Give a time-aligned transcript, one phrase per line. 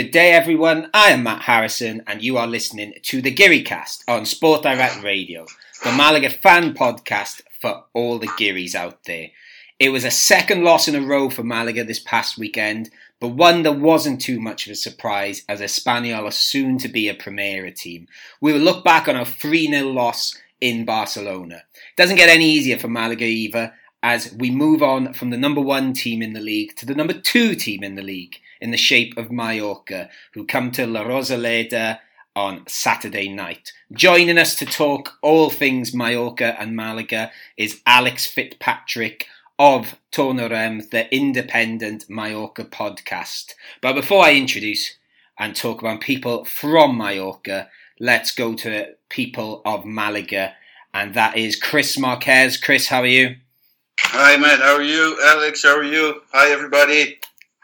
[0.00, 0.88] Good day, everyone.
[0.94, 5.44] I am Matt Harrison, and you are listening to the Gearycast on Sport Direct Radio,
[5.84, 9.28] the Malaga fan podcast for all the Gearys out there.
[9.78, 12.88] It was a second loss in a row for Malaga this past weekend,
[13.20, 17.10] but one that wasn't too much of a surprise as Espanyol are soon to be
[17.10, 18.08] a Primera team.
[18.40, 21.56] We will look back on a 3 0 loss in Barcelona.
[21.56, 25.60] It doesn't get any easier for Malaga either as we move on from the number
[25.60, 28.76] one team in the league to the number two team in the league in the
[28.76, 32.00] shape of Mallorca, who come to La Rosaleda
[32.36, 33.72] on Saturday night.
[33.92, 39.26] Joining us to talk all things Mallorca and Malaga is Alex Fitzpatrick
[39.58, 43.52] of Tornarem, the independent Mallorca podcast.
[43.80, 44.96] But before I introduce
[45.38, 50.54] and talk about people from Mallorca, let's go to people of Malaga,
[50.94, 52.56] and that is Chris Marquez.
[52.56, 53.36] Chris, how are you?
[54.00, 54.60] Hi, Matt.
[54.60, 55.18] How are you?
[55.24, 56.22] Alex, how are you?
[56.32, 57.20] Hi, everybody.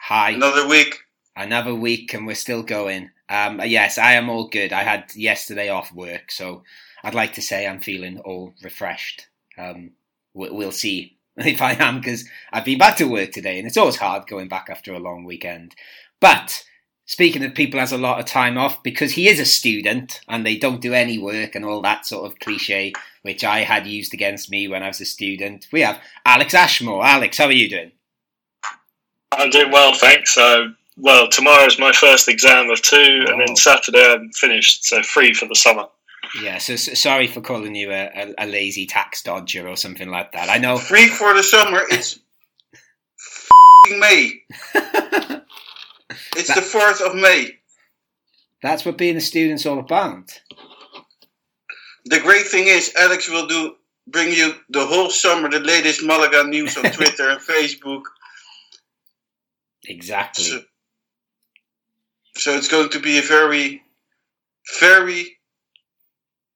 [0.07, 0.29] Hi.
[0.29, 0.99] Another week.
[1.35, 3.09] Another week, and we're still going.
[3.27, 4.71] Um, yes, I am all good.
[4.71, 6.63] I had yesterday off work, so
[7.03, 9.27] I'd like to say I'm feeling all refreshed.
[9.57, 9.91] Um,
[10.33, 13.97] we'll see if I am, because I've been back to work today, and it's always
[13.97, 15.75] hard going back after a long weekend.
[16.21, 16.63] But
[17.05, 20.45] speaking of people has a lot of time off, because he is a student and
[20.45, 24.13] they don't do any work and all that sort of cliche, which I had used
[24.13, 27.05] against me when I was a student, we have Alex Ashmore.
[27.05, 27.91] Alex, how are you doing?
[29.31, 30.37] I'm doing well, thanks.
[30.37, 33.31] Uh, well, tomorrow's my first exam of two, oh.
[33.31, 33.55] and then.
[33.55, 35.85] Saturday I'm finished, so free for the summer.
[36.41, 40.09] Yeah, so, so sorry for calling you a, a, a, lazy tax dodger or something
[40.09, 40.49] like that.
[40.49, 40.77] I know.
[40.77, 41.81] Free for the summer.
[41.89, 42.19] It's
[43.89, 44.41] May.
[46.35, 47.57] it's that, the fourth of May.
[48.61, 50.41] That's what being a student's all about.
[52.05, 53.75] The great thing is, Alex will do
[54.07, 58.03] bring you the whole summer the latest Malaga news on Twitter and Facebook.
[59.87, 60.43] Exactly.
[60.43, 60.61] So,
[62.35, 63.83] so it's going to be a very,
[64.79, 65.37] very,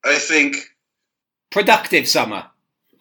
[0.04, 0.58] I think,
[1.50, 2.46] productive summer.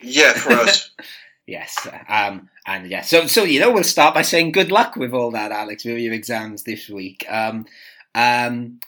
[0.01, 0.91] Yeah, for us.
[1.47, 3.03] yes, um, and yeah.
[3.03, 5.99] So, so you know, we'll start by saying good luck with all that, Alex, with
[5.99, 7.27] your exams this week.
[7.29, 7.67] Um,
[8.15, 8.81] um,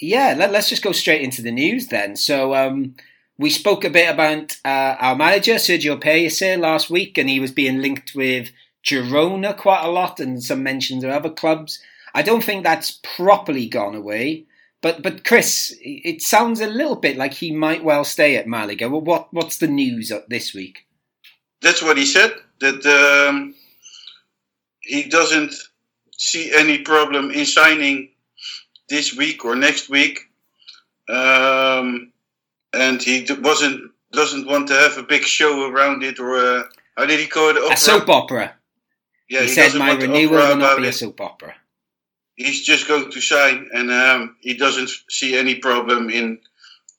[0.00, 2.16] yeah, let, us just go straight into the news then.
[2.16, 2.94] So, um,
[3.38, 7.50] we spoke a bit about uh, our manager Sergio Pellicer last week, and he was
[7.50, 8.52] being linked with
[8.84, 11.80] Girona quite a lot, and some mentions of other clubs.
[12.14, 14.46] I don't think that's properly gone away.
[14.84, 18.90] But but Chris, it sounds a little bit like he might well stay at Malaga.
[18.90, 20.86] Well, what what's the news this week?
[21.62, 22.34] That's what he said.
[22.60, 23.54] That um,
[24.80, 25.54] he doesn't
[26.12, 28.10] see any problem in signing
[28.90, 30.20] this week or next week,
[31.08, 32.12] um,
[32.74, 36.64] and he wasn't doesn't want to have a big show around it or a,
[36.96, 37.56] how did he call it?
[37.56, 37.72] Opera?
[37.72, 38.54] A soap opera.
[39.28, 41.54] Yeah, he, he said my renewal will not be a soap opera
[42.36, 46.38] he's just going to sign, and um, he doesn't see any problem in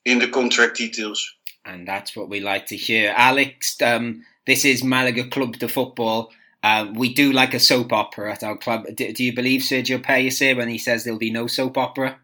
[0.04, 1.34] in the contract details.
[1.64, 3.80] And that's what we like to hear, Alex.
[3.82, 6.30] Um, this is Malaga Club de Football.
[6.62, 8.86] Uh, we do like a soap opera at our club.
[8.94, 12.18] Do, do you believe Sergio Pellicer when he says there'll be no soap opera?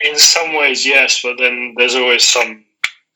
[0.00, 2.64] In some ways, yes, but then there's always some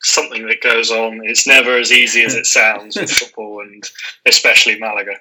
[0.05, 1.21] something that goes on.
[1.25, 3.83] It's never as easy as it sounds with football, and
[4.27, 5.17] especially Malaga.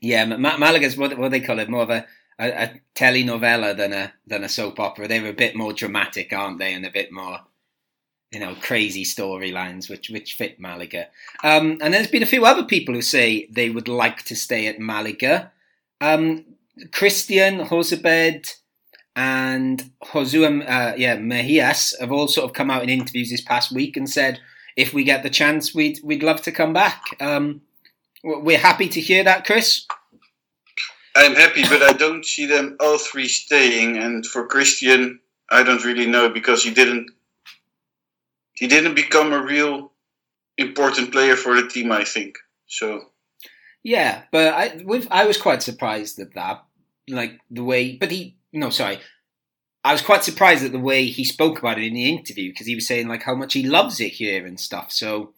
[0.00, 2.06] Yeah, Malaga's what, what they call it, more of a,
[2.38, 5.08] a, a telenovela than a than a soap opera.
[5.08, 7.40] They're a bit more dramatic, aren't they, and a bit more,
[8.30, 11.08] you know, crazy storylines, which which fit Malaga.
[11.44, 14.66] Um, and there's been a few other people who say they would like to stay
[14.66, 15.52] at Malaga.
[16.00, 16.46] Um,
[16.92, 18.54] Christian Jozabed
[19.20, 23.70] and Josue, uh, yeah, Mejias have all sort of come out in interviews this past
[23.70, 24.40] week and said
[24.78, 27.02] if we get the chance, we'd we'd love to come back.
[27.20, 27.60] Um,
[28.24, 29.86] we're happy to hear that, Chris.
[31.14, 33.98] I'm happy, but I don't see them all three staying.
[33.98, 35.20] And for Christian,
[35.50, 37.10] I don't really know because he didn't
[38.54, 39.92] he didn't become a real
[40.56, 41.92] important player for the team.
[41.92, 43.02] I think so.
[43.82, 46.64] Yeah, but I I was quite surprised at that,
[47.06, 47.96] like the way.
[47.96, 49.00] But he no, sorry,
[49.82, 52.66] I was quite surprised at the way he spoke about it in the interview because
[52.66, 54.92] he was saying like how much he loves it here and stuff.
[54.92, 55.32] So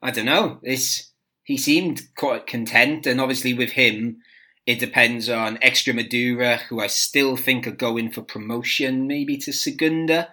[0.00, 0.60] I don't know.
[0.62, 1.12] It's
[1.42, 4.18] he seemed quite content, and obviously with him,
[4.66, 10.28] it depends on Extremadura, who I still think are going for promotion, maybe to Segunda.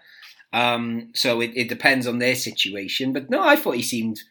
[0.52, 3.14] Um, so it, it, depends on their situation.
[3.14, 4.22] But no, I thought he seemed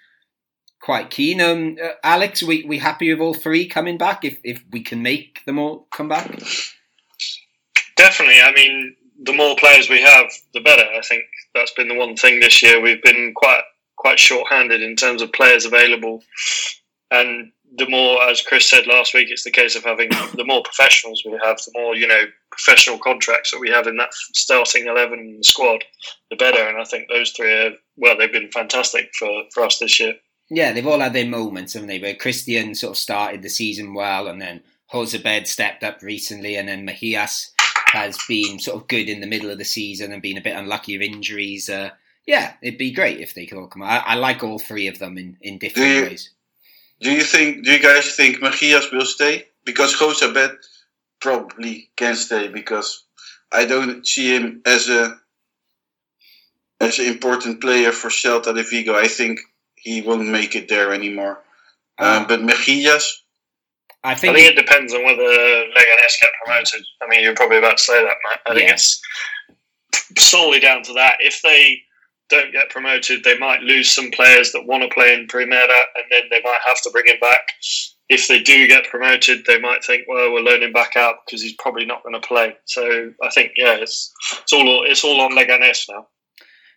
[0.81, 1.41] quite keen.
[1.41, 4.25] Um, uh, Alex, we we happy with all three coming back?
[4.25, 6.39] If if we can make them all come back.
[7.97, 8.41] Definitely.
[8.41, 10.85] I mean, the more players we have, the better.
[10.85, 11.25] I think
[11.55, 12.81] that's been the one thing this year.
[12.81, 13.63] We've been quite
[13.97, 16.23] quite short-handed in terms of players available,
[17.11, 20.63] and the more, as Chris said last week, it's the case of having the more
[20.63, 24.87] professionals we have, the more you know professional contracts that we have in that starting
[24.87, 25.85] eleven squad,
[26.31, 26.69] the better.
[26.69, 30.15] And I think those three are well, they've been fantastic for for us this year.
[30.51, 31.99] Yeah, they've all had their moments, haven't they?
[31.99, 34.63] But Christian sort of started the season well, and then
[34.93, 37.51] Jozabed stepped up recently, and then Mejias
[37.95, 40.57] has been sort of good in the middle of the season and been a bit
[40.57, 41.69] unlucky with injuries.
[41.71, 41.91] Uh,
[42.27, 43.83] yeah, it'd be great if they could all come.
[43.83, 46.31] I, I like all three of them in, in different Do you- ways.
[47.01, 47.65] Do you think?
[47.65, 49.47] Do you guys think Mejias will stay?
[49.65, 50.57] Because Jozabed
[51.21, 53.05] probably can stay because
[53.53, 55.19] I don't see him as a
[56.81, 58.95] as an important player for Celta de Vigo.
[58.95, 59.41] I think
[59.75, 61.43] he won't make it there anymore.
[61.99, 63.05] Um, Um, but Mejias,
[64.05, 66.83] I I think, think it depends on whether Leganes get promoted.
[67.03, 68.41] I mean, you're probably about to say that, Matt.
[68.47, 69.01] I think it's
[70.19, 71.17] solely down to that.
[71.21, 71.81] If they
[72.29, 76.05] don't get promoted, they might lose some players that want to play in Primera, and
[76.11, 77.49] then they might have to bring him back.
[78.11, 81.41] If they do get promoted, they might think, "Well, we'll loan him back out because
[81.43, 84.13] he's probably not going to play." So I think, yeah, it's
[84.43, 86.07] it's all it's all on Leganes now.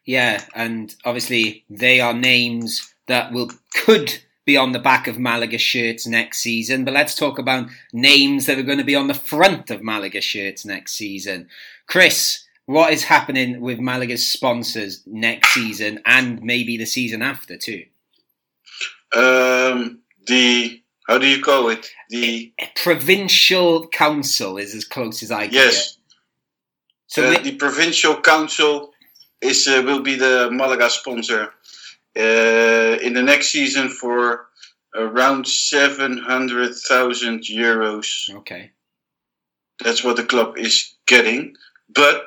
[0.06, 5.58] yeah, and obviously they are names that will could be on the back of Malaga
[5.60, 6.86] shirts next season.
[6.86, 10.22] But let's talk about names that are going to be on the front of Malaga
[10.22, 11.50] shirts next season.
[11.86, 17.84] Chris, what is happening with Malaga's sponsors next season and maybe the season after too?
[19.14, 21.90] um, the how do you call it?
[22.10, 25.98] The Provincial council is as close as I can yes, get.
[27.08, 28.92] So uh, they- the provincial council
[29.42, 31.54] is uh, will be the Malaga sponsor
[32.18, 34.48] uh, in the next season for
[34.96, 38.30] around seven hundred thousand euros.
[38.38, 38.72] okay.
[39.84, 41.56] That's what the club is getting.
[41.94, 42.26] But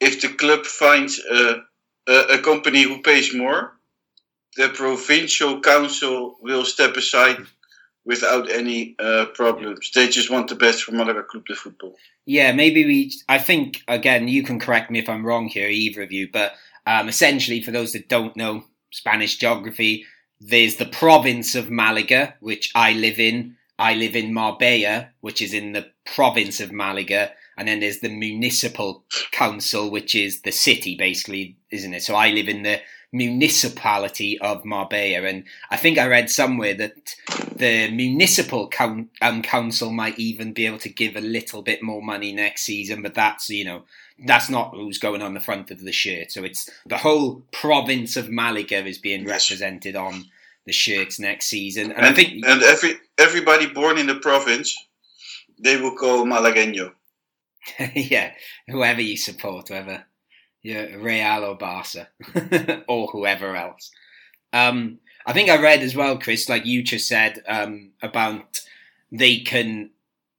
[0.00, 1.62] if the club finds a,
[2.06, 3.72] a, a company who pays more,
[4.56, 7.38] the provincial council will step aside
[8.04, 9.90] without any uh, problems.
[9.94, 11.94] They just want the best for Malaga Club de Football.
[12.26, 13.12] Yeah, maybe we.
[13.28, 16.28] I think again, you can correct me if I'm wrong here, either of you.
[16.30, 16.52] But
[16.90, 20.04] um, essentially, for those that don't know Spanish geography,
[20.40, 23.56] there's the province of Malaga, which I live in.
[23.78, 28.08] I live in Marbella, which is in the province of Malaga, and then there's the
[28.08, 32.02] municipal council, which is the city, basically, isn't it?
[32.02, 32.80] So I live in the
[33.12, 37.14] municipality of Marbella, and I think I read somewhere that
[37.54, 42.32] the municipal um, council might even be able to give a little bit more money
[42.32, 43.84] next season, but that's you know
[44.26, 46.32] that's not who's going on the front of the shirt.
[46.32, 50.24] So it's the whole province of Malaga is being represented on
[50.66, 54.76] the shirts next season, and, I think and every everybody born in the province,
[55.58, 56.92] they will call Malagueño.
[57.94, 58.32] yeah,
[58.68, 60.04] whoever you support, whether
[60.62, 62.08] you're Real or Barca
[62.88, 63.90] or whoever else.
[64.52, 68.60] Um, I think I read as well, Chris, like you just said um, about
[69.12, 69.90] they can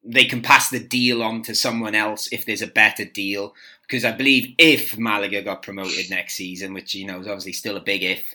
[0.04, 3.54] they can pass the deal on to someone else if there's a better deal.
[3.82, 7.78] Because I believe if Malaga got promoted next season, which you know is obviously still
[7.78, 8.34] a big if,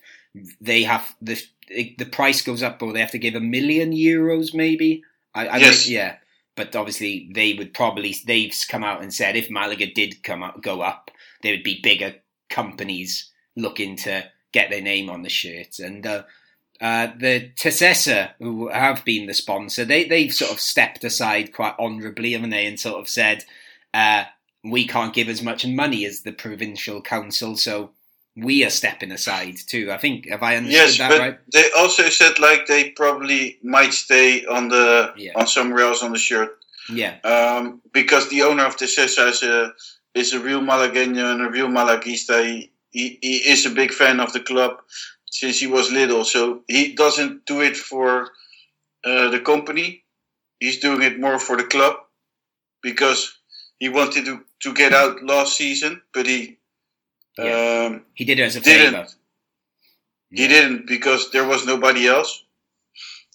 [0.61, 4.55] they have the the price goes up, or they have to give a million euros,
[4.55, 5.03] maybe.
[5.35, 5.89] I, I Yes.
[5.89, 6.17] yeah.
[6.55, 10.63] But obviously, they would probably they've come out and said if Malaga did come up,
[10.63, 11.11] go up,
[11.43, 12.15] there would be bigger
[12.49, 15.81] companies looking to get their name on the shirts.
[15.81, 16.23] And uh,
[16.81, 21.75] uh, the Tessessa, who have been the sponsor, they they've sort of stepped aside quite
[21.79, 23.45] honourably, haven't they, and sort of said,
[23.95, 24.25] uh,
[24.65, 27.91] "We can't give as much money as the provincial council, so
[28.37, 31.39] we are stepping aside too." I think have I understood Yes, that but right?
[31.53, 35.33] they also said like they probably might stay on the Yeah.
[35.35, 36.59] on somewhere else on the shirt.
[36.89, 39.73] Yeah, um, because the owner of the Cessa is a
[40.15, 42.45] is a real Malagueño and a real Malaguista.
[42.45, 44.79] He, he he is a big fan of the club
[45.39, 46.25] since he was little.
[46.25, 48.31] So he doesn't do it for
[49.05, 50.03] uh, the company.
[50.61, 51.97] He's doing it more for the club
[52.83, 53.39] because
[53.79, 56.57] he wanted to, to get out last season, but he
[57.39, 58.95] um, he did it as a didn't.
[58.95, 59.07] favour.
[60.31, 62.43] He didn't because there was nobody else.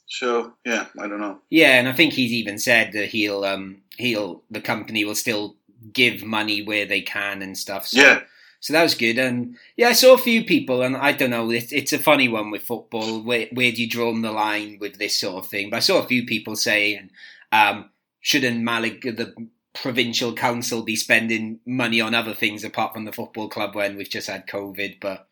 [0.07, 1.37] So yeah, I don't know.
[1.51, 5.55] Yeah, and I think he's even said that he'll um he'll the company will still
[5.93, 7.87] give money where they can and stuff.
[7.87, 8.21] So, Yeah.
[8.61, 11.49] So that was good, and yeah, I saw a few people, and I don't know,
[11.49, 13.21] it's, it's a funny one with football.
[13.21, 15.69] Where where do you draw the line with this sort of thing?
[15.71, 17.09] But I saw a few people saying,
[17.51, 17.89] um,
[18.19, 23.49] shouldn't Malaga, the provincial council, be spending money on other things apart from the football
[23.49, 24.97] club when we've just had COVID?
[25.01, 25.27] But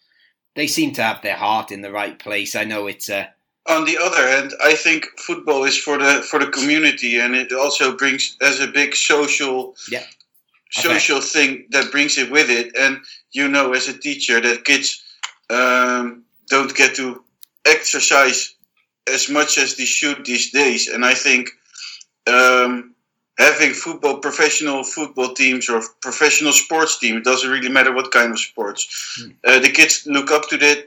[0.55, 2.55] they seem to have their heart in the right place.
[2.55, 3.29] I know it's a
[3.67, 7.51] on the other hand, I think football is for the for the community, and it
[7.51, 10.05] also brings as a big social Yeah.
[10.71, 12.75] social thing that brings it with it.
[12.75, 12.99] And
[13.31, 15.01] you know, as a teacher, that kids
[15.49, 17.23] um, don't get to
[17.65, 18.55] exercise
[19.11, 20.87] as much as they should these days.
[20.87, 21.49] And I think
[22.27, 22.95] um,
[23.37, 28.31] having football, professional football teams or professional sports team, it doesn't really matter what kind
[28.31, 28.87] of sports.
[29.17, 29.31] Hmm.
[29.43, 30.79] Uh, the kids look up to that.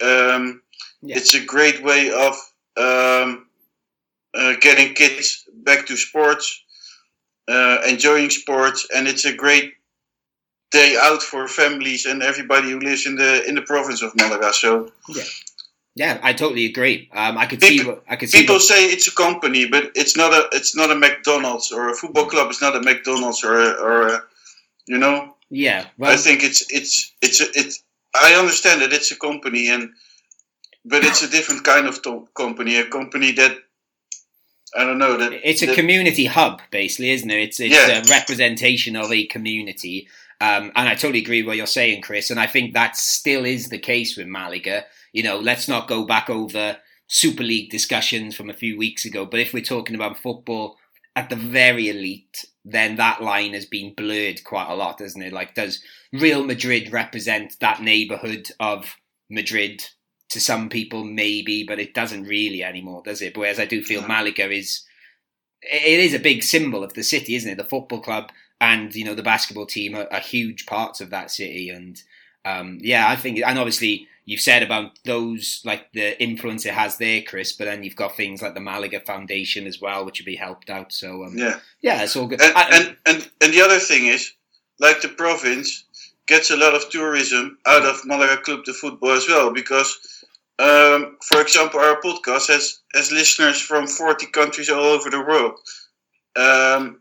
[0.00, 0.62] Um,
[1.02, 1.16] Yeah.
[1.16, 2.34] It's a great way of
[2.76, 3.48] um,
[4.36, 6.44] uh, getting kids back to sports,
[7.48, 9.79] uh, enjoying sports, and it's a great
[10.70, 14.52] day out for families and everybody who lives in the in the province of Malaga.
[14.52, 15.24] So Yeah,
[15.96, 17.08] yeah, I totally agree.
[17.12, 18.38] Um, I could see People- what I could see.
[18.40, 21.90] people What, say it's a company, but it's not a it's not a McDonald's or
[21.90, 22.50] a football club.
[22.50, 24.22] It's not a McDonald's or a, or a,
[24.86, 25.34] you know.
[25.50, 27.82] yeah, well, I think it's it's it's a, it's.
[28.14, 29.90] I understand that it's a company and,
[30.84, 32.76] but it's a different kind of to- company.
[32.78, 33.56] A company that
[34.76, 37.40] I don't know that it's a that- community hub, basically, isn't it?
[37.42, 37.98] It's it's Yeah.
[37.98, 40.08] a representation of a community.
[40.40, 42.30] Um, and I totally agree with what you're saying, Chris.
[42.30, 44.86] And I think that still is the case with Malaga.
[45.12, 46.78] You know, let's not go back over
[47.08, 49.26] Super League discussions from a few weeks ago.
[49.26, 50.76] But if we're talking about football
[51.14, 55.32] at the very elite, then that line has been blurred quite a lot, hasn't it?
[55.32, 55.82] Like, does
[56.12, 58.96] Real Madrid represent that neighbourhood of
[59.28, 59.84] Madrid?
[60.30, 63.36] To some people, maybe, but it doesn't really anymore, does it?
[63.36, 64.06] Whereas I do feel.
[64.06, 64.84] Malaga is
[65.62, 67.56] it is a big symbol of the city, isn't it?
[67.56, 68.30] The football club
[68.60, 72.02] and you know the basketball team are, are huge parts of that city, and
[72.44, 76.98] um, yeah, I think, and obviously you've said about those like the influence it has
[76.98, 77.52] there, Chris.
[77.52, 80.70] But then you've got things like the Malaga Foundation as well, which would be helped
[80.70, 80.92] out.
[80.92, 81.58] So um, yeah.
[81.82, 82.40] yeah, it's all good.
[82.40, 84.32] And, I- and and and the other thing is,
[84.78, 85.84] like the province
[86.26, 89.98] gets a lot of tourism out of Malaga Club de Football as well, because,
[90.60, 95.58] um, for example, our podcast has has listeners from forty countries all over the world.
[96.36, 96.99] Um,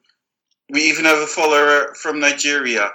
[0.69, 2.91] we even have a follower from Nigeria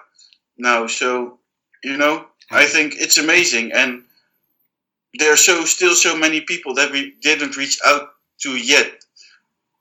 [0.56, 1.38] now, so
[1.82, 4.04] you know, I think it's amazing, and
[5.18, 8.08] there are so still so many people that we didn't reach out
[8.42, 9.04] to yet,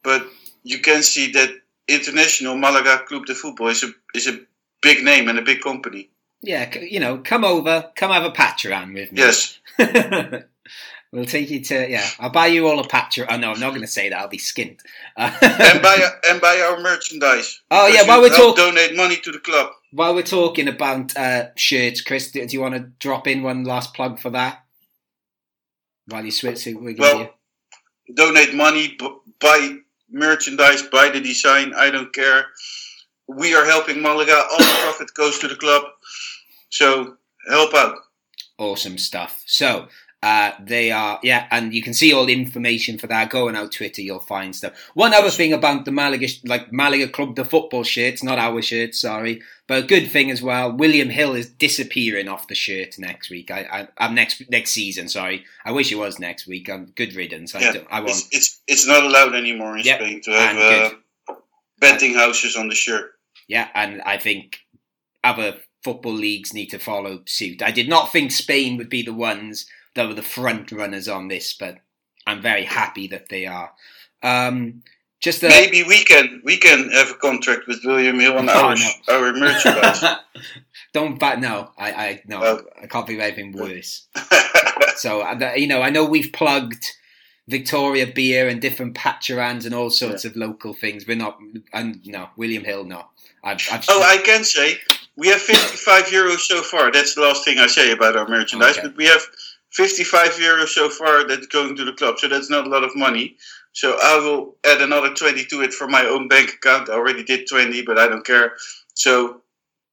[0.03, 0.25] but
[0.63, 1.51] you can see that
[1.87, 4.39] international Malaga Club de Football is a is a
[4.81, 6.09] big name and a big company.
[6.41, 9.19] yeah, you know, come over, come have a patch around with me.
[9.19, 9.59] Yes,
[11.13, 12.05] we'll take you to yeah.
[12.19, 13.19] I'll buy you all a patch.
[13.19, 14.19] Oh no, I'm not going to say that.
[14.19, 14.79] I'll be skint.
[15.17, 17.61] and buy and buy our merchandise.
[17.71, 19.71] Oh, yeah, while we're help talk- donate money to the club.
[19.91, 23.63] While we're talking about uh, shirts, Chris, do, do you want to drop in one
[23.63, 24.63] last plug for that?
[26.07, 27.19] While you switch, we Well,
[28.07, 28.15] you.
[28.15, 29.77] Donate money, b- buy
[30.09, 31.73] merchandise, buy the design.
[31.77, 32.47] I don't care.
[33.27, 34.35] We are helping Malaga.
[34.35, 35.83] All the profit goes to the club.
[36.69, 37.15] So
[37.49, 37.97] help out.
[38.57, 39.41] Awesome stuff.
[39.45, 39.87] So
[40.23, 43.29] uh, they are, yeah, and you can see all the information for that.
[43.29, 44.71] Go on our Twitter, you'll find stuff.
[44.93, 49.01] One other thing about the Malaga, like Malaga Club, the football shirts, not our shirts,
[49.01, 50.71] sorry, but a good thing as well.
[50.71, 53.51] William Hill is disappearing off the shirt next week.
[53.51, 55.09] I, I, I'm next next season.
[55.09, 56.69] Sorry, I wish it was next week.
[56.69, 57.53] I'm good riddance.
[57.53, 58.11] I, Yeah, don't, I won't.
[58.11, 60.93] It's, it's it's not allowed anymore in Yep, Spain to have
[61.27, 61.33] uh,
[61.79, 63.11] betting houses on the shirt.
[63.49, 64.59] Yeah, and I think
[65.21, 67.61] other football leagues need to follow suit.
[67.61, 71.27] I did not think Spain would be the ones that were the front runners on
[71.27, 71.77] this, but
[72.25, 73.71] I'm very happy that they are.
[74.21, 74.83] Um,
[75.19, 78.53] just a, Maybe we can we can have a contract with William Hill on Oh,
[78.53, 78.91] our no.
[79.09, 80.03] our merchandise.
[80.93, 81.39] don't back.
[81.39, 82.61] No, I, I no, Oh.
[82.81, 84.07] I can't think of anything worse.
[84.97, 86.91] So uh, you know, I know we've plugged
[87.47, 91.07] Victoria beer and different patcherans and all sorts of local things.
[91.07, 91.37] We're not,
[91.73, 93.05] and no, William Hill, no.
[93.43, 94.77] I've, I've oh, I can say
[95.17, 96.91] we have 55 euros so far.
[96.91, 98.77] That's the last thing I say about our merchandise.
[98.77, 98.87] Okay.
[98.87, 99.21] But we have
[99.73, 102.19] 55 euros so far that's going to the club.
[102.19, 103.37] So that's not a lot of money.
[103.73, 106.89] So I will add another 20 to it for my own bank account.
[106.89, 108.53] I already did 20, but I don't care.
[108.93, 109.41] So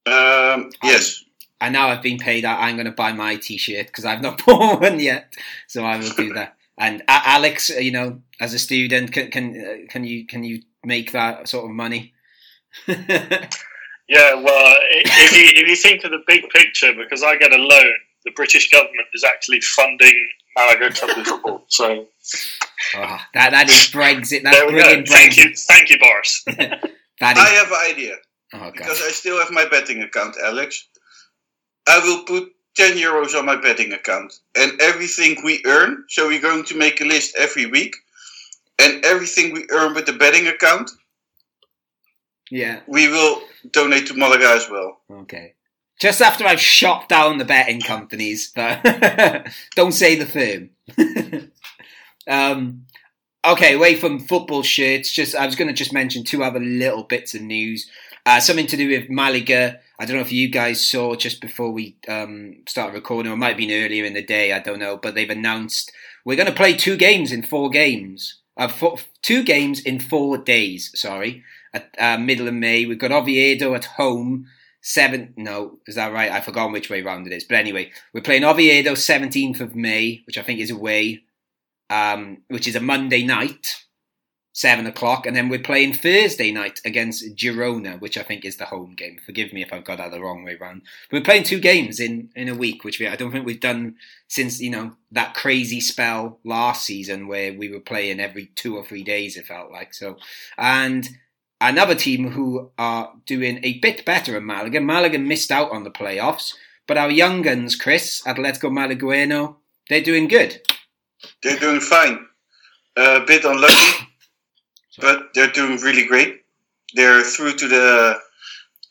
[0.07, 1.25] um, yes,
[1.61, 2.45] And now I've been paid.
[2.45, 5.35] I, I'm going to buy my T-shirt because I've not bought one yet,
[5.67, 6.57] so I will do that.
[6.79, 10.45] And uh, Alex, uh, you know, as a student, can can uh, can you can
[10.45, 12.15] you make that sort of money?
[14.11, 17.57] Yeah, well, if you if you think of the big picture, because I get a
[17.57, 17.93] loan,
[18.25, 21.65] the British government is actually funding Malaga Club de Football.
[21.69, 22.07] So
[22.97, 24.43] oh, that that is Brexit.
[24.43, 24.83] That's there we go.
[24.83, 25.37] Thank Brexit.
[25.37, 26.45] you, thank you, Boris.
[27.21, 28.15] That I have an idea
[28.55, 28.73] Oh god.
[28.73, 30.89] because I still have my betting account, Alex.
[31.87, 36.05] I will put 10 euros on my betting account and everything we earn.
[36.09, 37.95] So we're going to make a list every week.
[38.81, 40.91] And everything we earn with the betting account,
[42.51, 42.81] Yeah.
[42.87, 45.01] we will donate to Malaga as well.
[45.11, 45.53] Okay.
[46.01, 48.83] Just after I've shot down the betting companies, but
[49.77, 51.51] don't say the firm.
[52.29, 52.87] um,
[53.43, 57.05] Okay, away from football shirts, just I was going to just mention two other little
[57.05, 57.91] bits of news.
[58.27, 59.81] Uh, something to do with Malaga.
[59.99, 63.39] I don't know if you guys saw just before we um, started recording, or it
[63.39, 64.53] might have been earlier in the day.
[64.53, 65.91] I don't know, but they've announced
[66.27, 68.41] we're going to play two games in four games.
[68.59, 70.91] Uh, four, two games in four days.
[70.95, 71.43] Sorry,
[71.73, 72.85] at uh, middle of May.
[72.85, 74.49] We've got Oviedo at home.
[74.83, 76.33] Seven, no, is that right?
[76.33, 77.45] I've forgotten which way round it is.
[77.45, 81.25] But anyway, we're playing Oviedo 17th of May, which I think is away
[81.91, 83.85] um, which is a Monday night,
[84.53, 88.67] seven o'clock, and then we're playing Thursday night against Girona, which I think is the
[88.67, 89.19] home game.
[89.27, 90.83] Forgive me if I've got that the wrong way round.
[91.11, 93.97] We're playing two games in, in a week, which we, I don't think we've done
[94.29, 98.85] since you know that crazy spell last season where we were playing every two or
[98.85, 99.37] three days.
[99.37, 100.17] It felt like so,
[100.57, 101.09] and.
[101.61, 104.81] Another team who are doing a bit better in Malaga.
[104.81, 106.55] Malaga missed out on the playoffs,
[106.87, 109.57] but our young guns, Chris, Atletico Malagueno,
[109.89, 110.63] they're doing good.
[111.43, 112.27] They're doing fine.
[112.97, 114.07] A bit unlucky,
[114.99, 116.41] but they're doing really great.
[116.95, 118.19] They're through to the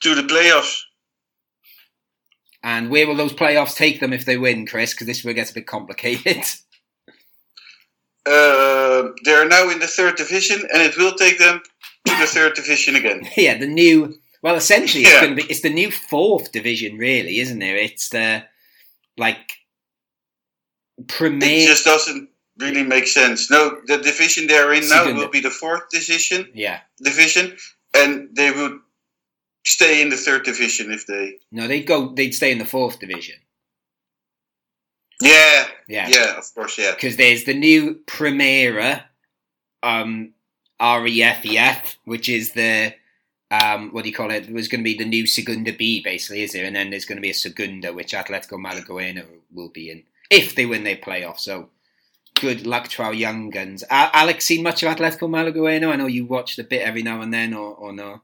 [0.02, 0.82] to the playoffs.
[2.62, 4.94] And where will those playoffs take them if they win, Chris?
[4.94, 6.44] Because this will get a bit complicated.
[8.26, 11.60] Uh, they're now in the third division, and it will take them
[12.08, 13.28] third division again.
[13.38, 14.16] yeah, the new.
[14.42, 17.76] Well, essentially, it's going to be it's the new fourth division, really, isn't it?
[17.76, 18.46] It's the
[19.18, 19.54] like
[21.08, 21.64] Premier.
[21.64, 23.50] It just doesn't really make sense.
[23.50, 26.50] No, the division they're in now will be the fourth division.
[26.54, 26.80] Yeah.
[27.02, 27.58] Division,
[27.94, 28.80] and they would
[29.66, 31.38] stay in the third division if they.
[31.52, 32.14] No, they'd go.
[32.14, 33.36] They'd stay in the fourth division.
[35.22, 35.68] Yeah.
[35.88, 36.08] Yeah.
[36.10, 36.38] Yeah.
[36.38, 36.78] Of course.
[36.78, 36.92] Yeah.
[36.94, 39.04] Because there's the new Primera,
[39.84, 40.34] um,
[40.80, 42.94] RFEF, which is the
[43.52, 44.48] um, what do you call it?
[44.48, 46.66] It was going to be the new Segunda B, basically, is there?
[46.66, 50.54] And then there's going to be a Segunda, which Atletico Malagueno will be in if
[50.54, 51.40] they win their playoff.
[51.40, 51.70] So
[52.36, 53.84] good luck to our young guns.
[53.90, 55.92] Alex, seen much of Atletico Malagueno?
[55.92, 58.22] I know you watched a bit every now and then, or, or no?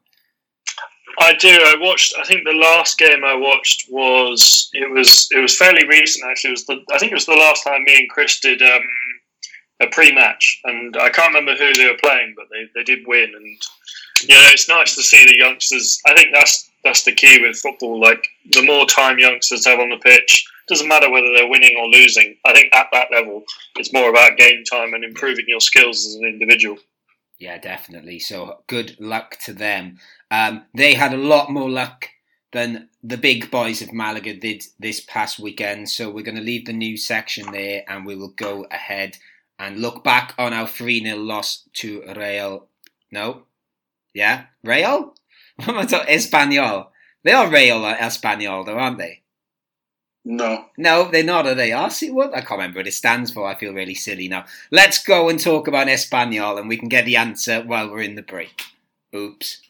[1.20, 1.50] I do.
[1.50, 2.14] I watched.
[2.20, 6.30] I think the last game I watched was it was it was fairly recent.
[6.30, 8.62] Actually, it was the I think it was the last time me and Chris did
[8.62, 8.82] um,
[9.82, 13.34] a pre-match, and I can't remember who they were playing, but they, they did win.
[13.36, 13.46] And
[14.22, 16.02] you know, it's nice to see the youngsters.
[16.06, 18.00] I think that's that's the key with football.
[18.00, 21.88] Like the more time youngsters have on the pitch, doesn't matter whether they're winning or
[21.88, 22.36] losing.
[22.46, 23.44] I think at that level,
[23.76, 26.78] it's more about game time and improving your skills as an individual.
[27.38, 28.20] Yeah, definitely.
[28.20, 30.00] So good luck to them.
[30.32, 32.10] Um, they had a lot more luck
[32.54, 35.90] than the big boys of Malaga did this past weekend.
[35.90, 39.18] So we're going to leave the news section there and we will go ahead
[39.58, 42.68] and look back on our 3 0 loss to Real.
[43.12, 43.44] No?
[44.14, 44.46] Yeah?
[44.64, 45.14] Real?
[45.58, 46.14] What am I talking?
[46.14, 46.88] Espanyol.
[47.24, 49.22] They are Real uh, Espanyol, though, aren't they?
[50.26, 50.66] No.
[50.78, 51.72] No, they're not, are they?
[51.72, 53.48] I see what I can't remember what it stands for.
[53.48, 54.46] I feel really silly now.
[54.72, 58.16] Let's go and talk about Espanyol and we can get the answer while we're in
[58.16, 58.64] the break.
[59.16, 59.62] Oops.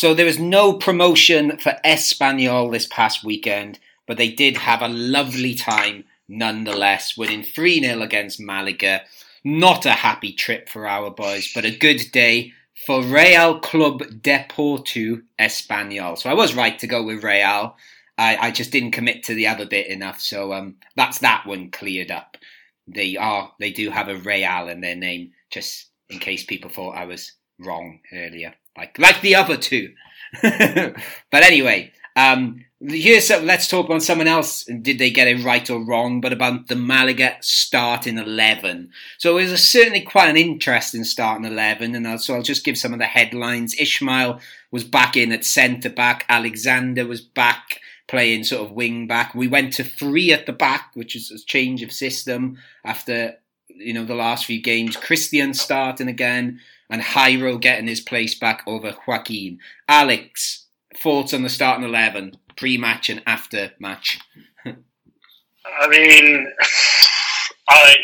[0.00, 4.88] So there was no promotion for Espanyol this past weekend, but they did have a
[4.88, 9.02] lovely time nonetheless, winning 3 0 against Malaga.
[9.44, 12.54] Not a happy trip for our boys, but a good day
[12.86, 16.16] for Real Club Deportivo Espanyol.
[16.16, 17.76] So I was right to go with Real.
[18.16, 21.70] I, I just didn't commit to the other bit enough, so um, that's that one
[21.70, 22.38] cleared up.
[22.86, 26.96] They are they do have a Real in their name, just in case people thought
[26.96, 29.92] I was wrong earlier like like the other two.
[30.42, 34.64] but anyway, um, here's so let's talk about someone else.
[34.64, 36.20] Did they get it right or wrong?
[36.20, 38.90] But about the Malaga starting eleven.
[39.18, 42.78] So it was certainly quite an interesting starting eleven, and I'll, so I'll just give
[42.78, 43.74] some of the headlines.
[43.74, 44.40] Ismael
[44.70, 46.24] was back in at centre back.
[46.28, 49.34] Alexander was back playing sort of wing back.
[49.34, 53.34] We went to three at the back, which is a change of system after
[53.68, 54.96] you know the last few games.
[54.96, 56.60] Christian starting again
[56.90, 59.60] and Jairo getting his place back over Joaquin.
[59.88, 64.18] Alex, thoughts on the starting 11, pre match and after match?
[64.66, 66.52] I mean,
[67.68, 67.96] I,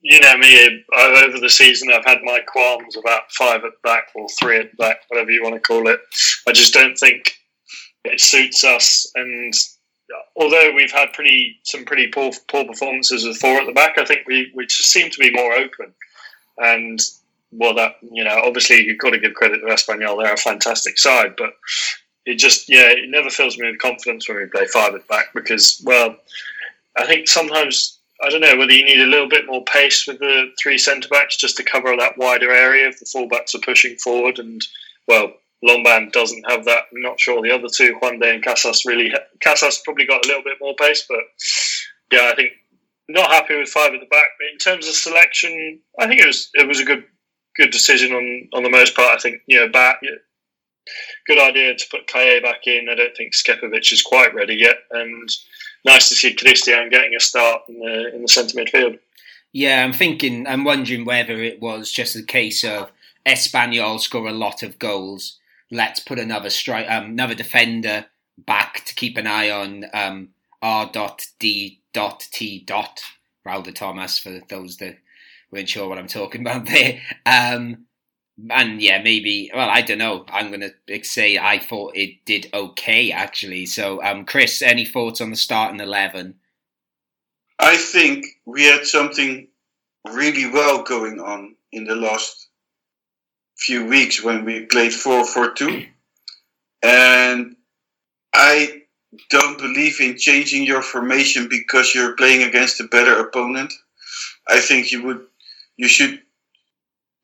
[0.00, 4.26] you know me, over the season I've had my qualms about five at back or
[4.40, 6.00] three at back, whatever you want to call it.
[6.48, 7.34] I just don't think
[8.04, 9.10] it suits us.
[9.14, 9.52] And
[10.36, 14.04] although we've had pretty some pretty poor poor performances with four at the back, I
[14.04, 15.92] think we, we just seem to be more open.
[16.58, 16.98] And
[17.52, 20.98] well, that you know, obviously you've got to give credit to Espanyol; they're a fantastic
[20.98, 21.54] side, but
[22.26, 25.32] it just yeah, it never fills me with confidence when we play five at back
[25.34, 26.16] because well,
[26.96, 30.18] I think sometimes I don't know whether you need a little bit more pace with
[30.18, 33.96] the three centre backs just to cover that wider area if the fullbacks are pushing
[33.96, 34.38] forward.
[34.38, 34.62] And
[35.08, 35.32] well,
[35.66, 36.84] Lomban doesn't have that.
[36.92, 39.12] I'm not sure the other two, Juande and Casas, really.
[39.42, 41.20] Casas probably got a little bit more pace, but
[42.12, 42.52] yeah, I think
[43.08, 44.28] not happy with five at the back.
[44.38, 47.04] But in terms of selection, I think it was it was a good
[47.60, 49.16] good decision on on the most part.
[49.16, 50.00] I think you know, back
[51.26, 52.88] good idea to put Caye back in.
[52.90, 55.30] I don't think Skepovic is quite ready yet, and
[55.84, 58.98] nice to see Christian getting a start in the in the centre midfield.
[59.52, 60.46] Yeah, I'm thinking.
[60.46, 62.90] I'm wondering whether it was just a case of
[63.26, 65.38] Espanyol score a lot of goals.
[65.70, 70.30] Let's put another strike, um, another defender back to keep an eye on um,
[70.62, 70.90] R.
[71.38, 71.80] D.
[71.92, 72.66] T.
[73.46, 74.98] Raul de Tomás for those that
[75.50, 77.00] weren't sure what I'm talking about there.
[77.26, 77.86] Um,
[78.50, 79.50] and yeah, maybe.
[79.54, 80.24] Well, I don't know.
[80.28, 80.70] I'm gonna
[81.02, 83.66] say I thought it did okay actually.
[83.66, 86.36] So, um, Chris, any thoughts on the starting eleven?
[87.58, 89.48] I think we had something
[90.10, 92.48] really well going on in the last
[93.58, 95.86] few weeks when we played 4 4 2.
[96.82, 97.56] and
[98.32, 98.82] I
[99.28, 103.72] don't believe in changing your formation because you're playing against a better opponent.
[104.48, 105.26] I think you would,
[105.80, 106.20] you should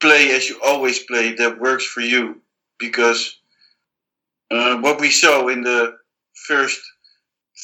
[0.01, 2.40] play as you always play that works for you.
[2.79, 3.38] Because
[4.51, 5.99] uh, what we saw in the
[6.49, 6.81] first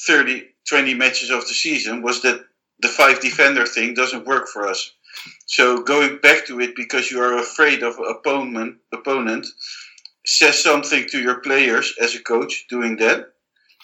[0.07, 2.44] 30 20 matches of the season was that
[2.81, 4.92] the five defender thing doesn't work for us.
[5.46, 9.46] So going back to it because you are afraid of opponent opponent
[10.26, 13.33] says something to your players as a coach doing that.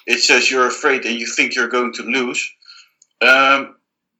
[0.06, 2.42] It says you're afraid and you think you're going to lose.
[3.22, 3.76] Um,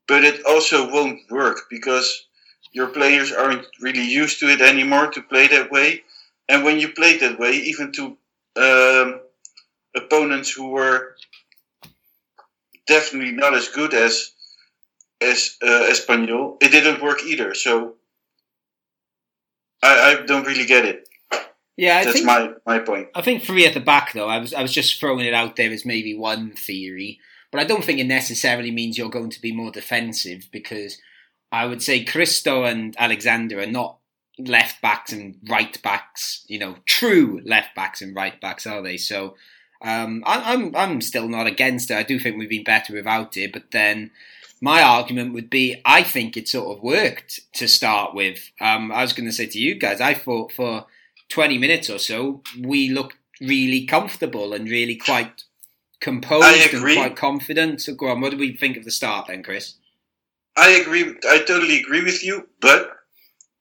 [0.07, 2.28] but it also won't work because
[2.72, 6.02] your players aren't really used to it anymore to play that way.
[6.48, 8.16] And when you play that way, even to
[8.57, 9.20] um,
[9.94, 11.14] opponents who were
[12.87, 14.33] definitely not as good as
[15.20, 17.52] as uh, Espanyol, it didn't work either.
[17.54, 17.94] So
[19.83, 21.09] I, I don't really get it.
[21.76, 23.09] Yeah, I that's think, my my point.
[23.14, 25.57] I think three at the back, though, I was I was just throwing it out
[25.57, 27.20] there as maybe one theory,
[27.52, 30.98] but I don't think it necessarily means you're going to be more defensive because
[31.51, 33.99] I would say Christo and Alexander are not
[34.39, 38.97] left backs and right backs, you know, true left backs and right backs, are they?
[38.97, 39.35] So
[39.83, 41.97] um, I, I'm I'm still not against it.
[41.97, 44.11] I do think we've been better without it, but then
[44.61, 48.51] my argument would be I think it sort of worked to start with.
[48.61, 50.87] Um, I was going to say to you guys, I thought for
[51.29, 55.45] 20 minutes or so we looked really comfortable and really quite
[56.01, 57.81] composed and quite confident.
[57.83, 59.75] So go on, what do we think of the start then, Chris?
[60.59, 61.16] I agree.
[61.31, 62.90] I totally agree with you, but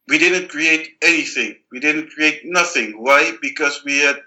[0.08, 1.58] we didn't create anything.
[1.72, 3.04] We didn't create nothing.
[3.04, 3.34] Why?
[3.42, 4.18] Because we had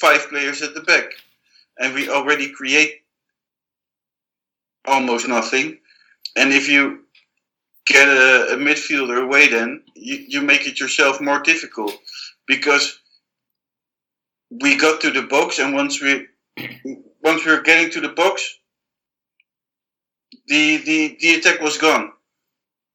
[0.00, 1.06] five players at the back,
[1.78, 3.02] and we already create
[4.86, 5.78] almost nothing.
[6.36, 7.04] And if you
[7.86, 11.96] get a, a midfielder away, then you, you make it yourself more difficult
[12.46, 12.98] because
[14.50, 16.26] we got to the box, and once we
[17.22, 18.58] once we were getting to the box,
[20.46, 22.12] the, the, the attack was gone.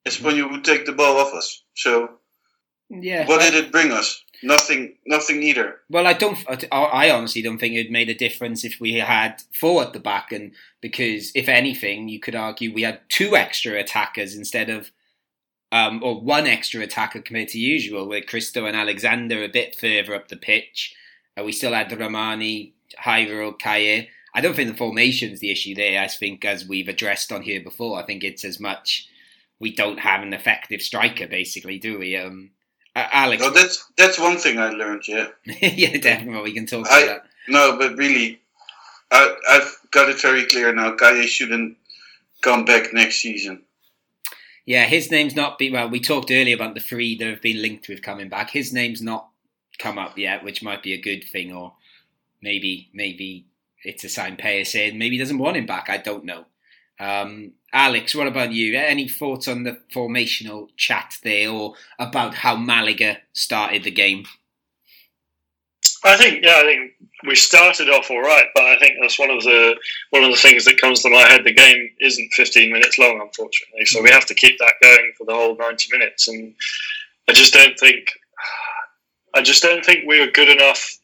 [0.07, 1.63] Espanyol would take the ball off us.
[1.75, 2.09] So,
[2.89, 4.23] yeah, what did it bring us?
[4.41, 5.75] Nothing, nothing either.
[5.89, 6.37] Well, I don't.
[6.71, 10.31] I honestly don't think it made a difference if we had four at the back,
[10.31, 14.91] and because if anything, you could argue we had two extra attackers instead of,
[15.73, 20.15] um, or one extra attacker compared to usual, with Christo and Alexander a bit further
[20.15, 20.95] up the pitch.
[21.37, 24.09] Uh, we still had Romani, Jairo, Caye.
[24.33, 26.01] I don't think the formation's the issue there.
[26.01, 29.07] I think, as we've addressed on here before, I think it's as much
[29.59, 32.15] we don't have an effective striker, basically, do we?
[32.15, 32.51] Um,
[32.95, 35.03] Alex, no, that's that's one thing I learned.
[35.07, 36.41] Yeah, yeah, definitely.
[36.43, 37.29] We can talk I, about that.
[37.47, 38.41] No, but really,
[39.11, 40.95] I, I've got it very clear now.
[40.95, 41.77] Caye shouldn't
[42.41, 43.63] come back next season.
[44.65, 45.73] Yeah, his name's not been.
[45.73, 48.51] Well, we talked earlier about the three that have been linked with coming back.
[48.51, 49.29] His name's not
[49.79, 51.73] come up yet, which might be a good thing, or
[52.41, 53.45] maybe maybe
[53.83, 55.89] it's a sign saying maybe he doesn't want him back.
[55.89, 56.45] I don't know.
[56.99, 58.77] Um, Alex, what about you?
[58.77, 64.25] Any thoughts on the formational chat there, or about how Malaga started the game?
[66.03, 66.91] I think, yeah, I think
[67.27, 69.75] we started off all right, but I think that's one of the
[70.11, 71.43] one of the things that comes to my head.
[71.43, 75.25] The game isn't 15 minutes long, unfortunately, so we have to keep that going for
[75.25, 76.27] the whole 90 minutes.
[76.27, 76.53] And
[77.27, 78.07] I just don't think,
[79.35, 80.98] I just don't think we were good enough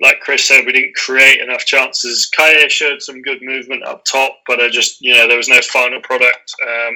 [0.00, 2.28] like Chris said, we didn't create enough chances.
[2.34, 5.60] Caye showed some good movement up top, but I just, you know, there was no
[5.60, 6.54] final product.
[6.66, 6.94] Um,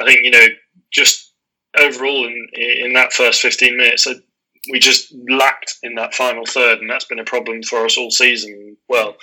[0.00, 0.46] I think, you know,
[0.92, 1.32] just
[1.78, 4.06] overall in in that first 15 minutes,
[4.70, 8.10] we just lacked in that final third, and that's been a problem for us all
[8.10, 8.76] season.
[8.88, 9.16] Well,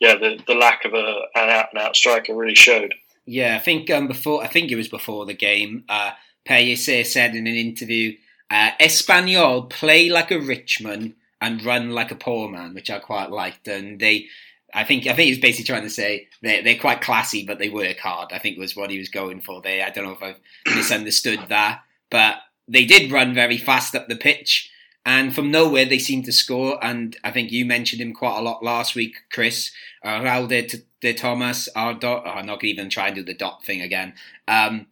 [0.00, 2.94] yeah, the, the lack of a, an out and out striker really showed.
[3.24, 5.84] Yeah, I think um, before I think it was before the game.
[5.88, 6.12] Uh,
[6.48, 8.16] Pellicer said in an interview,
[8.50, 12.98] uh, "Espanyol play like a rich man and run like a poor man," which I
[12.98, 13.68] quite liked.
[13.68, 14.26] And they,
[14.72, 17.58] I think, I think he was basically trying to say they're they're quite classy, but
[17.58, 18.32] they work hard.
[18.32, 19.84] I think was what he was going for there.
[19.84, 20.40] I don't know if I've
[20.76, 22.36] misunderstood that, but
[22.68, 24.70] they did run very fast up the pitch.
[25.04, 26.84] And from nowhere, they seemed to score.
[26.84, 29.70] And I think you mentioned him quite a lot last week, Chris.
[30.04, 30.66] Uh, Raul de,
[31.00, 33.64] de Tomás, our dot, oh, I'm not going to even try and do the dot
[33.64, 34.14] thing again.
[34.48, 34.88] Um,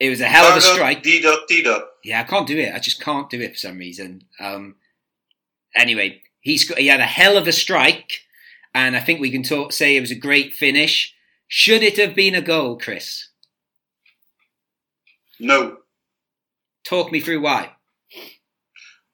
[0.00, 1.02] it was a hell of a strike.
[1.02, 1.82] D dot D dot.
[2.02, 2.74] Yeah, I can't do it.
[2.74, 4.22] I just can't do it for some reason.
[4.40, 4.76] Um,
[5.74, 8.20] anyway, he's got, he had a hell of a strike,
[8.74, 11.14] and I think we can talk, say it was a great finish.
[11.46, 13.28] Should it have been a goal, Chris?
[15.40, 15.78] No,
[16.84, 17.72] Talk me through why.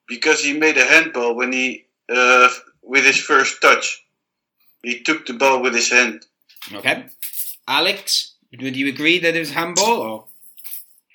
[0.07, 2.49] because he made a handball when he uh,
[2.81, 4.01] with his first touch.
[4.83, 6.25] He took the ball with his hand.
[6.73, 7.05] Okay,
[7.67, 10.25] Alex, would you agree that it was handball or?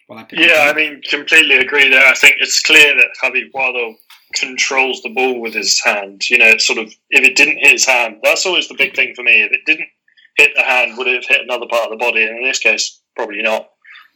[0.08, 2.04] Well, I Yeah, I mean, completely agree there.
[2.06, 3.94] I think it's clear that Javi Puado
[4.34, 6.28] controls the ball with his hand.
[6.30, 8.94] You know, it's sort of if it didn't hit his hand, that's always the big
[8.94, 9.42] thing for me.
[9.42, 9.88] If it didn't
[10.36, 12.22] hit the hand, would it have hit another part of the body?
[12.24, 13.68] And in this case, probably not.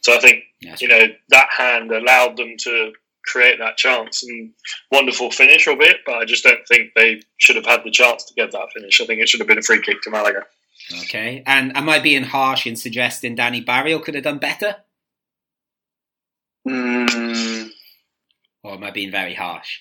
[0.02, 0.80] So I think Yes.
[0.80, 2.92] you know that hand allowed them to
[3.26, 4.52] create that chance and
[4.92, 5.98] wonderful finish, albeit.
[6.06, 9.00] But I just don't think they should have had the chance to get that finish.
[9.00, 10.44] I think it should have been a free kick to Malaga.
[11.04, 14.76] Okay, and am I being harsh in suggesting Dani Barrio could have done better,
[16.66, 17.70] Mm,
[18.62, 19.80] or am I being very harsh?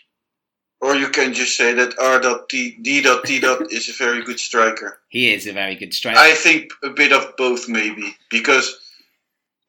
[0.83, 3.93] Or you can just say that R dot T D dot T dot is a
[3.93, 4.99] very good striker.
[5.07, 6.19] He is a very good striker.
[6.19, 8.77] I think a bit of both maybe because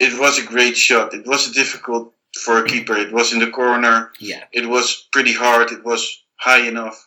[0.01, 1.15] it was a great shot.
[1.15, 2.97] It was difficult for a keeper.
[2.97, 4.11] It was in the corner.
[4.19, 5.71] yeah, It was pretty hard.
[5.71, 7.07] It was high enough.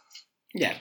[0.53, 0.77] yeah.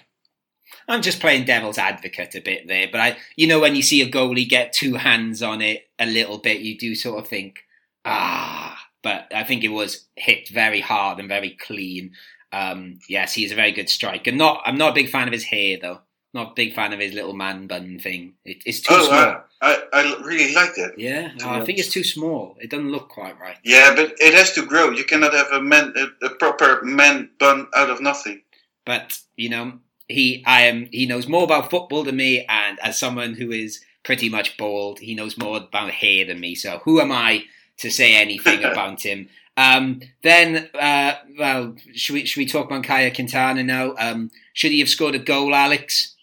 [0.89, 4.03] I'm just playing devil's advocate a bit there, but I, you know, when you see
[4.03, 7.65] a goalie get two hands on it a little bit, you do sort of think,
[8.05, 8.79] ah.
[9.03, 12.12] But I think it was hit very hard and very clean.
[12.53, 14.33] Um, yes, he's a very good striker.
[14.33, 16.01] Not, I'm not a big fan of his hair though.
[16.35, 18.35] Not a big fan of his little man bun thing.
[18.45, 19.19] It, it's too oh, small.
[19.19, 20.93] I, I, I really like it.
[20.99, 22.57] Yeah, be I think it's too small.
[22.61, 23.57] It doesn't look quite right.
[23.65, 24.91] Yeah, but it has to grow.
[24.91, 28.43] You cannot have a man, a, a proper man bun out of nothing.
[28.85, 29.79] But you know,
[30.09, 33.83] he, I am, he knows more about football than me, and as someone who is
[34.03, 36.55] pretty much bald, he knows more about hair than me.
[36.55, 37.45] So who am I
[37.79, 39.29] to say anything about him?
[39.57, 43.95] Um, then, uh, well, should we should we talk about Caye Quintana now?
[43.99, 46.14] Um, should he have scored a goal, Alex?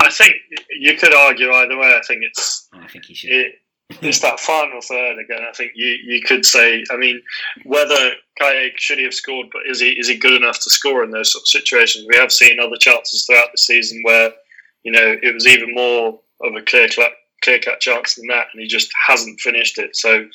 [0.00, 0.34] I think
[0.78, 1.88] you could argue either way.
[1.96, 3.30] I think it's Oh, I think he should.
[3.32, 3.54] it,
[4.02, 5.42] it's that final third again.
[5.48, 6.84] I think you, you could say.
[6.90, 7.22] I mean,
[7.64, 11.02] whether Caye should he have scored, but is he is he good enough to score
[11.04, 12.06] in those sort of situations?
[12.08, 14.32] We have seen other chances throughout the season where
[14.82, 18.46] you know it was even more of a clear cut clear cut chance than that,
[18.52, 19.96] and he just hasn't finished it.
[19.96, 20.26] So,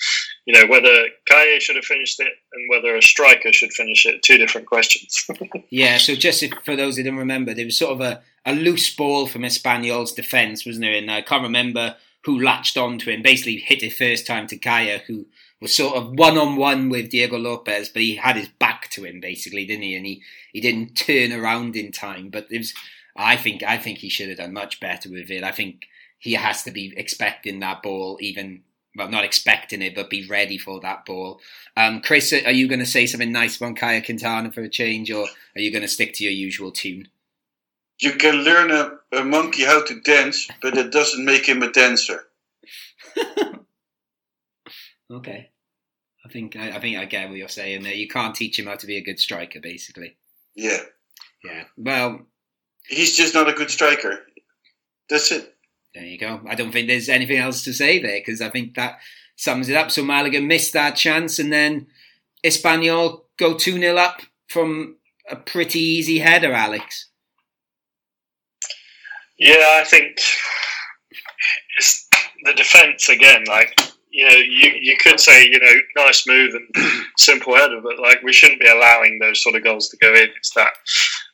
[0.45, 4.21] you know, whether Caye should have finished it and whether a striker should finish it,
[4.23, 5.25] two different questions.
[5.69, 8.93] Yeah, so just for those who don't remember, there was sort of a, a loose
[8.95, 10.93] ball from Espanyol's defence, wasn't there?
[10.95, 14.57] And I can't remember who latched on onto him, basically hit it first time to
[14.57, 15.25] Caye, who
[15.61, 19.03] was sort of one on one with Diego Lopez, but he had his back to
[19.03, 19.95] him basically, didn't he?
[19.95, 20.21] And he,
[20.53, 22.29] he didn't turn around in time.
[22.29, 22.73] But it was,
[23.15, 25.43] I think I think he should have done much better with it.
[25.43, 25.87] I think
[26.19, 28.63] he has to be expecting that ball, even
[28.95, 31.39] well, not expecting it, but be ready for that ball.
[31.75, 35.11] Um, Chris, are you going to say something nice about Caye Quintana for a change,
[35.11, 37.07] or are you going to stick to your usual tune?
[37.99, 41.71] You can learn a, a monkey how to dance, but it doesn't make him a
[41.71, 42.25] dancer.
[45.11, 45.49] Okay.
[46.25, 47.93] I think I, I think I get what you're saying there.
[47.93, 50.17] You can't teach him how to be a good striker, basically.
[50.55, 50.81] Yeah.
[51.43, 51.63] Yeah.
[51.77, 52.25] Well,
[52.87, 54.19] He's just not a good striker.
[55.09, 55.56] That's it.
[55.97, 56.41] There you go.
[56.47, 58.99] I don't think there's anything else to say there because I think that
[59.35, 59.89] sums it up.
[59.89, 61.87] So Malaga missed that chance, and then
[62.45, 64.97] Espanyol go two 0 up from
[65.29, 67.07] a pretty easy header, Alex.
[69.39, 70.19] Yeah, I think
[71.79, 72.07] it's
[72.43, 73.45] the defense again.
[73.47, 73.75] Like
[74.11, 76.85] you know, you you could say you know, nice move and
[77.17, 80.29] simple header, but like we shouldn't be allowing those sort of goals to go in.
[80.37, 80.73] It's that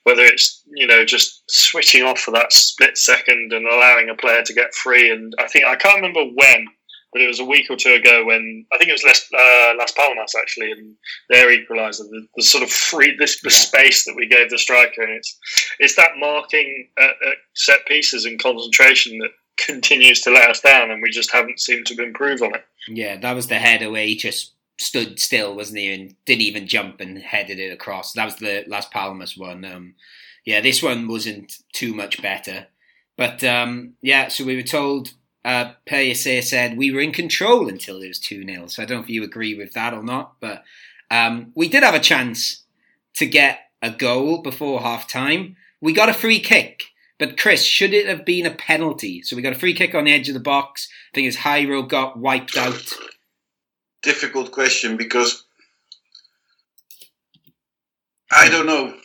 [0.04, 4.44] whether it's you know just switching off for that split second and allowing a player
[4.44, 5.12] to get free.
[5.12, 6.68] And I think I can't remember when,
[7.12, 9.74] but it was a week or two ago when I think it was Las, uh,
[9.78, 10.96] Las Palmas actually, and
[11.30, 12.10] their equaliser.
[12.10, 13.56] The, the sort of free this the Yeah.
[13.58, 15.38] space that we gave the striker, and it's
[15.80, 20.90] it's that marking at, at set pieces and concentration that continues to let us down,
[20.92, 22.66] and we just haven't seemed to improve on it.
[22.88, 26.68] Yeah, that was the header where he just stood still, wasn't he, and didn't even
[26.68, 28.14] jump and headed it across.
[28.14, 29.64] That was the Las Palmas one.
[29.66, 29.96] Um,
[30.46, 32.68] yeah, this one wasn't too much better.
[33.18, 35.14] But um, yeah, so we were told.
[35.46, 39.00] Uh, PSA said we were in control until it was two 0 So I don't
[39.00, 40.64] know if you agree with that or not, but
[41.12, 42.64] um, we did have a chance
[43.16, 45.58] to get a goal before half time.
[45.82, 46.86] We got a free kick,
[47.20, 49.22] but Chris, should it have been a penalty?
[49.22, 50.88] So we got a free kick on the edge of the box.
[51.12, 52.94] I think his Jairo got wiped out.
[54.04, 55.44] Difficult question because
[58.32, 58.96] I don't know.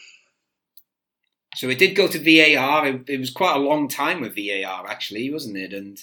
[1.54, 2.86] So it did go to VAR.
[2.86, 5.72] It, it was quite a long time with VAR, actually, wasn't it?
[5.72, 5.98] And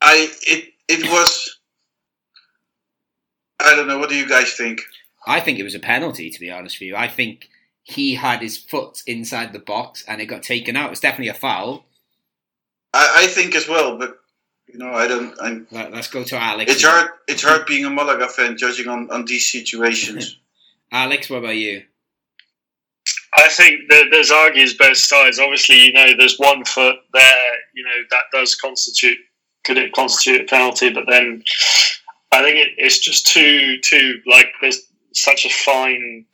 [0.00, 1.58] I it it was.
[3.60, 3.98] I don't know.
[3.98, 4.82] What do you guys think?
[5.26, 6.96] I think it was a penalty, to be honest with you.
[6.96, 7.48] I think
[7.82, 10.90] he had his foot inside the box and it got taken out.
[10.90, 11.84] It's definitely a foul.
[12.92, 14.18] I, I think as well, but
[14.74, 15.34] you know, I don't.
[15.40, 16.72] I'm, Let, us go to Alex.
[16.72, 17.10] It's hard.
[17.28, 20.36] It's hard being a Malaga fan, judging on on these situations.
[20.92, 21.84] Alex, what about you?
[23.36, 25.38] I think that there's argues both sides.
[25.38, 27.52] Obviously, you know, there's one foot there.
[27.74, 29.18] You know, that does constitute
[29.62, 30.90] could it constitute a penalty?
[30.90, 31.44] But then
[32.32, 34.82] I think it, it's just too too like there's
[35.12, 36.26] such a fine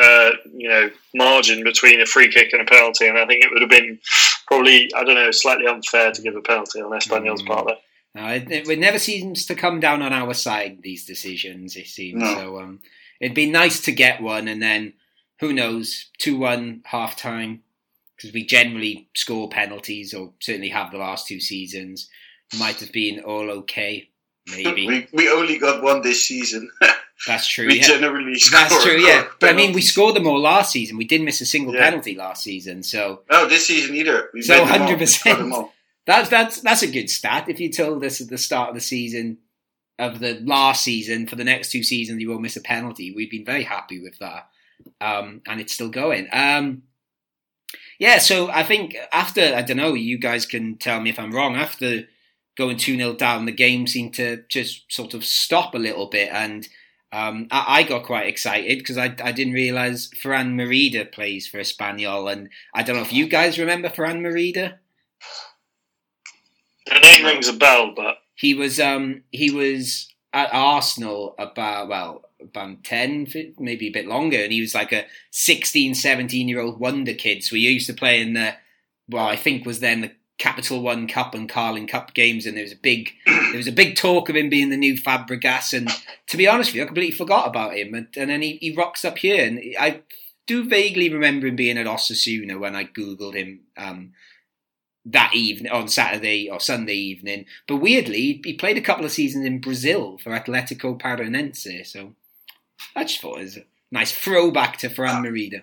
[0.00, 3.50] uh, you know margin between a free kick and a penalty, and I think it
[3.52, 3.98] would have been
[4.46, 7.46] probably I don't know slightly unfair to give a penalty on Espanyol's mm.
[7.46, 7.76] part there.
[8.14, 10.78] No, it, it, never seems to come down on our side.
[10.82, 12.22] These decisions, it seems.
[12.22, 12.34] No.
[12.34, 12.80] So um,
[13.20, 14.94] it'd be nice to get one, and then
[15.40, 17.62] who knows, two one half time
[18.16, 22.08] because we generally score penalties, or certainly have the last two seasons.
[22.58, 24.08] Might have been all okay,
[24.50, 24.86] maybe.
[24.88, 26.70] we, we only got one this season.
[27.26, 27.66] That's true.
[27.66, 27.86] we yeah.
[27.86, 28.60] generally score.
[28.60, 28.96] That's true.
[28.96, 30.96] Yeah, but I mean, we scored them all last season.
[30.96, 31.88] We didn't miss a single yeah.
[31.88, 32.82] penalty last season.
[32.82, 34.30] So no, this season either.
[34.32, 35.52] We so hundred percent.
[36.06, 37.48] That's that's that's a good stat.
[37.48, 39.38] If you told us at the start of the season
[39.98, 43.30] of the last season for the next two seasons you won't miss a penalty, we've
[43.30, 44.48] been very happy with that,
[45.00, 46.28] um, and it's still going.
[46.32, 46.84] Um,
[47.98, 51.32] yeah, so I think after I don't know, you guys can tell me if I'm
[51.32, 51.56] wrong.
[51.56, 52.04] After
[52.56, 56.30] going two 0 down, the game seemed to just sort of stop a little bit
[56.32, 56.68] and
[57.12, 61.58] um, I, I, got quite excited because I, I didn't realise Fran Merida plays for
[61.58, 64.78] Espanyol, and I don't know if you guys remember Fran Merida.
[66.86, 72.24] The name rings a bell, but he was um, he was at Arsenal about well
[72.40, 73.26] about 10
[73.58, 77.42] maybe a bit longer and he was like a 16 17 year old wonder kid
[77.42, 78.54] so he used to play in the
[79.08, 82.64] well I think was then the Capital One Cup and Carling Cup games, and there
[82.64, 85.76] was a big there was a big talk of him being the new Fabregas.
[85.76, 85.90] And
[86.28, 87.94] to be honest with you, I completely forgot about him.
[87.94, 90.02] And, and then he, he rocks up here, and I
[90.46, 94.12] do vaguely remember him being at Osasuna when I googled him um,
[95.04, 97.44] that evening on Saturday or Sunday evening.
[97.66, 101.86] But weirdly, he played a couple of seasons in Brazil for Athletico Paranaense.
[101.86, 102.14] So
[102.94, 105.62] I just thought it was a nice throwback to Fran Merida.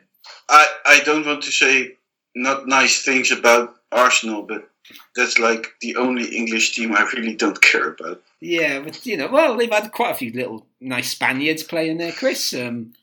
[0.50, 1.98] I, I don't want to say
[2.36, 4.70] not nice things about Arsenal, but
[5.16, 8.22] that's like the only English team I really don't care about.
[8.40, 12.12] Yeah, but you know, well, they've had quite a few little nice Spaniards playing there,
[12.12, 12.54] Chris.
[12.54, 12.94] Um,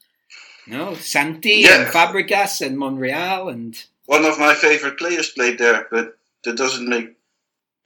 [0.67, 1.83] you know, Santi yeah.
[1.83, 6.89] and Fabregas and Monreal and one of my favorite players played there, but that doesn't
[6.89, 7.17] make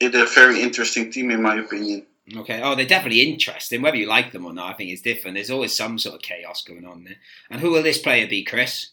[0.01, 2.07] it a very interesting team in my opinion.
[2.37, 2.61] Okay.
[2.63, 3.83] Oh, they're definitely interesting.
[3.83, 5.37] Whether you like them or not, I think it's different.
[5.37, 7.17] There's always some sort of chaos going on there.
[7.51, 8.91] And who will this player be, Chris?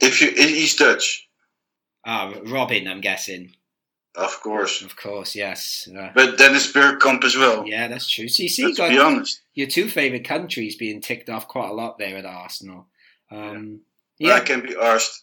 [0.00, 1.28] If you, he's Dutch.
[2.04, 3.54] Ah, Robin, I'm guessing.
[4.16, 4.82] Of course.
[4.82, 5.88] Of course, yes.
[5.96, 7.66] Uh, but Dennis Bergkamp as well.
[7.66, 8.28] Yeah, that's true.
[8.28, 9.40] So you see, Let's be honest.
[9.54, 12.86] Your two favourite countries being ticked off quite a lot there at Arsenal.
[13.30, 13.82] Um,
[14.18, 14.34] yeah.
[14.34, 15.20] I can be arsed.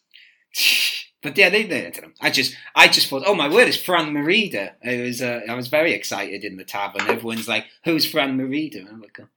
[1.22, 4.76] but yeah, they, they, I just, I just thought, oh my word, it's Fran Merida.
[4.82, 7.02] It was, uh, I was very excited in the tavern.
[7.02, 9.28] Everyone's like, "Who's Fran Merida?" I'm like, oh,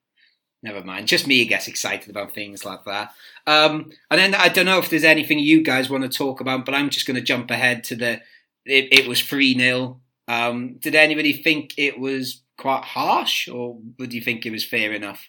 [0.62, 1.08] never mind.
[1.08, 3.12] Just me gets excited about things like that.
[3.46, 6.64] Um, and then I don't know if there's anything you guys want to talk about,
[6.64, 8.20] but I'm just going to jump ahead to the.
[8.66, 14.12] It, it was three 0 um, Did anybody think it was quite harsh, or would
[14.12, 15.28] you think it was fair enough?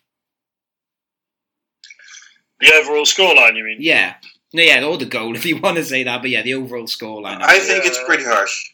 [2.59, 3.77] The overall scoreline, you mean?
[3.79, 4.15] Yeah.
[4.53, 6.21] No, yeah, or the goal, if you want to say that.
[6.21, 7.41] But yeah, the overall scoreline.
[7.41, 8.71] I think it's pretty harsh.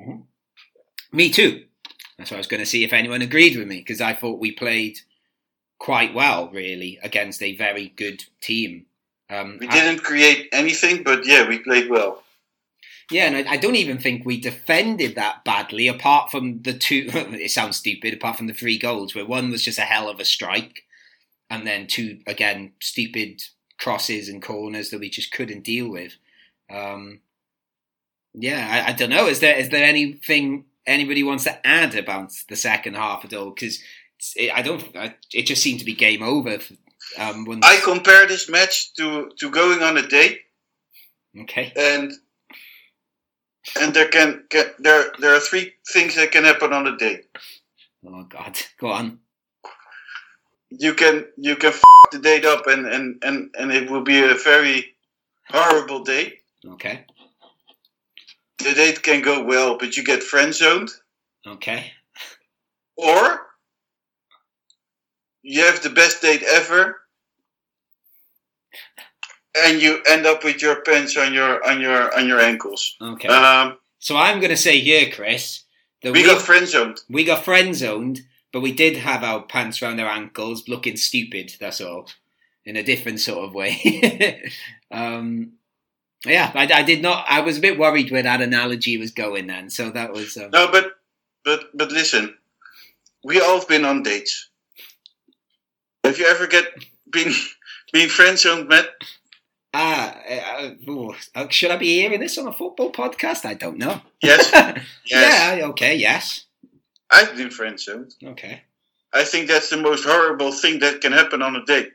[0.00, 0.22] Mm-hmm.
[1.14, 1.64] Me too.
[2.16, 4.38] That's what I was going to see if anyone agreed with me because I thought
[4.38, 4.98] we played
[5.82, 8.86] quite well, really, against a very good team.
[9.28, 12.22] Um, we didn't I, create anything, but yeah, we played well.
[13.10, 17.08] Yeah, and I, I, don't even think we defended that badly, apart from the two.
[17.12, 20.20] it sounds stupid, apart from the three goals, where one was just a hell of
[20.20, 20.84] a strike,
[21.50, 23.42] and then two again stupid
[23.80, 26.16] crosses and corners that we just couldn't deal with.
[26.70, 27.22] Um,
[28.34, 29.26] yeah, I, I, don't know.
[29.26, 33.50] Is there is there anything anybody wants to add about the second half at all?
[33.50, 33.80] Because
[34.36, 34.84] it, I don't.
[35.32, 36.58] it just seemed to be game over.
[37.18, 40.40] Um, I compare this match to to going on a date.
[41.42, 41.72] Okay.
[41.76, 42.12] And
[43.80, 47.24] and there can, can there there are three things that can happen on a date.
[48.06, 49.18] Oh God, go on.
[50.70, 54.22] You can you can f- the date up, and and and and it will be
[54.22, 54.94] a very
[55.48, 56.34] horrible date.
[56.66, 57.04] Okay.
[58.58, 60.90] The date can go well, but you get friend zoned,
[61.46, 61.92] Okay.
[62.96, 63.40] or
[65.42, 67.00] you have the best date ever,
[69.64, 72.96] and you end up with your pants on your on your on your ankles.
[73.00, 73.28] Okay.
[73.28, 75.64] Um, so I'm going to say here, Chris,
[76.02, 77.00] we we, got friend zoned.
[77.08, 78.22] we got friend zoned,
[78.52, 81.52] but we did have our pants around our ankles, looking stupid.
[81.60, 82.08] That's all,
[82.64, 84.42] in a different sort of way.
[84.90, 85.52] um,
[86.24, 87.26] yeah, I, I did not.
[87.28, 89.70] I was a bit worried where that analogy was going then.
[89.70, 90.36] So that was.
[90.36, 90.92] Um, No, but
[91.44, 92.36] but but listen,
[93.24, 94.48] we all have been on dates.
[96.04, 96.64] Have you ever get
[97.10, 97.32] been
[97.92, 98.86] been friend zoned, Matt?
[99.74, 100.70] Ah, uh,
[101.34, 103.46] uh, should I be hearing this on a football podcast?
[103.46, 104.00] I don't know.
[104.22, 104.50] Yes.
[105.04, 105.58] Yes.
[105.58, 105.66] Yeah.
[105.68, 105.96] Okay.
[105.96, 106.44] Yes.
[107.10, 108.14] I've been friend zoned.
[108.22, 108.62] Okay.
[109.12, 111.92] I think that's the most horrible thing that can happen on a date.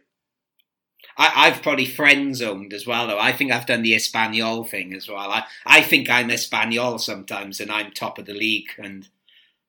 [1.17, 3.19] I, I've probably friend zoned as well, though.
[3.19, 5.31] I think I've done the Espanyol thing as well.
[5.31, 9.07] I, I think I'm Espanyol sometimes, and I'm top of the league, and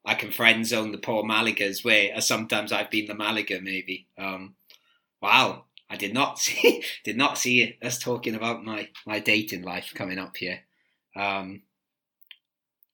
[0.09, 4.07] I can friend zone the poor Malagas, where uh, sometimes I've been the Malaga, maybe.
[4.17, 4.55] Um,
[5.21, 9.93] wow, I did not see did not see us talking about my my dating life
[9.95, 10.61] coming up here.
[11.15, 11.63] Um,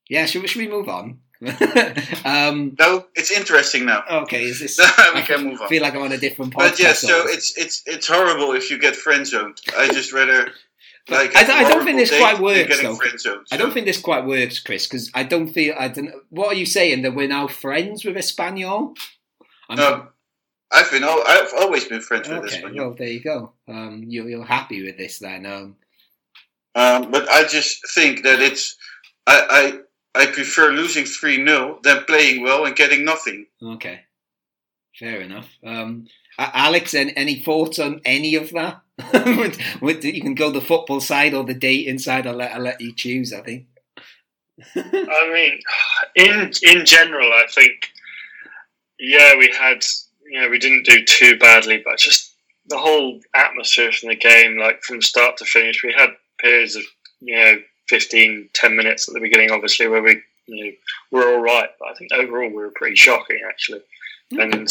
[0.09, 1.19] yeah, should, we- should we move on?
[2.25, 4.03] um, No, it's interesting now.
[4.23, 4.77] okay, is this?
[5.13, 5.67] we I can move on.
[5.67, 6.57] feel like I'm on a different podcast.
[6.71, 9.59] But yes, so it's it's it's horrible if you get friend zoned.
[9.77, 10.49] I just rather
[11.09, 13.43] I- I don't think this date quite works, though.
[13.51, 16.11] I don't think this quite works, Chris, because I don't feel I don't.
[16.29, 18.97] What are you saying that we're now friends with Espanyol?
[19.69, 20.07] I'm No,
[20.71, 22.63] I've been I've always been friends with okay.
[22.63, 22.75] one.
[22.75, 23.53] Well, there you go.
[23.67, 25.45] Um, you're you're happy with this then?
[25.45, 25.75] Um,
[26.75, 28.75] Um, but I just think that it's
[29.27, 29.79] I
[30.15, 33.45] I, I prefer losing three 0 than playing well and getting nothing.
[33.61, 34.01] okay,
[34.99, 35.49] fair enough.
[35.63, 36.07] Um,
[36.37, 38.81] Alex, any, thoughts on any of that?
[39.81, 42.25] You can go the football side or the dating side.
[42.27, 43.33] I'll let I'll let you choose.
[43.33, 43.67] I think.
[44.75, 45.59] I mean,
[46.15, 47.89] in in general, I think,
[48.99, 49.83] yeah, we had,
[50.25, 52.33] you know, we didn't do too badly, but just
[52.67, 56.09] the whole atmosphere from the game, like from start to finish, we had
[56.39, 56.83] periods of,
[57.19, 57.57] you know,
[57.89, 60.71] 15, 10 minutes at the beginning, obviously, where we, you know,
[61.11, 61.69] were all right.
[61.79, 63.81] But I think overall we were pretty shocking, actually.
[64.31, 64.69] And,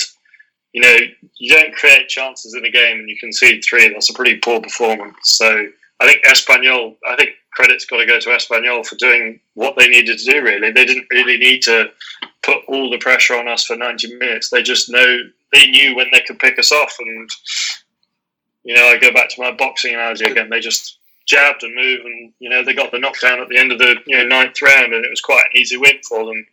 [0.75, 0.97] you know,
[1.39, 3.89] you don't create chances in a game and you concede three.
[3.89, 5.16] That's a pretty poor performance.
[5.22, 5.68] So
[6.01, 9.87] I think Espanyol, I think credit's got to go to Espanyol for doing what they
[9.89, 10.72] needed to do, really.
[10.72, 11.93] They didn't really need to
[12.43, 14.51] put all the pressure on us for 90 minutes.
[14.51, 15.18] They just know,
[15.53, 16.97] they knew when they could pick us off.
[16.99, 17.31] And,
[18.64, 20.51] you know, I go back to my boxing analogy again.
[20.51, 23.70] They just jabbed and moved and, you know, they got the knockdown at the end
[23.70, 26.45] of the, you know, ninth round and it was quite an easy win for them.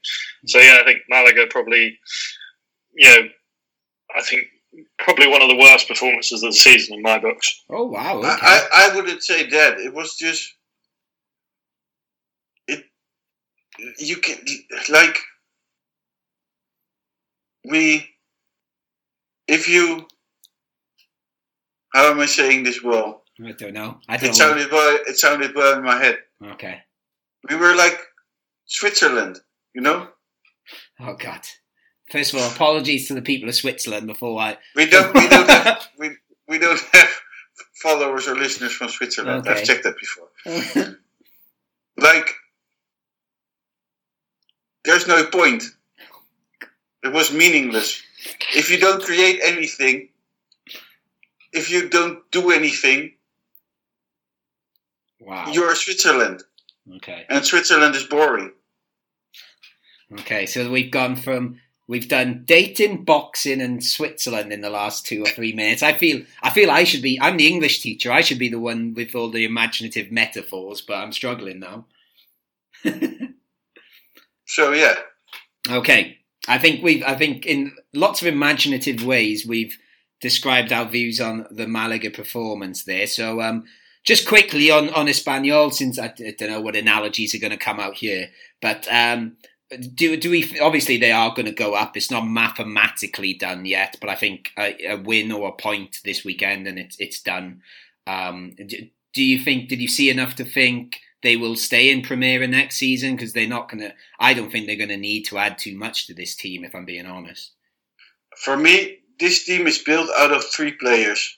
[0.45, 1.97] So, yeah, I think Malaga probably,
[2.93, 3.29] you know,
[4.15, 4.43] I think
[4.99, 7.63] probably one of the worst performances of the season in my books.
[7.69, 8.17] Oh wow!
[8.19, 8.27] Okay.
[8.29, 9.79] I, I I wouldn't say that.
[9.79, 10.53] It was just
[12.67, 12.83] it.
[13.99, 14.37] You can
[14.89, 15.17] like
[17.65, 18.07] we
[19.47, 20.07] if you.
[21.93, 23.23] How am I saying this well?
[23.45, 23.99] I don't know.
[24.07, 24.33] I don't It know.
[24.33, 24.99] sounded well.
[25.07, 26.19] It sounded well in my head.
[26.53, 26.79] Okay.
[27.49, 27.99] We were like
[28.65, 29.39] Switzerland,
[29.73, 30.07] you know.
[31.01, 31.41] Oh God.
[32.11, 34.57] First of all, apologies to the people of Switzerland before I.
[34.75, 35.13] We don't.
[35.13, 35.87] We don't have.
[35.97, 36.09] We,
[36.47, 37.09] we don't have
[37.75, 39.47] followers or listeners from Switzerland.
[39.47, 39.59] Okay.
[39.59, 40.97] I've checked that before.
[41.97, 42.33] Like,
[44.83, 45.63] there's no point.
[47.03, 48.01] It was meaningless.
[48.55, 50.09] If you don't create anything,
[51.53, 53.13] if you don't do anything,
[55.19, 55.51] wow.
[55.51, 56.43] you're Switzerland,
[56.95, 57.25] Okay.
[57.29, 58.51] and Switzerland is boring.
[60.19, 60.45] Okay.
[60.45, 61.59] So we've gone from
[61.91, 65.83] we've done dating, boxing, and Switzerland in the last two or three minutes.
[65.83, 67.19] I feel I feel I should be.
[67.21, 68.13] I'm the English teacher.
[68.13, 71.85] I should be the one with all the imaginative metaphors, but I'm struggling now.
[74.45, 74.95] So yeah,
[75.69, 76.17] Okay.
[76.47, 79.77] I think we've I think in lots of imaginative ways we've
[80.19, 83.07] described our views on the Malaga performance there.
[83.07, 83.63] So um
[84.03, 87.65] just quickly on on Espanyol, since I, I don't know what analogies are going to
[87.65, 88.29] come out here,
[88.61, 89.37] but um,
[89.77, 91.95] do do we obviously they are going to go up.
[91.95, 96.25] It's not mathematically done yet, but I think a, a win or a point this
[96.25, 97.61] weekend and it's it's done.
[98.07, 99.69] Um, do, do you think?
[99.69, 103.15] Did you see enough to think they will stay in Premier next season?
[103.15, 103.93] Because they're not going to.
[104.19, 106.63] I don't think they're going to need to add too much to this team.
[106.63, 107.51] If I'm being honest.
[108.37, 111.37] for me, this team is built out of three players,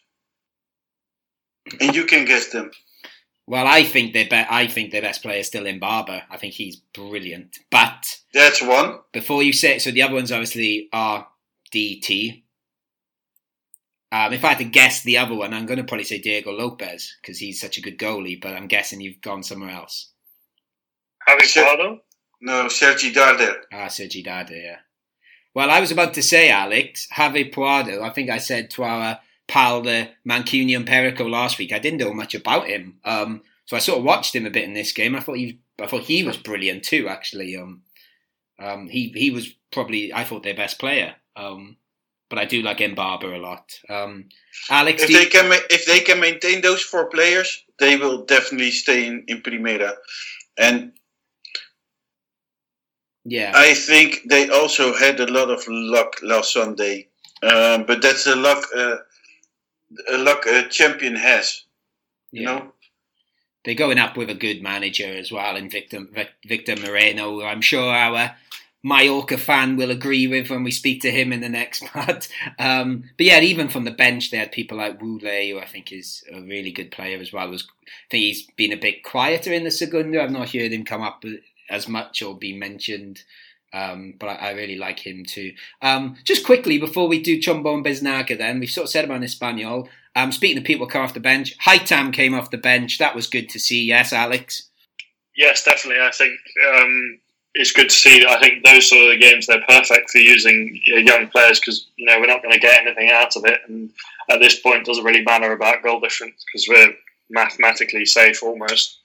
[1.79, 2.71] and you can guess them.
[3.45, 6.23] Well, I think their be- I think their best player is still Embarba.
[6.29, 7.59] I think he's brilliant.
[7.69, 8.99] But That's one.
[9.11, 11.27] before you say so, the other ones obviously are
[11.73, 12.43] DT.
[14.13, 16.51] Um, if I had to guess the other one, I'm going to probably say Diego
[16.51, 18.39] Lopez because he's such a good goalie.
[18.39, 20.11] But I'm guessing you've gone somewhere else.
[21.27, 21.65] Javi Sure.
[21.65, 21.99] Puado?
[22.41, 23.55] No, Sergi Darder.
[23.73, 24.77] Ah, Sergi Darder, yeah.
[25.55, 28.01] Well, I was about to say, Alex, Javi Puado.
[28.01, 29.19] I think I said to our
[29.53, 31.71] pal, the Mancunian Perico last week.
[31.71, 34.63] I didn't know much about him, um, so I sort of watched him a bit
[34.65, 35.15] in this game.
[35.15, 37.07] I thought he, I thought he was brilliant too.
[37.07, 37.81] Actually, um,
[38.59, 41.15] um, he he was probably I thought their best player.
[41.35, 41.77] Um,
[42.29, 43.65] but I do like Embarba a lot.
[43.89, 44.29] Um,
[44.69, 47.95] Alex, If do you- they can, ma- if they can maintain those four players, they
[47.95, 49.93] will definitely stay in, in Primera.
[50.57, 50.93] And
[53.23, 57.07] yeah, I think they also had a lot of luck last Sunday,
[57.43, 58.97] um, but that's a luck, uh,
[60.11, 61.63] luck a champion has.
[62.31, 62.47] You yeah.
[62.47, 62.73] know,
[63.63, 66.05] they're going up with a good manager as well in Victor
[66.45, 67.41] Victor Moreno.
[67.43, 68.35] I'm sure our
[68.83, 72.27] Mallorca fan will agree with when we speak to him in the next part.
[72.59, 75.65] Um, but yeah, even from the bench, they had people like Wu Lei, who I
[75.65, 77.49] think is a really good player as well.
[77.49, 80.21] Was I think he's been a bit quieter in the Segunda.
[80.21, 81.23] I've not heard him come up
[81.69, 83.23] as much or be mentioned.
[83.73, 85.53] Um, but I, I really like him too.
[85.81, 89.21] Um, just quickly before we do Chumbo and Biznaga, then we've sort of said about
[89.21, 89.87] Espanyol.
[90.15, 92.99] Um, speaking of people come off the bench, Haitam came off the bench.
[92.99, 93.83] That was good to see.
[93.83, 94.69] Yes, Alex.
[95.35, 96.03] Yes, definitely.
[96.03, 96.37] I think
[96.75, 97.19] um,
[97.55, 98.25] it's good to see.
[98.25, 102.19] I think those sort of games they're perfect for using young players because you know
[102.19, 103.91] we're not going to get anything out of it, and
[104.29, 106.93] at this point, it doesn't really matter about goal difference because we're
[107.29, 108.99] mathematically safe almost.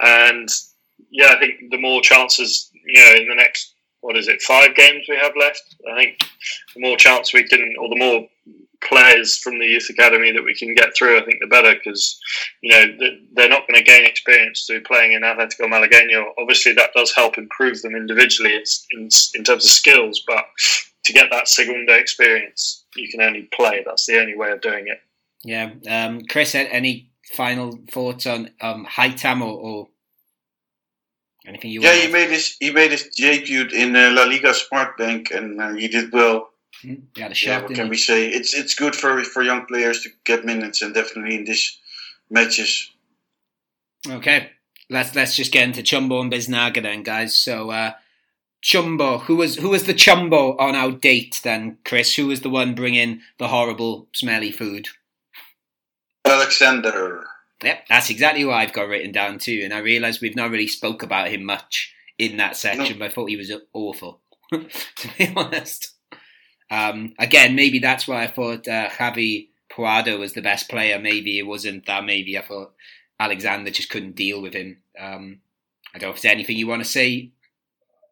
[0.00, 0.48] And
[1.10, 4.74] yeah, I think the more chances you know in the next what is it five
[4.74, 6.20] games we have left, I think
[6.74, 8.28] the more chance we can, or the more
[8.82, 12.18] players from the youth academy that we can get through, I think the better because
[12.62, 16.24] you know they're not going to gain experience through playing in Atletico Malagueño.
[16.38, 20.44] Obviously, that does help improve them individually in, in, terms of skills, but
[21.04, 23.82] to get that Segunda experience, you can only play.
[23.84, 25.00] That's the only way of doing it.
[25.44, 25.70] Yeah.
[25.88, 29.88] Um, Chris, any final thoughts on um, Haitam or, or
[31.46, 34.96] anything you yeah, he made his he made his debut in uh, La Liga Smart
[34.96, 36.50] Bank, and uh, he did well.
[36.82, 36.94] Hmm?
[37.16, 37.90] Yeah, the Yeah, what can he?
[37.90, 38.28] we say?
[38.28, 41.78] It's it's good for for young players to get minutes, and definitely in these
[42.30, 42.90] matches.
[44.08, 44.50] Okay,
[44.88, 47.34] let's let's just get into Chumbo and Biznaga then, guys.
[47.34, 47.92] So, uh,
[48.62, 52.16] Chumbo, who was who was the Chumbo on our date then, Chris?
[52.16, 54.88] Who was the one bringing the horrible, smelly food?
[56.24, 57.26] Alexander.
[57.62, 59.60] Yep, that's exactly what I've got written down too.
[59.64, 63.10] And I realise we've not really spoke about him much in that section, but I
[63.10, 64.20] thought he was awful,
[64.52, 65.94] to be honest.
[66.70, 70.98] Um, again, maybe that's why I thought uh, Javi Puado was the best player.
[70.98, 72.04] Maybe it wasn't that.
[72.04, 72.72] Maybe I thought
[73.18, 74.78] Alexander just couldn't deal with him.
[74.98, 75.40] Um,
[75.94, 77.30] I don't know if there's anything you want to say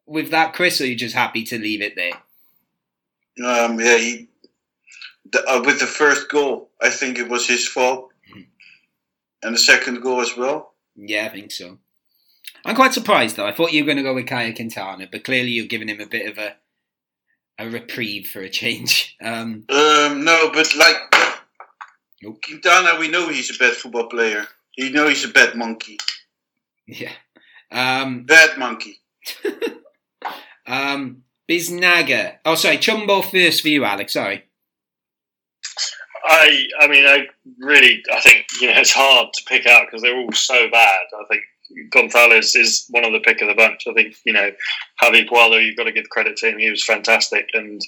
[0.07, 2.14] with that, Chris, or you're just happy to leave it there.
[3.46, 4.28] Um, yeah, he
[5.30, 8.11] the, uh, with the first goal, I think it was his fault.
[9.43, 10.74] And the second goal as well.
[10.97, 11.78] Yeah, I think so.
[12.64, 13.47] I'm quite surprised though.
[13.47, 16.01] I thought you were going to go with Caye Quintana, but clearly you've given him
[16.01, 16.57] a bit of a
[17.61, 19.16] a reprieve for a change.
[19.22, 20.97] Um, Um, no, but like
[22.22, 22.41] Nope.
[22.45, 24.47] Quintana, we know he's a bad football player.
[24.76, 25.99] You know he's a bad monkey.
[26.86, 27.12] yeah.
[27.70, 29.01] Um, Bad monkey.
[30.66, 32.36] um, Biznaga.
[32.45, 32.78] Oh, sorry.
[32.78, 34.12] Chumbo first for you, Alex.
[34.14, 34.45] Sorry.
[36.28, 37.26] I, I mean, I
[37.58, 41.00] really, I think you know it's hard to pick out because they're all so bad.
[41.18, 41.42] I think
[41.90, 43.84] Gonzalez is one of the pick of the bunch.
[43.88, 44.50] I think you know
[45.02, 46.58] Javi Puado, you've got to give credit to him.
[46.58, 47.80] He was fantastic, and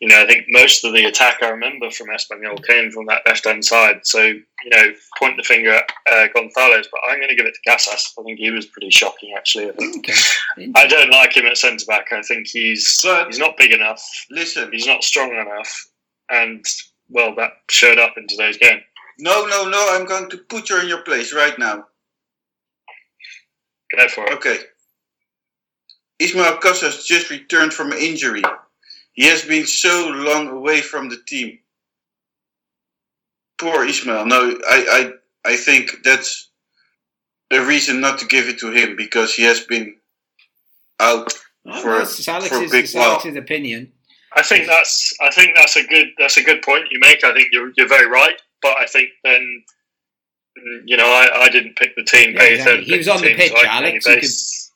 [0.00, 3.22] you know I think most of the attack I remember from Espanyol came from that
[3.26, 4.00] left hand side.
[4.04, 4.86] So you know,
[5.18, 8.12] point the finger at uh, Gonzalez, but I'm going to give it to Casas.
[8.18, 9.68] I think he was pretty shocking, actually.
[9.68, 10.08] I think.
[10.08, 10.72] Okay.
[10.74, 12.10] I don't like him at centre back.
[12.12, 14.02] I think he's But- he's not big enough.
[14.30, 15.86] Listen, He's not strong enough,
[16.30, 16.64] and
[17.08, 18.80] well, that showed up in today's game.
[19.18, 19.86] no, no, no.
[19.90, 21.86] I'm going to put you in your place right now.
[23.96, 24.32] Go for it.
[24.34, 24.58] Okay.
[26.18, 28.42] Ismael Casas just returned from injury.
[29.12, 31.58] He has been so long away from the team.
[33.58, 34.26] Poor Ismael.
[34.26, 35.12] No, I,
[35.46, 36.50] I, I think that's
[37.50, 39.96] a reason not to give it to him because he has been
[41.00, 41.32] out.
[41.66, 43.12] Oh, For- that's it's for a big it's while.
[43.12, 43.92] Alex's opinion.
[44.36, 47.24] I think that's I think that's a good that's a good point you make.
[47.24, 49.62] I think you're you're very right, but I think then
[50.58, 52.34] mm, you know I, I didn't pick the team.
[52.36, 52.84] Yeah, exactly.
[52.84, 54.06] He was on the team, pitch, so I can Alex.
[54.06, 54.72] You base-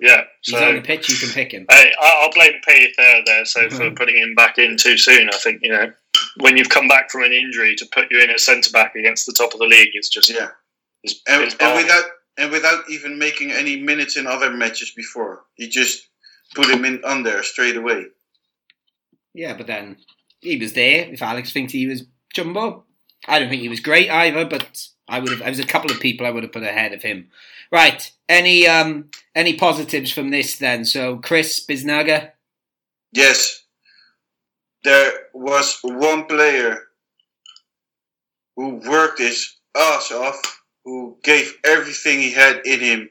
[0.00, 1.08] Yeah, He's on the pitch.
[1.10, 1.66] You can pick him.
[1.70, 3.44] I, I'll blame Payet there there.
[3.44, 3.96] So for Mhm.
[3.96, 5.92] putting him back in too soon, I think you know
[6.40, 9.26] when you've come back from an injury to put you in at centre back against
[9.26, 10.48] the top of the league is just Yeah.
[11.04, 12.04] Is, and, is and without
[12.38, 16.08] and without even making any minutes in other matches before, he just
[16.54, 18.06] put him in on there straight away.
[19.34, 19.96] Yeah, but then
[20.40, 21.06] he was there.
[21.12, 22.04] If Alex thinks he was
[22.34, 22.84] Chumbo,
[23.26, 24.44] I don't think he was great either.
[24.44, 25.40] But I would have.
[25.40, 27.30] There was a couple of people I would have put ahead of him.
[27.70, 28.10] Right.
[28.28, 30.84] Any um any positives from this then?
[30.84, 32.30] So Chris Biznaga.
[33.12, 33.64] Yes,
[34.84, 36.78] there was one player
[38.56, 43.10] who worked his ass off, who gave everything he had in him,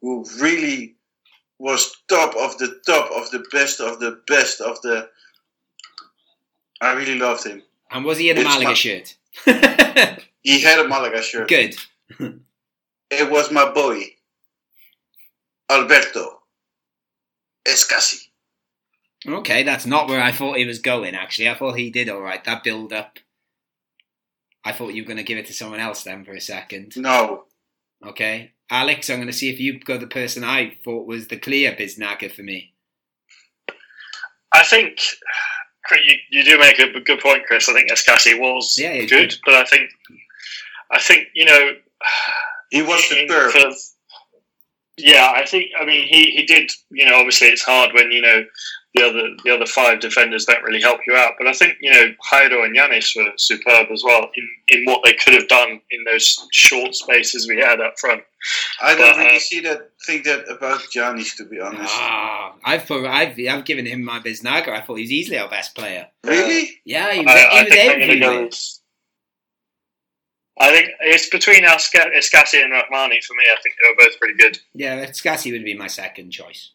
[0.00, 0.94] who really
[1.58, 5.08] was top of the top of the best of the best of the.
[6.80, 7.62] I really loved him.
[7.90, 9.16] And was he in a It's Malaga my- shirt?
[10.42, 11.48] He had a Malaga shirt.
[11.48, 11.74] Good.
[13.10, 14.00] It was my boy,
[15.70, 16.40] Alberto
[17.66, 18.28] Escassi.
[19.26, 21.14] Okay, that's not where I thought he was going.
[21.14, 22.42] Actually, I thought he did all right.
[22.44, 23.18] That build up.
[24.64, 26.96] I thought you were going to give it to someone else then for a second.
[26.96, 27.44] No,
[28.04, 31.38] Okay, Alex, I'm going to see if you got the person I thought was the
[31.38, 32.72] clear Biznaga for me.
[34.52, 35.16] I think Chris,
[36.04, 37.68] you, you do make a good point, Chris.
[37.68, 39.34] I think Escassi was Yeah, good, good.
[39.44, 39.90] but I think
[40.90, 41.70] I think you know
[42.70, 43.52] he was in- superb.
[43.52, 43.72] for-
[44.98, 45.66] yeah, I think.
[45.80, 46.70] I mean, he, he did.
[46.90, 48.44] You know, obviously, it's hard when you know
[48.94, 51.34] the other the other five defenders don't really help you out.
[51.38, 55.02] But I think you know Jairo and Yanis were superb as well in, in what
[55.04, 58.22] they could have done in those short spaces we had up front.
[58.80, 59.90] I don't but, uh, really see that.
[60.06, 61.92] Think that about Yanis, to be honest.
[61.94, 64.68] Ah, I've thought, I've I've given him my Biznaga.
[64.68, 66.06] I thought he was easily our best player.
[66.24, 66.70] Really?
[66.84, 68.26] Yeah, he was, I, he I was think I'm going to go.
[68.26, 68.44] everywhere.
[68.44, 68.78] with-
[70.58, 73.44] I think it's between Esca- Escassi and Rahmani for me.
[73.52, 74.58] I think they were both pretty good.
[74.74, 76.70] Yeah, Scassi would be my second choice.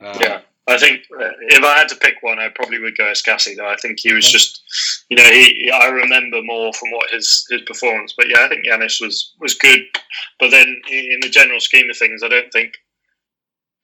[0.00, 3.04] Uh, Yeah, I think uh, if I had to pick one, I probably would go
[3.06, 3.56] Escassi.
[3.56, 4.62] Though I think he was just,
[5.08, 8.14] you know, he I remember more from what his his performance.
[8.16, 9.80] But yeah, I think Yanis was was good.
[10.38, 12.74] But then in the general scheme of things, I don't think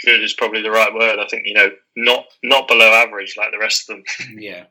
[0.04, 1.18] good is probably the right word.
[1.18, 4.04] I think you know not not below average like the rest of them.
[4.38, 4.64] Yeah.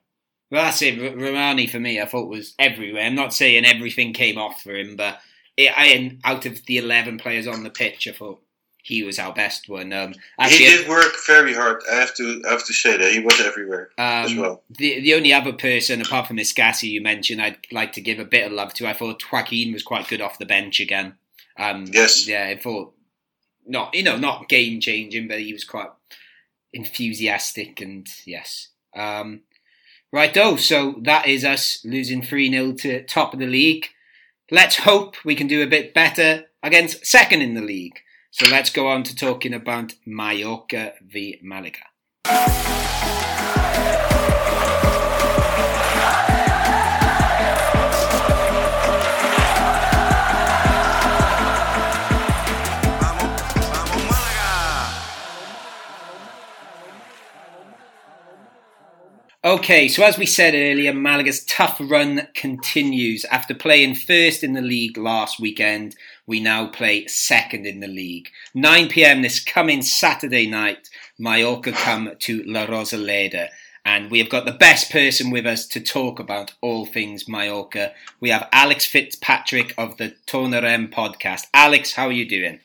[0.52, 1.00] Well, that's it.
[1.00, 3.04] R- Rahmani for me, I thought was everywhere.
[3.04, 5.20] I'm not saying everything came off for him, but
[5.58, 8.42] it, I, out of the 11 players on the pitch, I thought
[8.84, 9.94] he was our best one.
[9.94, 10.14] Um,
[10.50, 11.82] he did work very hard.
[11.90, 14.62] I have to I have to say that he was everywhere um, as well.
[14.78, 18.26] the the only other person apart from Escassi you mentioned, I'd like to give a
[18.26, 18.88] bit of love to.
[18.88, 21.16] I thought Joaquin was quite good off the bench again.
[21.58, 22.28] Um, Yes.
[22.28, 22.94] Yeah, I thought
[23.66, 25.90] not you know not game changing, but he was quite
[26.74, 28.70] enthusiastic and yes.
[28.96, 29.42] Um,
[30.14, 30.56] right, though.
[30.56, 33.88] So that is us losing three 0 to top of the league.
[34.50, 38.00] Let's hope we can do a bit better against second in the league.
[38.32, 41.80] So let's go on to talking about Mallorca v Malaga.
[59.54, 63.24] Okay, so as we said earlier, Malaga's tough run continues.
[63.26, 65.96] After playing first in the league last weekend,
[66.26, 68.30] we now play second in the league.
[68.56, 70.90] 9 pm this coming Saturday night,
[71.20, 73.50] Mallorca come to La Rosaleda.
[73.86, 77.94] And we have got the best person with us to talk about all things Mallorca.
[78.20, 81.46] We have Alex Fitzpatrick of the Tornarem podcast.
[81.54, 82.60] Alex, how are you doing?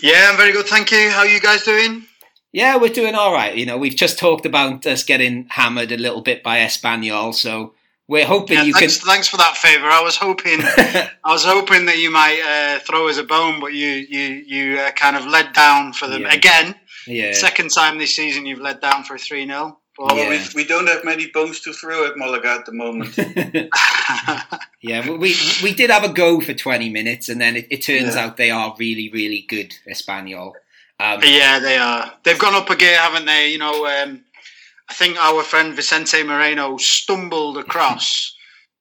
[0.00, 1.10] Yeah, I'm very good, thank you.
[1.10, 2.06] How are you guys doing?
[2.54, 3.54] Yeah, we're doing all right.
[3.56, 7.74] You know, we've just talked about us getting hammered a little bit by Espanyol, so
[8.06, 9.06] we're hoping Yeah, you thanks, can.
[9.08, 9.86] thanks for that favour.
[9.86, 13.72] I was hoping, I was hoping that you might uh, throw us a bone, but
[13.74, 16.32] you you you uh, kind of led down for them Yeah.
[16.32, 16.74] again.
[17.08, 17.32] yeah.
[17.32, 20.28] Second time this season, you've led down for a three 0 Well, Yeah.
[20.30, 23.16] we, we don't have many bones to throw at Malaga at the moment.
[24.80, 27.82] yeah, we- we we did have a go for twenty minutes, and then it, it
[27.82, 28.26] turns Yeah.
[28.26, 30.52] out they are really, really good Espanyol.
[31.00, 32.12] Um, yeah, they are.
[32.22, 33.50] They've gone up a gear, haven't they?
[33.50, 34.24] You know, um,
[34.88, 38.34] I think our friend Vicente Moreno stumbled across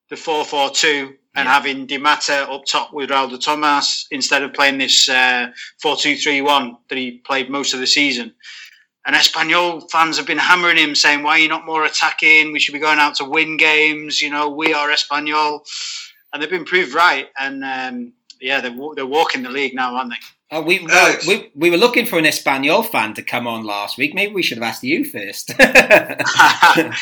[0.09, 1.53] the four four two and Yeah.
[1.53, 5.47] having Dimata up top with Raul de Tomás instead of playing this uh,
[5.81, 8.33] four two three one that he played most of the season.
[9.05, 12.53] And Espanyol fans have been hammering him, saying, "Why are you not more attacking?
[12.53, 14.21] We should be going out to win games.
[14.21, 15.61] You know, we are Espanyol,"
[16.31, 17.27] and they've been proved right.
[17.39, 20.17] And um, yeah, they're they're walking the league now, aren't they?
[20.55, 23.97] Oh, we, well, we we were looking for an Espanyol fan to come on last
[23.97, 24.13] week.
[24.13, 25.51] Maybe we should have asked you first.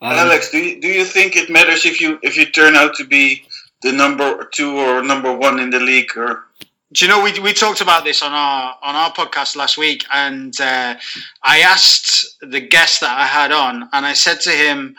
[0.00, 2.94] Um, Alex, do you, do you think it matters if you if you turn out
[2.94, 3.44] to be
[3.82, 6.16] the number two or number one in the league?
[6.16, 6.44] Or
[6.92, 10.04] Do you know we we talked about this on our on our podcast last week,
[10.14, 10.94] and uh,
[11.42, 14.94] I asked the guest that I had on, and I said to him,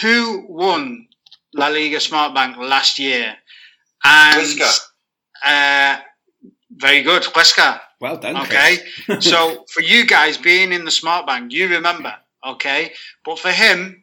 [0.00, 1.08] "Who won
[1.54, 3.34] La Liga Smart Bank last year?"
[4.04, 4.60] And
[5.44, 5.96] uh,
[6.76, 7.80] very good, Huesca.
[8.00, 8.36] Well done.
[8.36, 8.78] Okay,
[9.20, 12.14] so for you guys being in the smart bank, you remember,
[12.46, 12.92] okay?
[13.24, 14.02] But for him,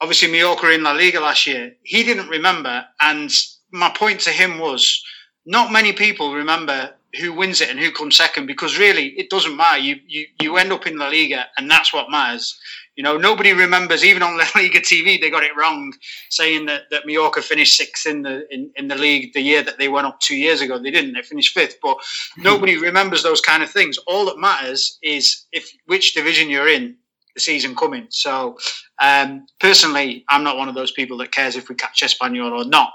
[0.00, 2.84] obviously Mallorca in La Liga last year, he didn't remember.
[3.00, 3.30] And
[3.70, 5.02] my point to him was,
[5.44, 9.56] not many people remember who wins it and who comes second because really it doesn't
[9.56, 9.78] matter.
[9.78, 12.58] You you you end up in La Liga and that's what matters.
[12.96, 15.92] You know, nobody remembers, even on La Liga TV, they got it wrong,
[16.30, 19.78] saying that, that Mallorca finished sixth in the in, in the league the year that
[19.78, 20.78] they went up two years ago.
[20.78, 21.14] They didn't.
[21.14, 21.76] They finished fifth.
[21.82, 21.96] But
[22.36, 23.98] nobody remembers those kind of things.
[24.06, 26.96] All that matters is if which division you're in
[27.34, 28.06] the season coming.
[28.10, 28.58] So
[29.00, 32.64] um, personally, I'm not one of those people that cares if we catch Espanyol or
[32.64, 32.92] not.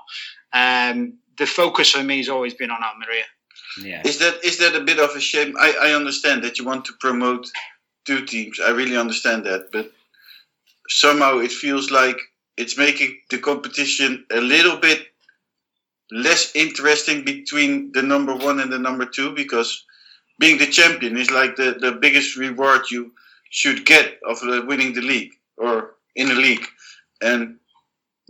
[0.53, 3.23] Um, the focus for me has always been on Almeria.
[3.83, 4.01] yeah.
[4.05, 5.55] Is that is that a bit of a shame?
[5.59, 7.47] I, I understand that you want to promote
[8.07, 8.59] two teams.
[8.59, 9.91] I really understand that, but
[10.89, 12.17] somehow it feels like
[12.55, 15.05] it's making the competition a little bit
[16.09, 19.83] less interesting between the number one and the number two because
[20.39, 23.11] being the champion is like the, the biggest reward you
[23.49, 26.65] should get of winning the league or in the league.
[27.21, 27.57] And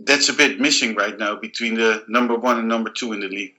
[0.00, 3.28] that's a bit missing right now between the number one and number two in the
[3.28, 3.54] league.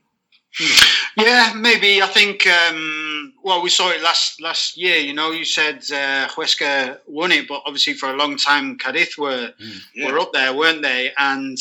[1.18, 2.02] Yeah, maybe.
[2.02, 2.45] I think.
[2.47, 4.97] Um, well, we saw it last last year.
[4.97, 9.18] You know, you said uh, Huesca won it, but obviously for a long time, Cadiz
[9.18, 9.52] were
[9.95, 10.12] Yeah.
[10.12, 11.12] were up there, weren't they?
[11.18, 11.58] And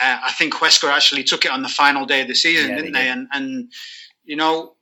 [0.00, 2.76] uh, I think Huesca actually took it on the final day of the season, Yeah,
[2.76, 3.04] didn't they they?
[3.04, 3.12] did.
[3.12, 3.72] And and
[4.24, 4.74] you know,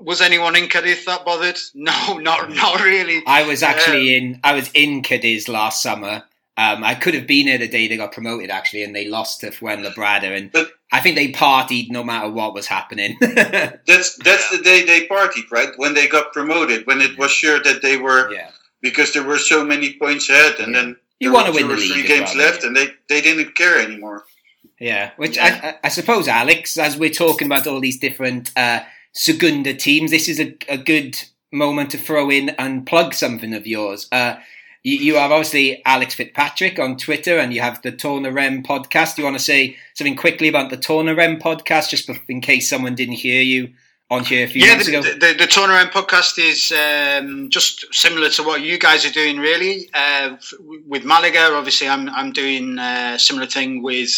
[0.00, 1.58] was anyone in Cadiz that bothered?
[1.74, 3.22] No, not not really.
[3.26, 4.40] I was actually in.
[4.44, 6.22] I was in Cadiz last summer.
[6.58, 9.40] Um, I could have been there the day they got promoted, actually, and they lost
[9.42, 13.16] to Fuenlabrada, and But- I think they partied no matter what was happening.
[13.20, 15.70] That's that's the day they partied, right?
[15.76, 18.50] When they got promoted, when it was sure that they were yeah,
[18.80, 20.80] because there were so many points ahead, and Yeah.
[20.82, 22.66] then You wanna win two the three games well, left, yeah.
[22.68, 24.24] and they, they didn't care anymore.
[24.80, 25.10] yeah.
[25.16, 25.60] Which Yeah.
[25.62, 28.80] I, I, I suppose, Alex, as we're talking about all these different uh,
[29.12, 31.18] Segunda teams, this is a, a good
[31.52, 34.06] moment to throw in and plug something of yours.
[34.12, 34.36] Uh,
[34.86, 39.16] you, you are obviously Alex Fitzpatrick on Twitter, and you have the Tornarem podcast.
[39.16, 42.94] Do you want to say something quickly about the Tornarem podcast, just in case someone
[42.94, 43.72] didn't hear you
[44.08, 45.02] on here a few Yeah, months the, ago?
[45.02, 49.90] the, the Tornarem podcast is um, just similar to what you guys are doing, really.
[49.92, 50.36] Uh,
[50.86, 54.10] with Malaga, obviously, I'm I'm doing a similar thing with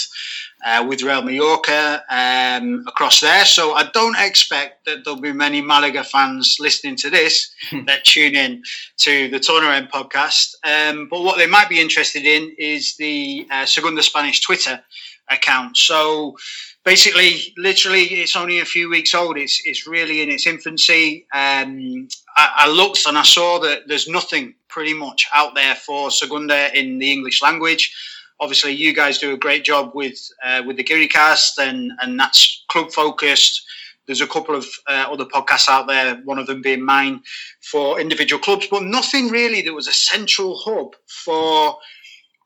[0.65, 3.45] uh, with Real Mallorca um, across there.
[3.45, 7.51] So I don't expect that there'll be many Malaga fans listening to this
[7.87, 8.63] that tune in
[8.99, 10.55] to the Tornarem podcast.
[10.65, 14.83] Um, but what they might be interested in is the uh, Segunda Spanish Twitter
[15.31, 15.77] account.
[15.77, 16.37] So
[16.85, 19.37] basically, literally, it's only a few weeks old.
[19.37, 21.27] It's it's really in its infancy.
[21.33, 26.11] Um, I, I looked and I saw that there's nothing pretty much out there for
[26.11, 27.95] Segunda in the English language.
[28.41, 32.65] Obviously, you guys do a great job with uh, with the Giricast, and and that's
[32.69, 33.63] club focused.
[34.07, 37.21] There's a couple of uh, other podcasts out there, one of them being mine
[37.61, 41.77] for individual clubs, but nothing really that was a central hub for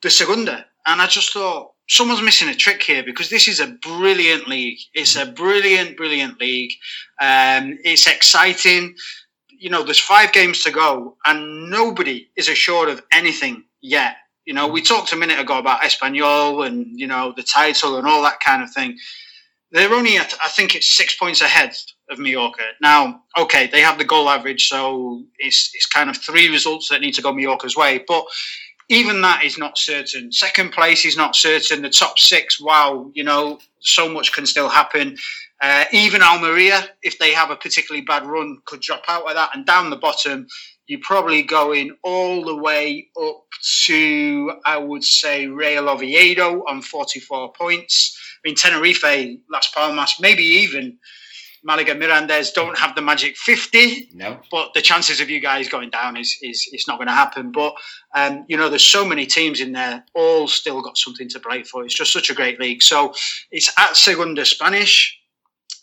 [0.02, 0.66] the Segunda.
[0.86, 4.78] And I just thought someone's missing a trick here because this is a brilliant league.
[4.94, 6.72] It's a brilliant, brilliant league.
[7.20, 8.96] Um, it's exciting.
[9.50, 14.16] You know, there's five games to go, and nobody is assured of anything yet.
[14.44, 18.06] You know, we talked a minute ago about Espanyol and you know the title and
[18.06, 18.98] all that kind of thing.
[19.70, 21.74] They're only, at, I think it's six points ahead
[22.10, 22.62] of Mallorca.
[22.82, 27.00] Now, okay, they have the goal average, so it's it's kind of three results that
[27.00, 28.24] need to go Mallorca's way, but
[28.88, 30.30] even that is not certain.
[30.30, 31.80] Second place is not certain.
[31.80, 35.16] The top six, wow, you know, so much can still happen.
[35.62, 39.50] Uh, even Almeria, if they have a particularly bad run, could drop out of that.
[39.54, 40.46] And down the bottom,
[40.86, 43.44] you're probably going all the way up
[43.86, 48.18] to, I would say, Real Oviedo on 44 points.
[48.44, 50.98] I mean, Tenerife, Las Palmas, maybe even
[51.64, 54.40] Malaga Mirandes don't have the magic 50 no.
[54.50, 57.52] but the chances of you guys going down is is, is not going to happen.
[57.52, 57.74] But
[58.14, 61.62] um, you know, there's so many teams in there, all still got something to play
[61.62, 61.84] for.
[61.84, 62.82] It's just such a great league.
[62.82, 63.14] So
[63.50, 65.18] it's at Segunda Spanish.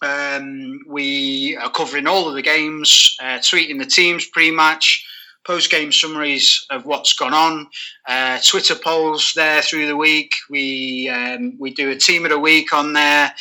[0.02, 5.06] Um, we are covering all of the games, uh, tweeting the teams pre-match,
[5.46, 7.68] post-game summaries of what's gone on,
[8.08, 10.34] uh, Twitter polls there through the week.
[10.50, 13.34] We um, we do a team of the week on there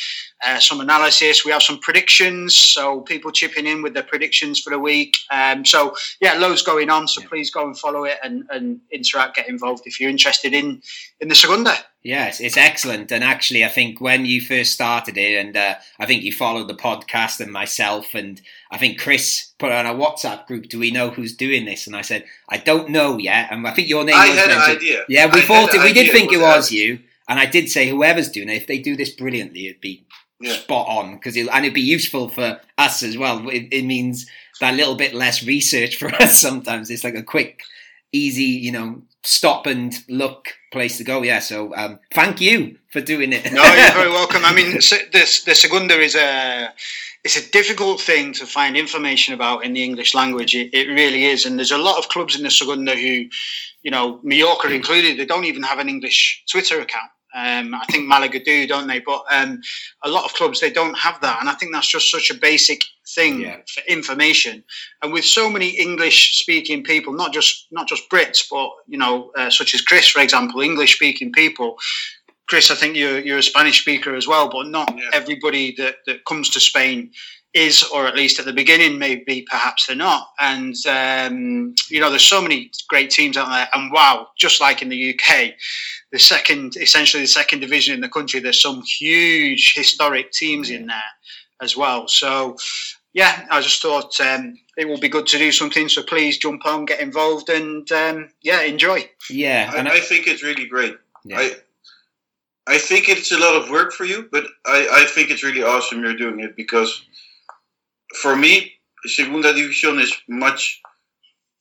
[0.43, 1.43] uh, some analysis.
[1.43, 5.17] We have some predictions, so people chipping in with their predictions for the week.
[5.31, 7.07] Um, so yeah, loads going on.
[7.07, 10.81] So please go and follow it and, and interact, get involved if you're interested in
[11.19, 11.75] in the Segunda.
[12.01, 13.11] Yes, it's excellent.
[13.11, 16.69] And actually, I think when you first started it, and uh, I think you followed
[16.69, 18.39] the podcast and myself, and
[18.71, 21.87] I think Chris put on a WhatsApp group, do we know who's doing this?
[21.87, 23.51] And I said, I don't know yet.
[23.51, 25.03] And I think your name I was had an idea.
[25.09, 26.99] Yeah, we I thought it, we did think it was you.
[27.27, 30.05] And I did say, whoever's doing it, if they do this brilliantly, it'd be
[30.39, 30.53] Yeah.
[30.53, 33.49] spot on because and it'd be useful for us as well.
[33.49, 34.25] It, it means
[34.61, 36.89] that little bit less research for us sometimes.
[36.89, 37.59] It's like a quick,
[38.13, 41.23] easy, you know, stop and look place to go.
[41.23, 41.39] Yeah.
[41.39, 43.51] So um, thank you for doing it.
[43.51, 44.45] No, you're very welcome.
[44.45, 46.73] I mean, the the Segunda is a
[47.23, 50.55] it's a difficult thing to find information about in the English language.
[50.55, 53.25] It, it really is, and there's a lot of clubs in the Segunda who,
[53.83, 57.11] you know, Mallorca included, they don't even have an English Twitter account.
[57.35, 58.99] Um, I think Malaga do, don't they?
[58.99, 59.61] But um,
[60.03, 62.33] a lot of clubs they don't have that, and I think that's just such a
[62.35, 62.83] basic
[63.15, 63.57] thing Yeah.
[63.73, 64.63] for information.
[65.01, 69.49] And with so many English-speaking people, not just not just Brits, but you know, uh,
[69.49, 71.77] such as Chris, for example, English-speaking people.
[72.47, 75.09] Chris, I think you're you're a Spanish speaker as well, but not Yeah.
[75.13, 77.11] everybody that, that comes to Spain
[77.53, 80.27] is, or at least at the beginning, maybe perhaps they're not.
[80.39, 83.67] And um, you know, there's so many great teams out there.
[83.73, 85.53] And wow, just like in the UK,
[86.11, 90.87] the second, essentially the second division in the country, there's some huge historic teams in
[90.87, 91.11] there
[91.61, 92.07] as well.
[92.07, 92.55] So.
[93.11, 95.89] Yeah, I just thought um, it will be good to do something.
[95.89, 99.09] So please jump on, get involved, and um, yeah, enjoy.
[99.31, 99.73] yeah.
[99.75, 100.95] And I, I think it's really great.
[101.25, 101.39] yeah.
[101.39, 101.55] I
[102.69, 105.63] I think it's a lot of work for you, but I, I think it's really
[105.63, 107.01] awesome you're doing it because
[108.21, 108.73] for me,
[109.05, 110.79] Segunda División is much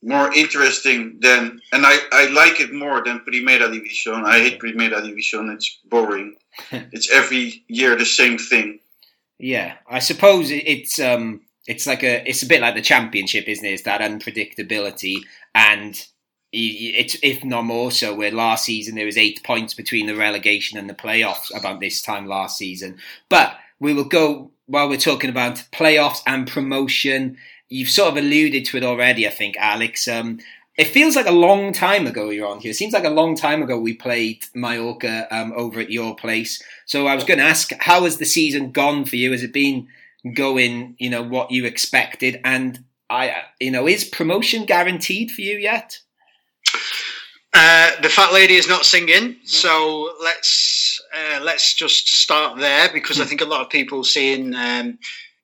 [0.03, 4.25] more interesting than, and I, I like it more than Primera División.
[4.25, 5.53] I hate Primera División.
[5.55, 6.37] It's boring.
[6.71, 8.81] it's every year the same thing.
[9.39, 13.65] Yeah, I suppose it's um it's like a it's a bit like the championship, isn't
[13.65, 13.73] it?
[13.73, 15.19] It's that unpredictability,
[15.55, 16.05] and
[16.53, 18.15] it's if not more so.
[18.15, 22.03] Where last season there was eight points between the relegation and the playoffs about this
[22.03, 22.99] time last season.
[23.29, 27.37] But we will go while we're talking about playoffs and promotion.
[27.69, 30.09] You've sort of alluded to it already, I think, Alex.
[30.09, 30.39] Um,
[30.77, 32.71] it feels like a long time ago you're on here.
[32.71, 36.63] It seems like a long time ago we played Mallorca um, over at your place.
[36.87, 39.33] So I was going to ask, how has the season gone for you?
[39.33, 39.89] Has it been
[40.35, 42.41] going, you know, what you expected?
[42.45, 45.99] And I, you know, is promotion guaranteed for you yet?
[47.53, 53.21] Uh, the fat lady is not singing, so let's uh, let's just start there because
[53.21, 54.99] I think a lot of people seeing, um,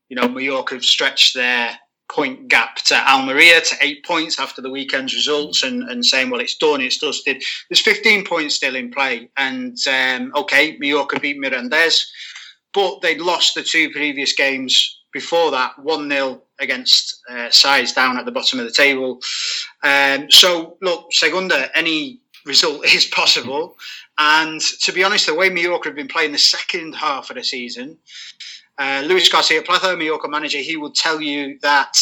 [0.09, 1.77] you know, Mallorca have stretched their
[2.09, 6.41] point gap to Almeria to eight points after the weekend's results and, and saying, well,
[6.41, 7.43] it's done, it's dusted.
[7.69, 12.05] There's 15 points still in play, and um, okay, Mallorca beat Mirandés,
[12.73, 18.19] but they'd lost the two previous games before that, one 0 against uh, sides down
[18.19, 19.21] at the bottom of the table.
[19.83, 23.77] Um, so, look, Segunda, any result is possible.
[24.19, 27.45] And to be honest, the way Mallorca have been playing the second half of the
[27.45, 27.99] season,
[28.79, 31.97] uh, Luis Garcia Plaza, Mallorca manager, he would tell you that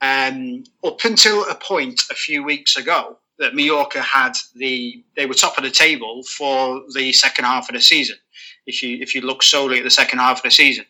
[0.00, 5.34] um, up until a point a few weeks ago, that Mallorca had the they were
[5.34, 8.16] top of the table for the second half of the season.
[8.66, 10.86] If you if you look solely at the second half of the season,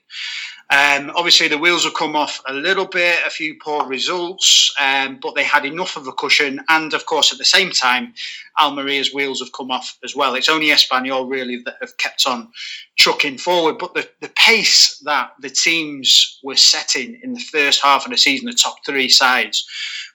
[0.69, 5.21] um, obviously, the wheels have come off a little bit, a few poor results, um,
[5.23, 6.61] but they had enough of a cushion.
[6.69, 8.15] And of course, at the same time,
[8.61, 10.35] Almeria's wheels have come off as well.
[10.35, 12.51] It's only Espanyol really that have kept on
[12.99, 13.79] trucking forward.
[13.79, 18.19] But the, the pace that the teams were setting in the first half of the
[18.19, 19.65] season, the top three sides,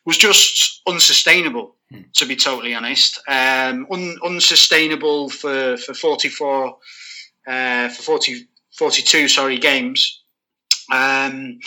[0.05, 1.75] was just unsustainable,
[2.15, 3.21] to be totally honest.
[3.25, 6.77] Um, un, unsustainable for, for 44,
[7.47, 10.20] uh, for 40, 42, sorry, games
[10.91, 11.59] um,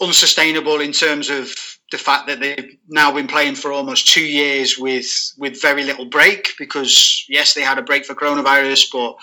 [0.00, 1.54] unsustainable in terms of
[1.90, 6.06] the fact that they've now been playing for almost two years with with very little
[6.06, 9.16] break because yes they had a break for coronavirus but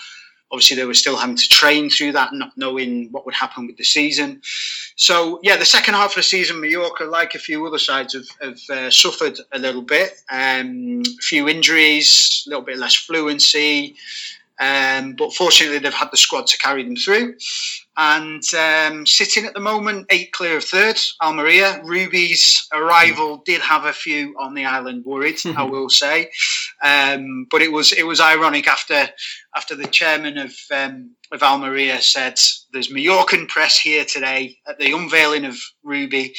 [0.50, 3.76] obviously they were still having to train through that not knowing what would happen with
[3.76, 4.40] the season.
[4.96, 8.28] So yeah the second half of the season Mallorca like a few other sides have,
[8.40, 10.12] have uh, suffered a little bit.
[10.30, 13.96] Um, a few injuries a little bit less fluency
[14.60, 17.36] um, but fortunately they've had the squad to carry them through
[17.98, 23.84] and um, sitting at the moment eight clear of third Almeria Rubi's arrival did have
[23.84, 26.30] a few on the island worried I will say.
[26.82, 29.08] Um, but it was it was ironic after
[29.56, 32.38] after the chairman of um, of Almeria said
[32.72, 36.34] there's Mallorcan press here today at the unveiling of Rubi.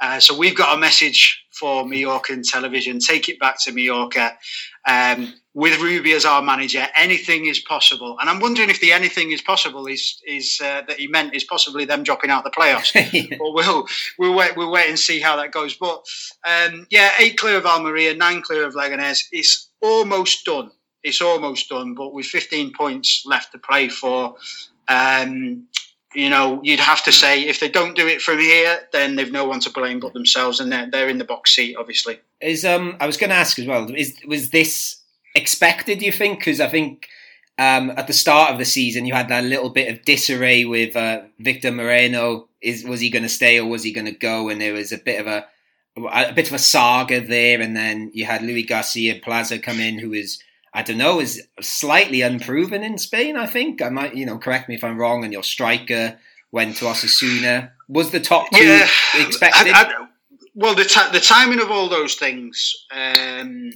[0.00, 4.36] Uh, so we've got a message for Mallorcan television take it back to Mallorca
[4.86, 8.16] um, with Rubi as our manager, anything is possible.
[8.18, 11.44] And I'm wondering if the anything is possible is is uh, that he meant is
[11.44, 12.92] possibly them dropping out the playoffs.
[13.38, 13.86] but we'll
[14.18, 15.74] we'll wait we'll wait and see how that goes.
[15.74, 16.04] But
[16.48, 19.24] um, yeah, eight clear of Almeria, nine clear of Leganés.
[19.30, 20.70] It's almost done.
[21.02, 21.94] It's almost done.
[21.94, 24.36] But with 15 points left to play for.
[24.88, 25.66] Um,
[26.14, 29.32] you know, you'd have to say if they don't do it from here, then they've
[29.32, 32.20] no one to blame but themselves, and they're, they're in the box seat, obviously.
[32.40, 33.90] Is um, I was going to ask as well.
[33.94, 35.00] Is was this
[35.34, 36.02] expected?
[36.02, 36.38] You think?
[36.38, 37.08] Because I think
[37.58, 40.96] um, at the start of the season, you had that little bit of disarray with
[40.96, 42.48] uh, Victor Moreno.
[42.60, 44.48] Is was he going to stay or was he going to go?
[44.48, 45.46] And there was a bit of a
[45.96, 47.60] a bit of a saga there.
[47.60, 50.42] And then you had Luis Garcia Plaza come in, who is
[50.74, 53.36] I don't know, is slightly unproven in Spain.
[53.36, 55.24] I think I might, you know, correct me if I'm wrong.
[55.24, 56.18] And your striker
[56.50, 57.72] went to Osasuna.
[57.88, 59.72] Was the top two Yeah, expected?
[59.72, 60.06] I- I-
[60.54, 62.74] well, the ti the timing of all those things.
[62.90, 63.70] Um,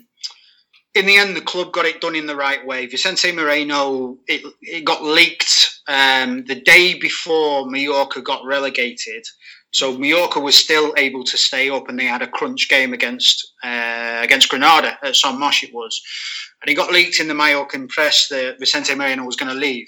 [0.95, 2.87] in the end, the club got it done in the right way.
[2.87, 9.25] Vicente Moreno, it, it got leaked um, the day before Mallorca got relegated.
[9.77, 13.53] So Mallorca was still able to stay up, and they had a crunch game against
[13.63, 15.63] uh, against Granada at Son Moix.
[15.63, 16.01] It was,
[16.63, 19.87] and it got leaked in the Mallorcan press that Vicente Moreno was going to leave.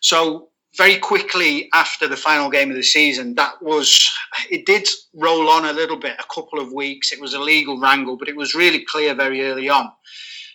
[0.00, 4.08] So very quickly after the final game of the season, that was
[4.50, 7.10] it did roll on a little bit, a couple of weeks.
[7.10, 9.90] It was a legal wrangle, but it was really clear very early on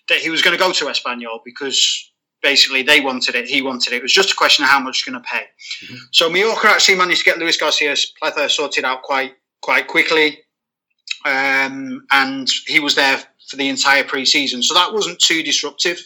[0.07, 2.11] that he was going to go to Espanyol because
[2.41, 3.97] basically they wanted it, he wanted it.
[3.97, 5.43] It was just a question of how much he's going to pay.
[6.11, 10.39] So Mallorca actually managed to get Luis Garcia Plaza sorted out quite quite quickly,
[11.25, 14.63] um, and he was there for the entire pre-season.
[14.63, 15.99] So that wasn't too disruptive.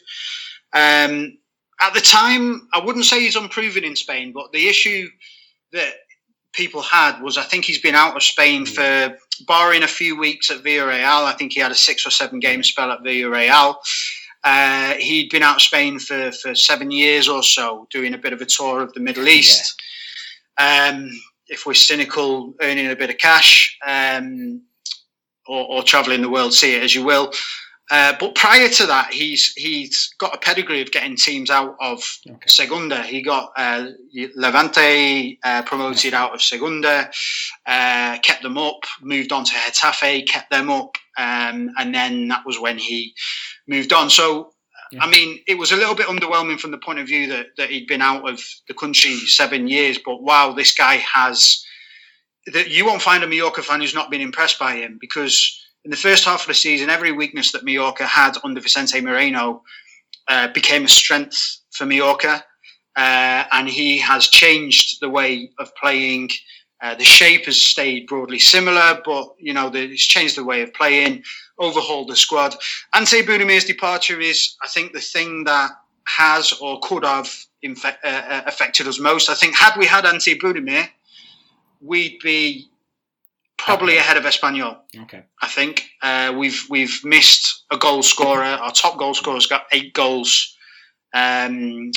[0.73, 1.38] Um,
[1.81, 5.09] at the time, I wouldn't say he's unproven in Spain, but the issue
[5.73, 5.93] that
[6.53, 9.17] people had was I think he's been out of Spain for,
[9.47, 12.63] barring a few weeks at Villarreal, I think he had a six or seven game
[12.63, 13.75] spell at Villarreal.
[14.43, 18.33] Uh, he'd been out of Spain for, for seven years or so, doing a bit
[18.33, 19.81] of a tour of the Middle East.
[20.57, 21.09] Um,
[21.47, 24.61] if we're cynical, earning a bit of cash, um,
[25.47, 27.31] or, or traveling the world, see it as you will.
[27.91, 32.01] Uh, but prior to that, he's he's got a pedigree of getting teams out of
[32.27, 32.39] Okay.
[32.47, 33.03] Segunda.
[33.03, 33.87] He got uh,
[34.35, 37.11] Levante uh, promoted out of Segunda,
[37.65, 42.45] uh, kept them up, moved on to Getafe, kept them up, um, and then that
[42.45, 43.13] was when he
[43.68, 44.09] moved on.
[44.09, 44.49] So.
[45.01, 47.72] I mean, it was a little bit underwhelming from the point of view that, that
[47.72, 49.97] he'd been out of the country seven years.
[49.97, 51.66] But wow, this guy has.
[52.53, 55.91] That you won't find a Mallorca fan who's not been impressed by him because in
[55.91, 59.64] the first half of the season, every weakness that Mallorca had under Vicente Moreno
[60.28, 62.43] uh, became a strength for Mallorca,
[62.95, 66.30] uh, and he has changed the way of playing.
[66.84, 70.61] Uh, the shape has stayed broadly similar, but you know the, he's changed the way
[70.61, 71.23] of playing,
[71.57, 72.53] overhauled the squad.
[72.93, 75.71] Ante Budimir's departure is, I think, the thing that
[76.05, 79.29] has or could have infe- uh, uh, affected us most.
[79.29, 80.89] I think had we had Ante Budimir,
[81.79, 82.67] we'd be
[83.57, 83.99] probably Okay.
[83.99, 84.79] ahead of Espanyol.
[85.03, 85.23] okay.
[85.41, 88.43] I think uh, we've we've missed a goal scorer.
[88.43, 90.57] Our top goal scorer's got eight goals,
[91.13, 91.91] um,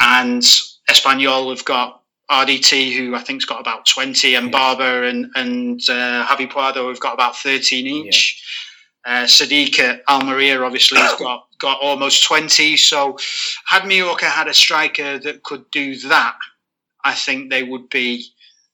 [0.00, 0.42] and
[0.88, 2.01] Espanyol have got
[2.32, 4.50] RDT, who I think's got about twenty, and Yeah.
[4.52, 8.42] Barber and and uh, Javi Puado have got about thirteen each.
[9.04, 12.76] Uh, Sadiq at Almeria obviously has got got almost twenty.
[12.76, 13.18] So,
[13.66, 16.36] had Mallorca had a striker that could do that,
[17.04, 18.26] I think they would be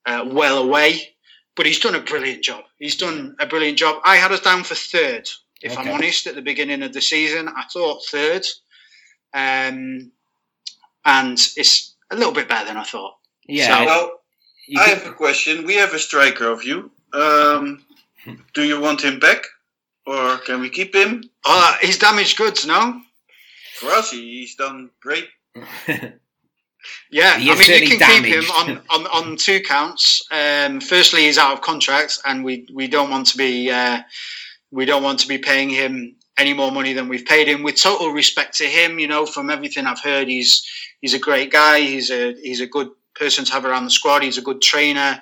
[0.06, 1.14] uh, well away
[1.58, 2.62] but he's done a brilliant job.
[2.78, 4.00] He's done a brilliant job.
[4.04, 5.28] I had us down for third,
[5.60, 7.48] if I'm honest, at the beginning of the season.
[7.48, 8.46] I thought third,
[9.34, 10.12] um,
[11.04, 13.16] and it's a little bit better than I thought.
[13.48, 13.84] Yeah.
[13.84, 14.20] Well,
[14.76, 15.66] I could- have a question.
[15.66, 16.90] We have a striker of you.
[17.12, 17.82] Um,
[18.54, 19.42] do you want him back,
[20.06, 21.24] or can we keep him?
[21.46, 23.00] Oh, he's damaged goods, no?
[23.76, 25.28] For us, he's done great.
[27.10, 30.26] Yeah, He I mean, you certainly can keep him on, on, on two counts.
[30.30, 34.00] Um, firstly, he's out of contract, and we, we don't want to be uh,
[34.70, 37.62] we don't want to be paying him any more money than we've paid him.
[37.62, 40.66] With total respect to him, you know, from everything I've heard, he's
[41.00, 41.80] he's a great guy.
[41.80, 44.22] He's a he's a good person to have around the squad.
[44.22, 45.20] He's a good trainer,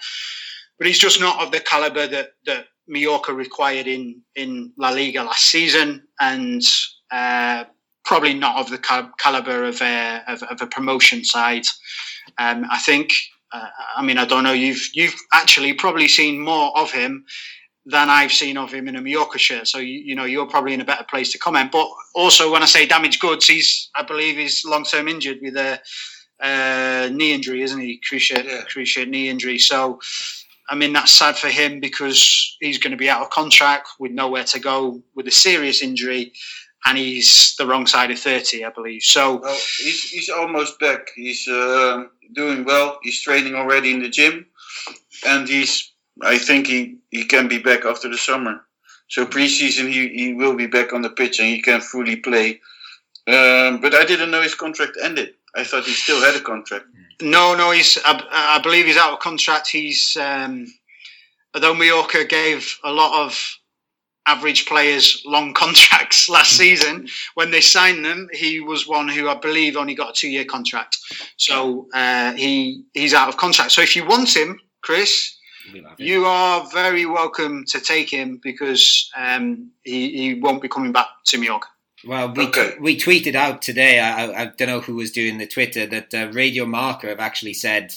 [0.78, 5.22] but he's just not of the caliber that that Mallorca required in in La Liga
[5.22, 6.62] last season, and.
[7.10, 7.64] Uh,
[8.06, 11.66] probably not of the cal- caliber of a, of, of a promotion side.
[12.38, 13.12] Um, I think.
[13.52, 14.52] Uh, I mean, I don't know.
[14.52, 17.24] You've you've actually probably seen more of him
[17.84, 19.68] than I've seen of him in a Mallorca shirt.
[19.68, 21.70] So you, you know you're probably in a better place to comment.
[21.70, 25.56] But also, when I say damaged goods, he's I believe he's long term injured with
[25.56, 25.80] a
[26.40, 28.00] uh, knee injury, isn't he?
[28.08, 28.62] Cruciate Yeah.
[28.72, 29.58] cruciate knee injury.
[29.58, 30.00] So.
[30.68, 34.10] I mean that's sad for him because he's going to be out of contract with
[34.10, 36.32] nowhere to go with a serious injury,
[36.84, 39.02] and he's the wrong side of thirty, I believe.
[39.02, 41.10] So Well, he's, he's almost back.
[41.14, 42.98] He's uh, doing well.
[43.04, 44.46] He's training already in the gym,
[45.24, 45.92] and he's.
[46.22, 48.62] I think he, he can be back after the summer.
[49.08, 52.60] So preseason he, he will be back on the pitch and he can fully play.
[53.28, 55.34] Um, but I didn't know his contract ended.
[55.54, 56.86] I thought he still had a contract.
[57.22, 57.98] No, no, he's.
[58.04, 59.68] I, I believe he's out of contract.
[59.68, 60.16] He's.
[60.16, 60.66] Um,
[61.54, 63.58] although Mallorca gave a lot of
[64.26, 67.08] average players long contracts last season.
[67.34, 70.44] When they signed them, he was one who I believe only got a two year
[70.44, 70.98] contract.
[71.36, 73.72] So uh, he he's out of contract.
[73.72, 75.36] So if you want him, Chris,
[75.98, 81.06] you are very welcome to take him because um, he, he won't be coming back
[81.26, 81.68] to Mallorca.
[82.04, 82.74] Well, we Okay.
[82.80, 83.98] we tweeted out today.
[83.98, 87.20] I, I- I don't know who was doing the Twitter that uh, Radio Marca have
[87.20, 87.94] actually said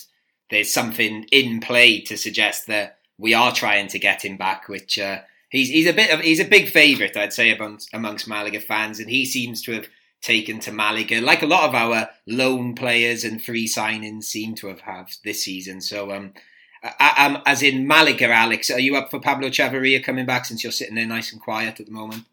[0.49, 4.67] there's something in play to suggest that we are trying to get him back.
[4.69, 5.19] Which uh,
[5.49, 8.99] he's he's a bit of he's a big favourite, I'd say, amongst amongst Malaga fans,
[8.99, 9.87] and he seems to have
[10.21, 14.67] taken to Malaga like a lot of our loan players and free signings seem to
[14.67, 15.81] have have this season.
[15.81, 16.33] So um.
[16.81, 20.63] I, um, as in Malaga, Alex, are you up for Pablo Chavarria coming back since
[20.63, 22.23] you're sitting there nice and quiet at the moment?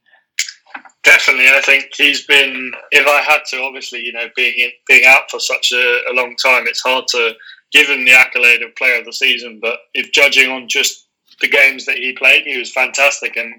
[1.07, 2.73] Definitely, I think he's been.
[2.91, 6.13] If I had to, obviously, you know, being in, being out for such a, a
[6.13, 7.33] long time, it's hard to
[7.71, 9.61] give him the accolade of Player of the Season.
[9.63, 11.07] But if judging on just
[11.41, 13.55] the games that he played, he was fantastic, and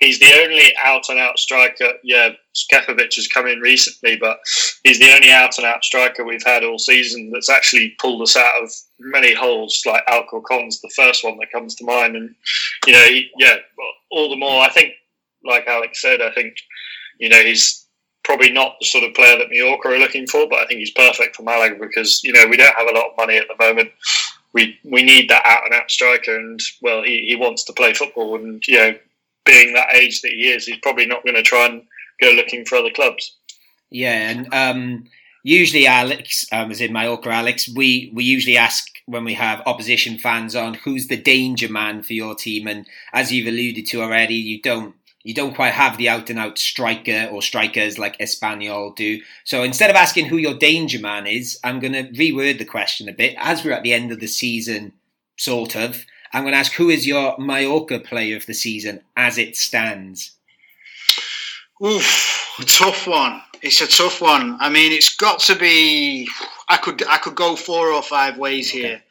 [0.00, 1.94] he's the only out and out striker.
[2.04, 4.38] Yeah, Scepovic has come in recently, but
[4.84, 8.36] he's the only out and out striker we've had all season that's actually pulled us
[8.36, 9.80] out of many holes.
[9.86, 12.34] Like Alcorcon's the first one that comes to mind, and
[12.86, 13.56] you know, he, yeah,
[14.10, 14.62] all the more.
[14.62, 14.92] I think,
[15.46, 16.54] like Alex said, I think
[17.20, 17.86] you know he's
[18.24, 20.90] probably not the sort of player that Mallorca are looking for, but I think he's
[20.90, 23.64] perfect for Malaga because you know we don't have a lot of money at the
[23.64, 23.90] moment.
[24.52, 27.92] We we need that out and out striker, and well, he, he wants to play
[27.94, 28.94] football, and you know,
[29.44, 31.82] being that age that he is, he's probably not going to try and
[32.20, 33.36] go looking for other clubs.
[33.90, 35.04] Yeah, and um,
[35.42, 40.18] usually Alex, um, as in Mallorca Alex, we, we usually ask when we have opposition
[40.18, 44.34] fans on who's the danger man for your team, and as you've alluded to already,
[44.34, 48.96] you don't you don't quite have the out and out striker or strikers like Espanyol
[48.96, 49.20] do.
[49.44, 53.08] So instead of asking who your danger man is, I'm going to reword the question
[53.08, 53.34] a bit.
[53.38, 54.92] As we're at the end of the season,
[55.36, 59.36] sort of, I'm going to ask who is your Mallorca player of the season as
[59.36, 60.32] it stands.
[61.84, 63.42] Oof, tough one.
[63.62, 64.56] It's a tough one.
[64.60, 66.28] I mean, it's got to be.
[66.68, 68.80] I could I could go four or five ways Okay.
[68.80, 69.02] here.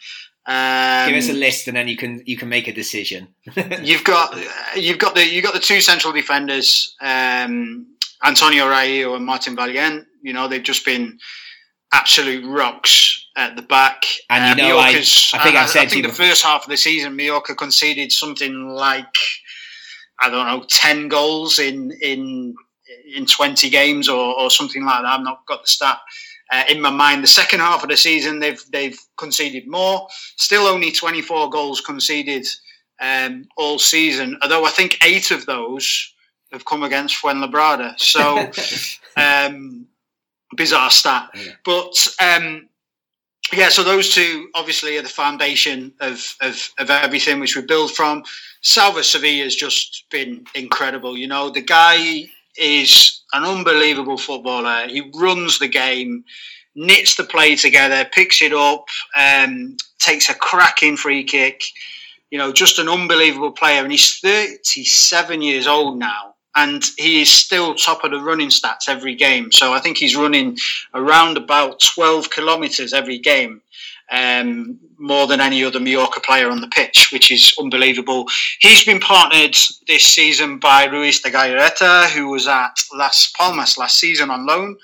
[0.52, 3.28] Um, Give us a list, and then you can you can make a decision.
[3.84, 4.36] you've got
[4.76, 7.86] you've got the you have got the two central defenders, um,
[8.26, 10.06] Antonio Raillo and Martin Valjent.
[10.24, 11.20] You know they've just been
[11.94, 14.04] absolute rocks at the back.
[14.30, 14.92] And you know, I-
[15.34, 17.54] I think I've said I to think you the first half of the season, Mallorca
[17.56, 19.16] conceded something like
[20.20, 22.56] I don't know ten goals in in
[23.16, 25.08] in twenty games or, or something like that.
[25.20, 26.00] I've not got the stat.
[26.52, 30.08] Uh, in my mind, the second half of the season they've they've conceded more.
[30.38, 32.46] Still, only twenty four goals conceded
[33.00, 34.38] um, all season.
[34.42, 36.14] Although I think eight of those
[36.52, 38.00] have come against Fuenlabrada.
[38.00, 38.52] So
[39.18, 39.88] um,
[40.56, 41.30] bizarre stat.
[41.36, 41.52] Yeah.
[41.64, 42.70] But um,
[43.54, 47.92] yeah, so those two obviously are the foundation of, of, of everything which we build
[47.92, 48.24] from.
[48.62, 51.18] Salva Sevilla has just been incredible.
[51.18, 52.26] You know, the guy
[52.58, 54.88] is an unbelievable footballer.
[54.88, 56.24] He runs the game,
[56.76, 58.86] knits the play together, picks it up,
[59.18, 61.62] um, takes a cracking free kick.
[62.32, 63.82] You know, just an unbelievable player.
[63.82, 66.36] And he's 37 years old now.
[66.56, 69.52] And he is still top of the running stats every game.
[69.52, 70.58] So I think he's running
[70.94, 73.62] around about 12 kilometres every game,
[74.12, 78.26] um, more than any other Mallorca player on the pitch, which is unbelievable.
[78.60, 79.56] He's been partnered
[79.88, 84.78] this season by Ruiz de Galarreta, who was at Las Palmas last season on loan.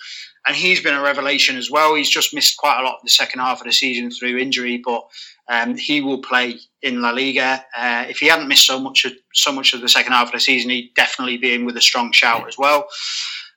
[0.47, 1.95] And he's been a revelation as well.
[1.95, 4.77] He's just missed quite a lot of the second half of the season through injury,
[4.77, 5.03] but
[5.47, 7.65] um, he will play in La Liga.
[7.75, 10.33] Uh, if he hadn't missed so much of, so much of the second half of
[10.33, 12.87] the season, he'd definitely be in with a strong shout as well.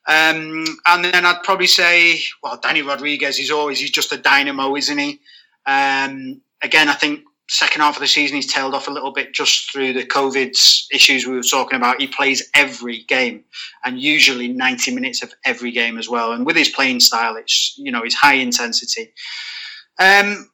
[0.06, 4.74] Um, and then I'd probably say, well, Dani Rodriguez is always he's just a dynamo,
[4.74, 5.20] isn't he?
[5.68, 7.20] Um, again, I think
[7.50, 10.50] second half of the season he's tailed off a little bit just through the COVID
[10.92, 12.00] issues we were talking about.
[12.00, 13.44] He plays every game
[13.84, 16.32] and usually 90 minutes of every game as well.
[16.32, 19.12] And with his playing style, it's you know, it's high intensity.
[19.98, 20.50] Um,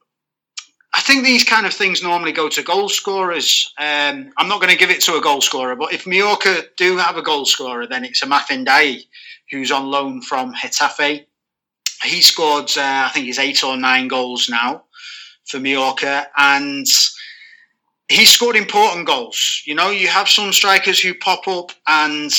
[0.97, 3.73] I think these kind of things normally go to goal scorers.
[3.78, 6.97] Um, I'm not going to give it to a goal scorer, but if Mallorca do
[6.99, 9.03] have a goal scorer, then it's Amath Ndiaye,
[9.51, 11.27] who's on loan from Getafe.
[12.05, 14.85] He scored, uh, I think, he's eight or nine goals now
[15.47, 16.87] for Mallorca, and
[18.09, 19.62] he scored important goals.
[19.66, 22.33] You know, you have some strikers who pop up and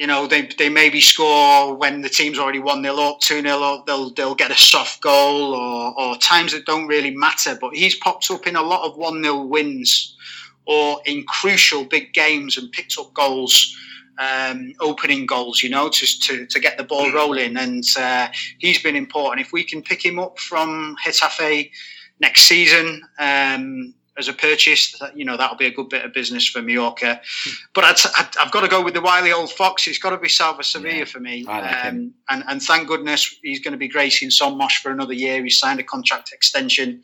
[0.00, 3.62] you know, they, they maybe score when the team's already 1 0 up, 2 0
[3.62, 7.54] up, they'll, they'll get a soft goal or, or times that don't really matter.
[7.60, 10.16] But he's popped up in a lot of 1 0 wins
[10.64, 13.76] or in crucial big games and picked up goals,
[14.18, 17.58] um, opening goals, you know, to, to, to get the ball rolling.
[17.58, 19.44] And uh, he's been important.
[19.44, 21.70] If we can pick him up from Getafe
[22.20, 24.96] next season, um, as a purchase.
[24.98, 27.20] That, you know, that'll be a good bit of business for Mallorca.
[27.74, 29.86] But I'd, I'd, I've got to go with the wily old fox.
[29.86, 31.44] It's got to be Salva Sevilla Yeah, for me.
[31.44, 35.14] Like um, and, and thank goodness he's going to be gracing Son Moix for another
[35.14, 35.42] year.
[35.42, 37.02] He's signed a contract extension.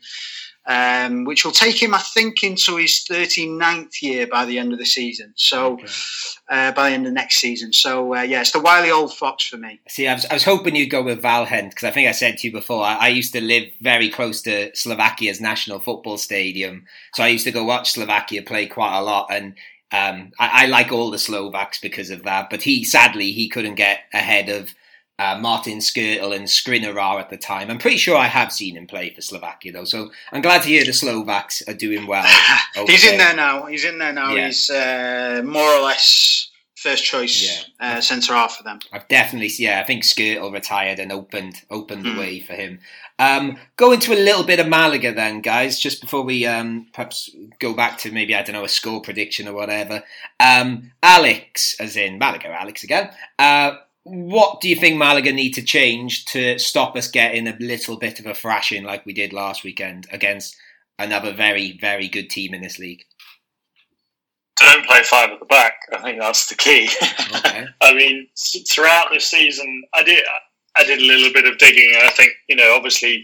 [0.69, 4.79] Um, which will take him, I think, into his 39th year by the end of
[4.79, 5.31] the season.
[5.37, 5.87] So, Okay.
[6.49, 7.71] uh, by the end of next season.
[7.71, 9.79] So, uh, yeah, it's the wily old fox for me.
[9.87, 12.37] See, I was, I was hoping you'd go with Valjent because I think I said
[12.39, 16.85] to you before, I, I used to live very close to Slovakia's national football stadium.
[17.13, 19.27] So I used to go watch Slovakia play quite a lot.
[19.31, 19.53] And
[19.93, 22.49] um, I, I like all the Slovaks because of that.
[22.49, 24.73] But he, sadly, he couldn't get ahead of
[25.19, 27.69] uh, Martin Skrtel and Skriniar at the time.
[27.71, 29.83] I'm pretty sure I have seen him play for Slovakia, though.
[29.85, 32.25] So I'm glad to hear the Slovaks are doing well.
[32.87, 33.65] He's in there now.
[33.65, 34.33] He's in there now.
[34.33, 34.45] Yeah.
[34.47, 37.97] He's uh, more or less first choice Yeah.
[37.97, 38.77] uh, centre half for them.
[38.93, 42.19] I've definitely, yeah, I think Skrtel retired and opened opened the Hmm.
[42.19, 42.79] way for him.
[43.19, 47.31] Um, go into a little bit of Malaga then, guys, just before we um, perhaps
[47.57, 50.03] go back to maybe I don't know a score prediction or whatever.
[50.39, 53.09] Um, Alex, as in Malaga, Alex again.
[53.39, 53.71] Uh,
[54.09, 58.19] what do you think Malaga need to change to stop us getting a little bit
[58.19, 60.55] of a thrashing like we did last weekend against
[60.99, 63.03] another very, very good team in this league?
[64.59, 65.73] Don't play five at the back.
[65.93, 66.89] I think that's the key.
[67.35, 67.65] Okay.
[67.81, 68.27] I mean,
[68.69, 70.23] throughout this season, I did
[70.75, 73.23] I did a little bit of digging, and I think you know, obviously,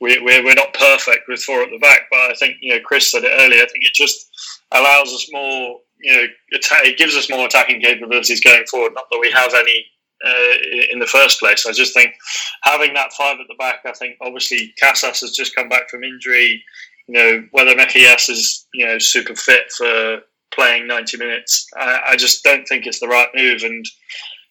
[0.00, 2.80] we're we're, we're not perfect with four at the back, but I think you know,
[2.84, 3.62] Chris said it earlier.
[3.62, 4.28] I think it just
[4.72, 8.94] allows us more, you know, it gives us more attacking capabilities going forward.
[8.94, 9.86] Not that we have any
[10.24, 10.54] uh,
[10.90, 11.66] in the first place.
[11.66, 12.14] I just think
[12.62, 13.80] having that five at the back.
[13.84, 16.62] I think obviously Casas has just come back from injury.
[17.08, 20.22] You know, whether Mejias is you know super fit for
[20.52, 21.66] playing 90 minutes.
[21.76, 23.62] I, I just don't think it's the right move.
[23.62, 23.84] And,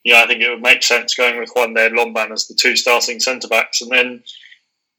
[0.03, 2.75] you know, I think it would make sense going with Juande Lomban as the two
[2.75, 4.23] starting centre backs and then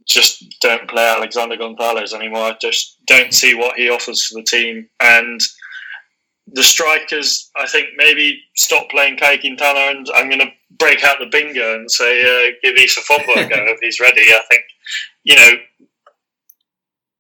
[0.08, 2.42] just don't play Alexander Gonzalez anymore.
[2.42, 4.88] I just don't see what he offers for the team.
[5.00, 5.40] And
[6.48, 11.16] the strikers, I think maybe stop playing Caye Quintana and I'm going to break out
[11.20, 14.20] the bingo and say, uh, give Issa Fombo a go if he's ready.
[14.22, 14.62] I think,
[15.24, 15.50] you know,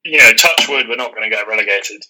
[0.04, 2.02] you know, touch wood, we're not going to get relegated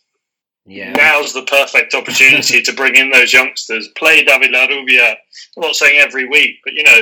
[0.65, 0.93] Yeah.
[0.93, 3.89] now's the perfect opportunity to bring in those youngsters.
[3.97, 5.17] Play David Larrubia.
[5.57, 7.01] I'm not saying every week, but you know,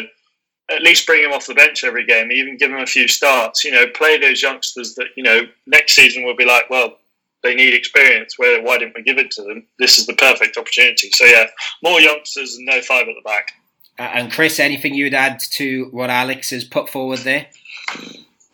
[0.70, 2.30] at least bring him off the bench every game.
[2.32, 3.64] Even give him a few starts.
[3.64, 6.96] You know, play those youngsters that you know next season will be like, well,
[7.42, 8.38] they need experience.
[8.38, 9.66] Where why didn't we give it to them?
[9.78, 11.10] This is the perfect opportunity.
[11.12, 11.46] So yeah,
[11.82, 13.52] more youngsters and no five at the back.
[13.98, 17.46] Uh, and Chris, anything you'd add to what Alex has put forward there?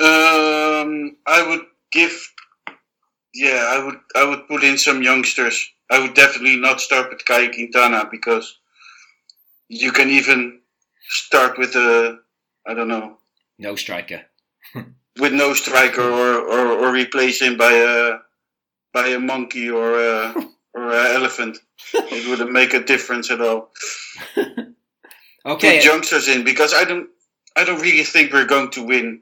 [0.00, 2.32] Um, I would give.
[3.34, 3.98] Yeah, I would.
[4.14, 5.70] I would put in some youngsters.
[5.90, 8.58] I would definitely not start with Caye Quintana because
[9.68, 10.60] you can even
[11.08, 12.18] start with a.
[12.66, 13.18] I don't know,
[13.58, 14.22] No striker.
[15.20, 18.18] with no striker, or, or, or replace him by a
[18.96, 20.34] by a monkey or a
[20.72, 21.58] or an elephant.
[21.92, 23.70] It wouldn't make a difference at all.
[25.54, 25.76] Okay.
[25.76, 27.08] put youngsters in because I don't
[27.54, 29.20] I don't really think we're going to win.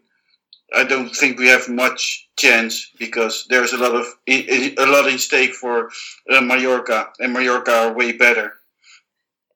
[0.75, 5.19] I don't think we have much chance because there's a lot of a lot in
[5.19, 5.91] stake for
[6.33, 8.55] uh, Mallorca, and Mallorca are way better.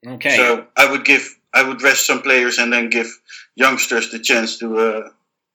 [0.06, 0.36] Okay.
[0.36, 1.24] So I would give
[1.54, 3.10] I would rest some players and then give
[3.56, 5.08] youngsters the chance to uh,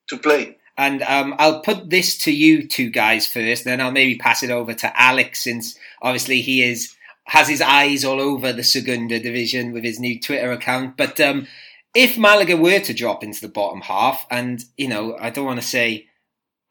[0.10, 0.57] to play.
[0.77, 4.49] And um, I'll put this to you two guys first, then I'll maybe pass it
[4.49, 6.95] over to Alex, since obviously he is
[7.25, 10.97] has his eyes all over the Segunda division with his new Twitter account.
[10.97, 11.47] But um,
[11.95, 15.61] if Malaga were to drop into the bottom half, and you know, I don't want
[15.61, 16.07] to say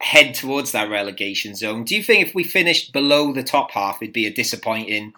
[0.01, 4.03] head towards that relegation zone, do you think if we finished below the top half,
[4.03, 5.15] it'd be a disappointing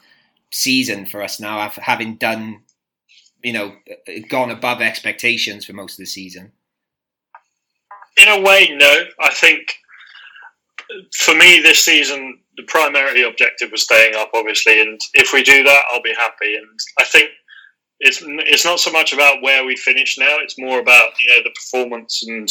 [0.51, 2.61] season for us now, having done,
[3.43, 3.75] you know,
[4.29, 6.53] gone above expectations for most of the season?
[8.17, 9.05] In a way, no.
[9.21, 9.75] I think
[11.13, 15.63] for me this season, the primary objective was staying up, obviously, and if we do
[15.65, 16.55] that, I'll be happy.
[16.55, 16.67] And
[16.99, 17.31] I think
[18.01, 21.43] it's it's not so much about where we finish now; it's more about you know
[21.43, 22.49] the performance and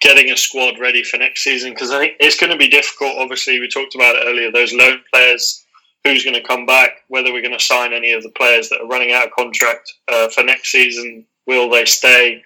[0.00, 1.70] getting a squad ready for next season.
[1.70, 3.16] Because I think it's going to be difficult.
[3.18, 5.64] Obviously, we talked about it earlier; those loan players,
[6.04, 8.80] who's going to come back, whether we're going to sign any of the players that
[8.80, 12.42] are running out of contract uh, for next season, will they stay?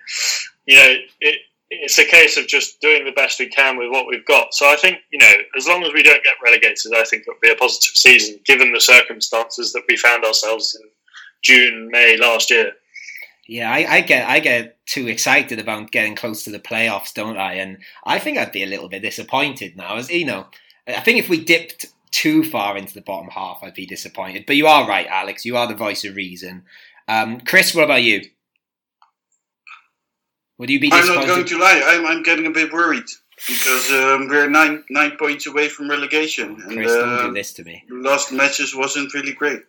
[0.67, 4.07] You know, it, it's a case of just doing the best we can with what
[4.07, 4.55] we've got.
[4.55, 7.41] So I think, you know, as long as we don't get relegated, I think it'll
[7.43, 10.89] be a positive season, given the circumstances that we found ourselves in
[11.43, 12.73] June, May last year.
[13.47, 17.39] Yeah, I, I get I get too excited about getting close to the playoffs, don't
[17.39, 17.55] I?
[17.55, 19.97] And I think I'd be a little bit disappointed now.
[19.97, 20.47] As you know,
[20.87, 24.45] I think if we dipped too far into the bottom half, I'd be disappointed.
[24.47, 25.47] But you are right, Alex.
[25.47, 26.65] You are the voice of reason.
[27.07, 28.23] Um, Chris, what about you?
[30.59, 31.83] Would you be I'm not going to lie.
[31.85, 33.09] I'm I'm getting a bit worried
[33.47, 37.53] because um, we're nine nine points away from relegation, and Chris, don't uh, do this
[37.55, 37.85] to me.
[37.91, 39.63] last matches wasn't really great.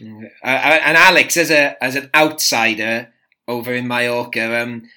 [0.00, 3.12] Uh, and Alex, as a as an outsider
[3.46, 4.88] over in Mallorca, um,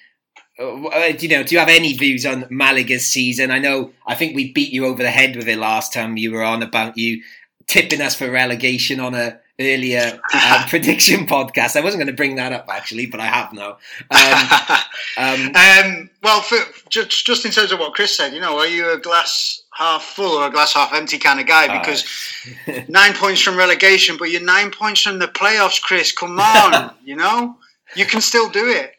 [0.58, 1.44] uh, do you know?
[1.44, 3.52] Do you have any views on Malaga's season?
[3.52, 3.92] I know.
[4.06, 6.64] I think we beat you over the head with it last time you were on
[6.64, 7.22] about you
[7.68, 11.76] tipping us for relegation on a earlier uh, prediction podcast.
[11.76, 13.78] I wasn't going to bring that up actually, but I have now.
[14.10, 14.78] Um,
[15.16, 16.58] um, um, well, for,
[16.88, 20.02] just just in terms of what Chris said, you know, are you a glass half
[20.02, 21.66] full or a glass half empty kind of guy?
[21.66, 22.04] uh, Because
[22.88, 26.12] nine points from relegation, but you're nine points from the playoffs, Chris.
[26.12, 27.56] Come on, you know,
[27.96, 28.92] you can still do it.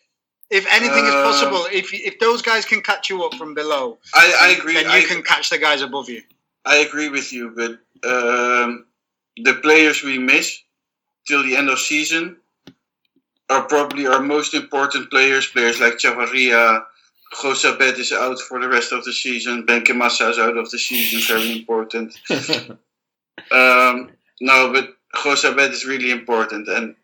[0.49, 3.99] If anything is Uh, possible, if if those guys can catch you up from below,
[4.15, 4.73] I, I agree.
[4.73, 6.23] then you I, can catch the guys above you.
[6.65, 7.79] I agree with you, but
[8.09, 8.85] um,
[9.43, 10.61] the players we miss
[11.27, 12.37] till the end of season
[13.49, 15.47] are probably our most important players.
[15.47, 16.83] Players like Chavarria,
[17.35, 19.65] Jozabed is out for the rest of the season.
[19.65, 22.17] Benkhemassa is out of the season, very important.
[23.51, 24.11] Um,
[24.41, 26.95] no, but Jozabed is really important, and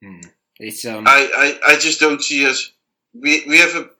[0.00, 0.20] hmm.
[0.60, 2.70] it's um, I, I, I just don't see us.
[3.12, 3.90] We we have a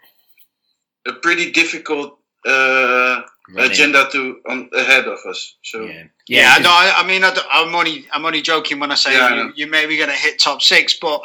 [1.08, 3.70] a pretty difficult uh, running.
[3.70, 5.54] agenda to on ahead of us.
[5.62, 8.90] So Yeah, Yeah, 'cause- no, I, I mean, I I'm only I'm only joking when
[8.90, 9.52] I say Yeah, you, know.
[9.56, 11.22] you may be going to hit top six, but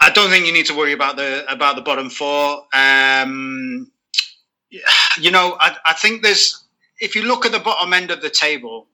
[0.00, 2.66] I don't think you need to worry about the about the bottom four.
[2.72, 3.90] Um,
[5.20, 6.64] you know, I, I think there's
[7.00, 8.88] if you look at the bottom end of the table,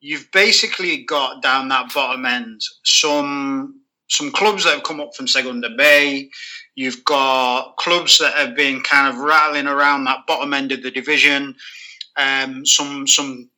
[0.00, 5.28] you've basically got down that bottom end some some clubs that have come up from
[5.28, 6.30] Segunda B.
[6.74, 10.90] You've got clubs that have been kind of rattling around that bottom end of the
[10.90, 11.54] division.
[12.20, 13.48] Um, some some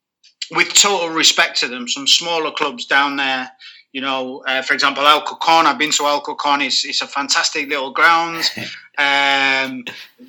[0.50, 3.50] with total respect to them, some smaller clubs down there.
[3.92, 5.66] You know, uh, for example, Alcorcon.
[5.66, 6.62] I've been to Alcorcon.
[6.62, 8.50] It's, it's a fantastic little ground.
[8.98, 9.84] Um,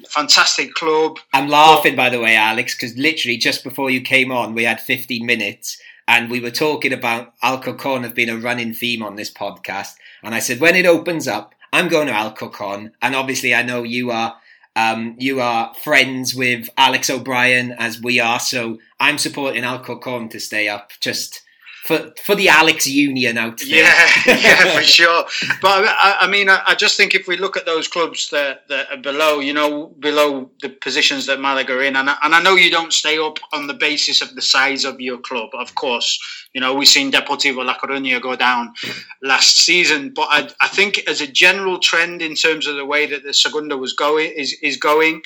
[0.07, 1.19] fantastic club.
[1.33, 4.79] I'm laughing, by the way, Alex, because literally just before you came on, we had
[4.79, 5.77] 15 minutes
[6.07, 9.95] and we were talking about Alcorcon have been a running theme on this podcast.
[10.23, 12.91] And I said, when it opens up, I'm going to Alcorcon.
[13.01, 14.37] And obviously, I know you are.
[14.75, 20.39] Um, you are friends with Alex O'Brien as we are, so I'm supporting Alcorcon to
[20.39, 21.42] stay up just
[21.83, 23.67] for for the Alex Union out there.
[23.67, 25.25] Yeah, yeah, for sure.
[25.61, 28.67] But I, I mean, I, I just think if we look at those clubs that,
[28.69, 32.33] that are below, you know, below the positions that Malaga are in, and I, and
[32.33, 35.49] I know you don't stay up on the basis of the size of your club,
[35.53, 36.19] of course.
[36.53, 38.73] You know, we've seen Deportivo La Coruña go down
[39.21, 43.07] last season, but I, I think as a general trend in terms of the way
[43.07, 45.23] that the Segunda was going is is going,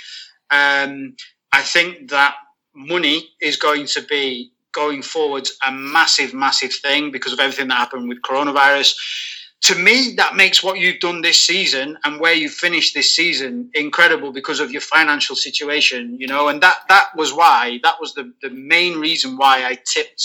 [0.49, 1.15] um,
[1.51, 2.35] I think that
[2.73, 7.79] money is going to be going forwards a massive, massive thing because of everything that
[7.79, 8.93] happened with coronavirus.
[9.63, 13.71] To me, that makes what you've done this season and where you finished this season
[13.73, 18.13] incredible because of your financial situation, you know, and that that was why that was
[18.13, 20.23] the, the main reason why I tipped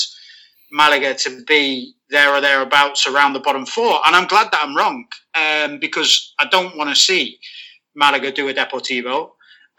[0.70, 4.00] Malaga to be there or thereabouts around the bottom four.
[4.06, 7.38] And I'm glad that I'm wrong um, because I don't want to see
[7.94, 9.30] Malaga do a Deportivo.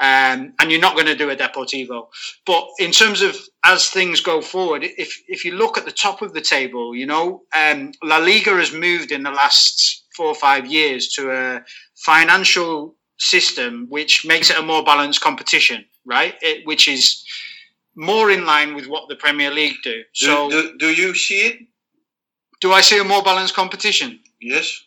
[0.03, 2.07] Um, and you're not going to do a Deportivo.
[2.45, 6.21] But in terms of as things go forward, if if you look at the top
[6.21, 10.35] of the table, you know, um, La Liga has moved in the last four or
[10.35, 11.61] five years to a
[11.95, 16.35] financial system which makes it a more balanced competition, right?
[16.41, 17.23] It, which is
[17.95, 19.93] more in line with what the Premier League do.
[19.93, 21.59] do, So, do, do you see it?
[22.63, 24.19] do I see a more balanced competition?
[24.41, 24.83] Yes.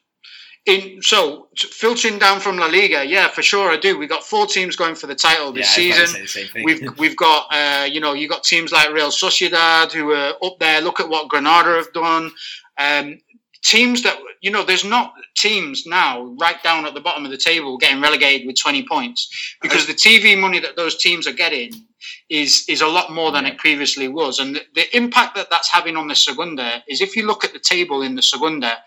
[0.66, 3.96] In so filtering down from La Liga, yeah, for sure I do.
[3.96, 6.06] We've got four teams going for the title this Yeah, season.
[6.08, 6.64] say the same thing.
[6.64, 10.58] We've we've got uh, you know you got teams like Real Sociedad who are up
[10.58, 10.80] there.
[10.80, 12.32] Look at what Granada have done.
[12.78, 13.20] Um,
[13.62, 17.36] teams that you know there's not teams now right down at the bottom of the
[17.36, 19.28] table getting relegated with 20 points
[19.60, 21.72] because the TV money that those teams are getting
[22.30, 25.70] is is a lot more than it previously was and the, the impact that that's
[25.72, 28.78] having on the Segunda is if you look at the table in the Segunda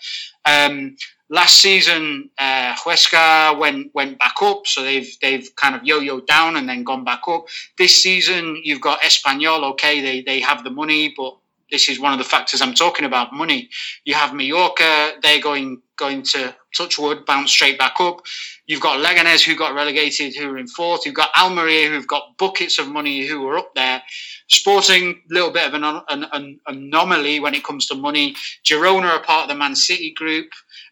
[0.45, 0.95] um,
[1.30, 6.56] last season uh, Huesca went went back up so they've they've kind of yo-yo down
[6.56, 7.45] and then gone back up.
[7.77, 11.38] This season you've got Espanyol okay they they have the money but
[11.72, 13.69] this is one of the factors I'm talking about money.
[14.03, 18.22] You have Mallorca they're going going to touch wood bounce straight back up.
[18.65, 21.06] You've got Leganes who got relegated who are in fourth.
[21.06, 24.01] You've got Almeria who've got buckets of money who are up there.
[24.47, 28.35] Sporting a little bit of an, an, an anomaly when it comes to money.
[28.64, 30.47] Girona are part of the Man City group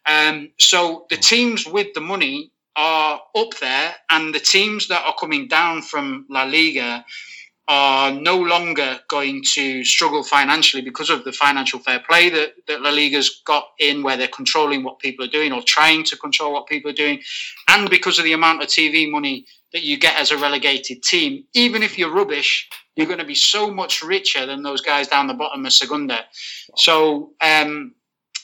[0.07, 5.15] um, so the teams with the money are up there, and the teams that are
[5.19, 7.03] coming down from La Liga
[7.67, 12.81] are no longer going to struggle financially because of the financial fair play that, that
[12.81, 16.53] La Liga's got in, where they're controlling what people are doing or trying to control
[16.53, 17.21] what people are doing,
[17.67, 21.43] and because of the amount of TV money that you get as a relegated team,
[21.53, 25.27] even if you're rubbish, you're going to be so much richer than those guys down
[25.27, 26.25] the bottom of Segunda.
[26.75, 27.93] So um,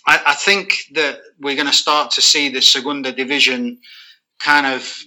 [0.05, 3.79] I, I think that we're going to start to see the Segunda division
[4.39, 4.97] kind of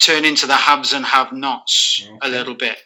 [0.00, 2.78] turn into the haves and have-nots a little bit.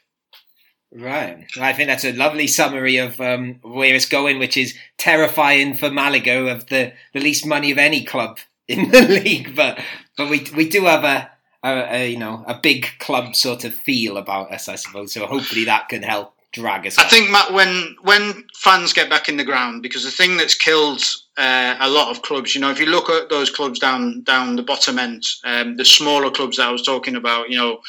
[0.93, 1.45] Right.
[1.61, 5.91] I think that's a lovely summary of um, where it's going, which is terrifying for
[5.91, 8.39] Malaga of the, the least money of any club
[8.69, 9.57] in the league.
[9.57, 9.81] But
[10.16, 11.31] but we we do have a,
[11.65, 15.12] a, a you know a big club sort of feel about us, I suppose.
[15.12, 16.98] So hopefully that can help drag us.
[16.98, 17.10] I up.
[17.10, 21.02] think Matt, when when fans get back in the ground, because the thing that's killed
[21.36, 24.56] uh, a lot of clubs, you know, if you look at those clubs down down
[24.56, 27.81] the bottom end, um, the smaller clubs that I was talking about, you know,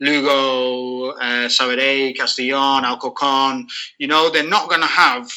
[0.00, 3.66] Lugo, uh, Sabadell, Castellon, Alcorcon,
[3.98, 5.28] you know, they're not going to have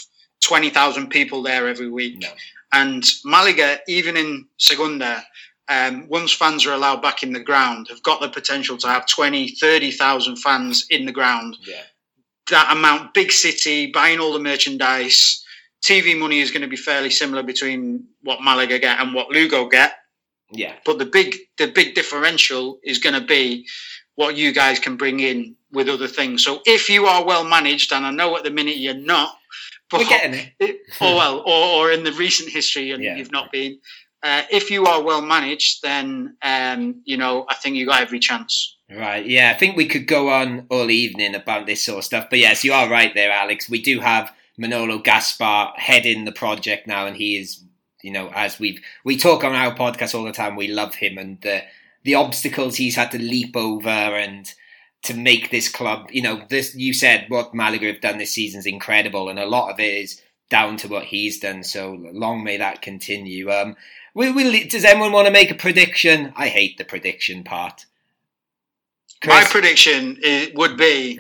[0.43, 2.19] twenty thousand people there every week.
[2.22, 2.30] No.
[2.73, 5.23] And Malaga, even in Segunda,
[5.69, 9.07] um, once fans are allowed back in the ground, have got the potential to have
[9.07, 11.81] 20, 30,000 fans in the ground Yeah.
[12.49, 15.43] That amount, big city, buying all the merchandise.
[15.84, 19.67] TV money is going to be fairly similar between what Malaga get and what Lugo
[19.67, 19.93] get,
[20.51, 20.73] Yeah.
[20.84, 23.67] but the big the big differential is going to be
[24.15, 26.43] what you guys can bring in with other things.
[26.43, 29.38] So if you are well managed, and I know at the minute you're not,
[29.91, 30.77] but We're getting it.
[30.99, 33.15] or well, or, or in the recent history, and Yeah.
[33.17, 33.80] you've not been.
[34.23, 38.17] Uh, if you are well managed, then um, you know I think you got every
[38.19, 38.74] chance.
[38.90, 42.28] Right, yeah, I think we could go on all evening about this sort of stuff.
[42.30, 43.68] But yes, you are right there, Alex.
[43.68, 47.64] We do have Manolo Gaspar heading the project now, and he is,
[48.03, 51.18] you know, as we we talk on our podcast all the time, we love him
[51.18, 51.64] and the
[52.03, 54.53] the obstacles he's had to leap over and
[55.02, 56.10] to make this club.
[56.12, 59.48] You know, this you said what Malaga have done this season is incredible, and a
[59.48, 60.22] lot of it is
[60.52, 61.64] down to what he's done.
[61.64, 63.52] So long may that continue.
[63.52, 63.76] Um,
[64.14, 66.34] will, will, does anyone want to make a prediction?
[66.36, 67.86] I hate the prediction part.
[69.26, 71.19] My prediction i would be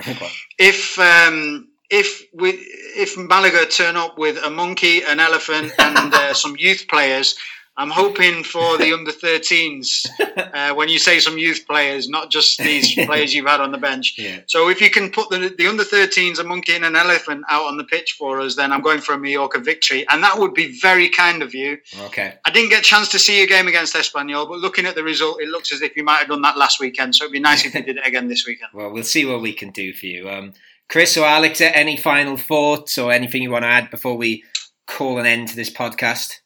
[0.59, 6.33] if um, if we if Malaga turn up with a monkey, an elephant, and uh,
[6.43, 7.35] some youth players,
[7.77, 10.07] I'm hoping for the under 13s.
[10.35, 13.77] Uh, when you say some youth players, not just these players you've had on the
[13.77, 14.15] bench.
[14.17, 14.39] Yeah.
[14.47, 17.65] So if you can put the the under 13s, a monkey, and an elephant out
[17.65, 20.53] on the pitch for us, then I'm going for a Mallorca victory, and that would
[20.53, 21.77] be very kind of you.
[22.05, 22.35] Okay.
[22.45, 25.03] I didn't get a chance to see your game against Espanyol, but looking at the
[25.03, 27.15] result, it looks as if you might have done that last weekend.
[27.15, 28.71] So it'd be nice if you did it again this weekend.
[28.73, 30.29] Well, we'll see what we can do for you.
[30.29, 30.53] Um,
[30.89, 34.43] Chris or Alex, any final thoughts or anything you want to add before we
[34.87, 36.39] call an end to this podcast?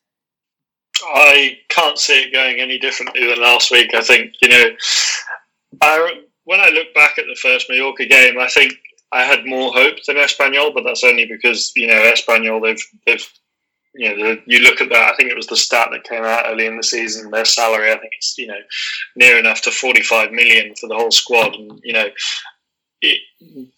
[1.08, 3.94] I can't see it going any differently than last week.
[3.94, 4.66] I think you know,
[5.82, 8.74] I, when I look back at the first Mallorca game, I think
[9.12, 13.30] I had more hope than Espanyol, but that's only because you know Espanyol they've they've
[13.96, 15.14] you know the, you look at that.
[15.14, 17.32] I think it was the stat that came out early in the season.
[17.32, 18.60] Their salary, I think it's you know
[19.16, 22.10] near enough to forty five million for the whole squad, and you know.
[23.02, 23.22] It,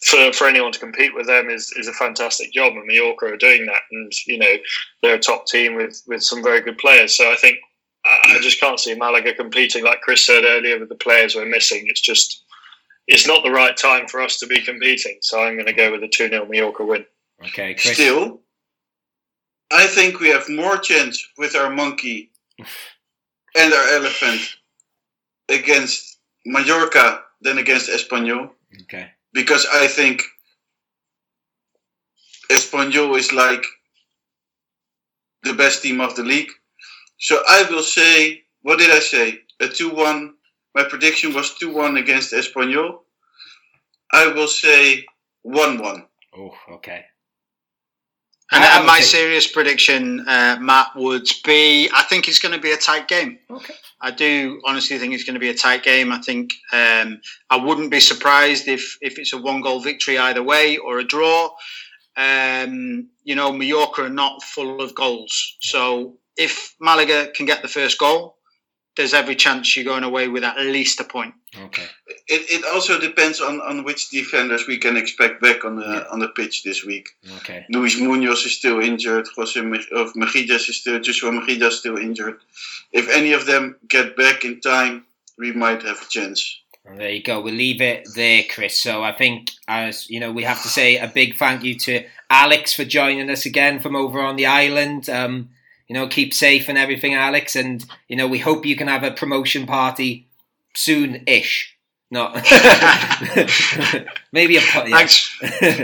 [0.03, 3.37] for for anyone to compete with them is, is a fantastic job, and Mallorca are
[3.37, 3.83] doing that.
[3.91, 4.55] And you know
[5.01, 7.15] they're a top team with, with some very good players.
[7.15, 7.57] So I think
[8.05, 11.45] I, I just can't see Malaga competing like Chris said earlier with the players we're
[11.45, 11.83] missing.
[11.85, 12.43] It's just
[13.07, 15.17] it's not the right time for us to be competing.
[15.21, 17.05] So I'm going to go with a two 0 Mallorca win.
[17.45, 17.93] Okay, Chris.
[17.93, 18.41] Still,
[19.71, 22.31] I think we have more chance with our monkey
[23.55, 24.41] and our elephant
[25.49, 28.49] against Mallorca than against Espanyol
[28.83, 29.11] Okay.
[29.33, 30.23] because I think
[32.51, 33.65] Espanyol is like
[35.43, 36.51] the best team of the league.
[37.19, 39.39] So I will say, what did I say?
[39.59, 40.33] A 2 1.
[40.75, 42.99] My prediction was 2 1 against Espanyol.
[44.11, 45.05] I will say
[45.43, 46.05] 1 1.
[46.37, 47.05] Oh, okay.
[48.53, 52.71] And, and my serious prediction, uh, Matt, would be I think it's going to be
[52.71, 53.39] a tight game.
[53.49, 53.73] Okay.
[54.01, 56.11] I do honestly think it's going to be a tight game.
[56.11, 60.43] I think um, I wouldn't be surprised if if it's a one goal victory either
[60.43, 61.51] way or a draw.
[62.17, 67.69] Um, you know, Mallorca are not full of goals, so if Malaga can get the
[67.69, 68.35] first goal,
[68.97, 71.33] there's every chance you're going away with at least a point.
[71.65, 71.85] Okay.
[72.27, 76.03] It, it also depends on, on which defenders we can expect back on the Yeah.
[76.11, 77.09] on the pitch this week.
[77.37, 77.65] Okay.
[77.69, 79.27] Luis Munoz is still injured.
[79.35, 82.39] Jose of Mejias is still Joshua Mejias is still injured.
[82.91, 85.05] If any of them get back in time,
[85.37, 86.57] we might have a chance.
[86.85, 87.41] Well, there you go.
[87.41, 88.79] We'll leave it there, Chris.
[88.79, 92.03] So I think, as you know, we have to say a big thank you to
[92.29, 95.07] Alex for joining us again from over on the island.
[95.09, 95.49] Um,
[95.91, 97.53] you know, keep safe and everything, Alex.
[97.57, 100.29] And you know, we hope you can have a promotion party
[100.73, 101.77] soon-ish.
[102.09, 102.33] Not
[104.31, 104.95] maybe a po- yeah.
[104.95, 105.37] Thanks,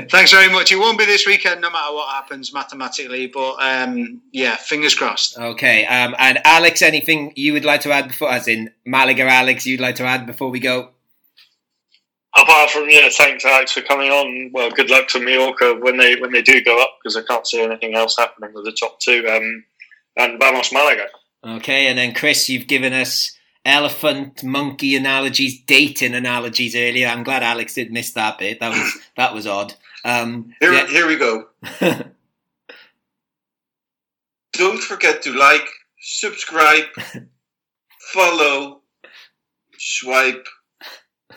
[0.09, 0.71] thanks very much.
[0.71, 3.27] It won't be this weekend, no matter what happens mathematically.
[3.27, 5.37] But um, yeah, fingers crossed.
[5.37, 5.85] Okay.
[5.85, 9.81] Um, and Alex, anything you would like to add before, as in Malaga, Alex, you'd
[9.81, 10.91] like to add before we go?
[12.37, 14.51] apart from yeah, thanks Alex for coming on.
[14.53, 17.45] Well, good luck to Mallorca when they when they do go up because I can't
[17.45, 19.27] see anything else happening with the top two.
[19.27, 19.65] Um,
[20.17, 21.07] and vamos Malaga.
[21.45, 27.07] Okay, and then Chris, you've given us elephant, monkey analogies, dating analogies earlier.
[27.07, 28.59] I'm glad Alex did miss that bit.
[28.59, 29.73] That was that was odd.
[30.03, 30.87] Um, Here, yeah.
[30.87, 31.47] here we go.
[34.53, 35.67] Don't forget to like,
[35.99, 36.85] subscribe,
[38.13, 38.81] follow,
[39.77, 40.47] swipe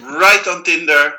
[0.01, 1.15] right on Tinder,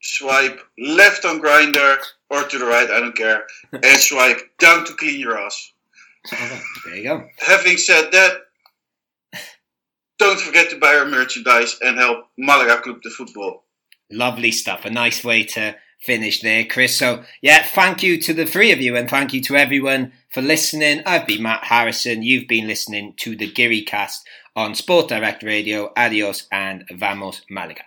[0.00, 1.98] swipe left on Grindr
[2.30, 5.71] or to the right, I don't care, and swipe down to clean your ass.
[6.30, 7.28] There you go.
[7.38, 8.32] Having said that,
[10.18, 13.64] don't forget to buy our merchandise and help Malaga Club de Football.
[14.10, 14.84] Lovely stuff.
[14.84, 16.96] A nice way to finish there, Chris.
[16.96, 20.42] So, yeah, thank you to the three of you and thank you to everyone for
[20.42, 21.02] listening.
[21.06, 22.22] I've been Matt Harrison.
[22.22, 25.92] You've been listening to the Giri cast on Sport Direct Radio.
[25.96, 27.82] Adios and vamos Malaga.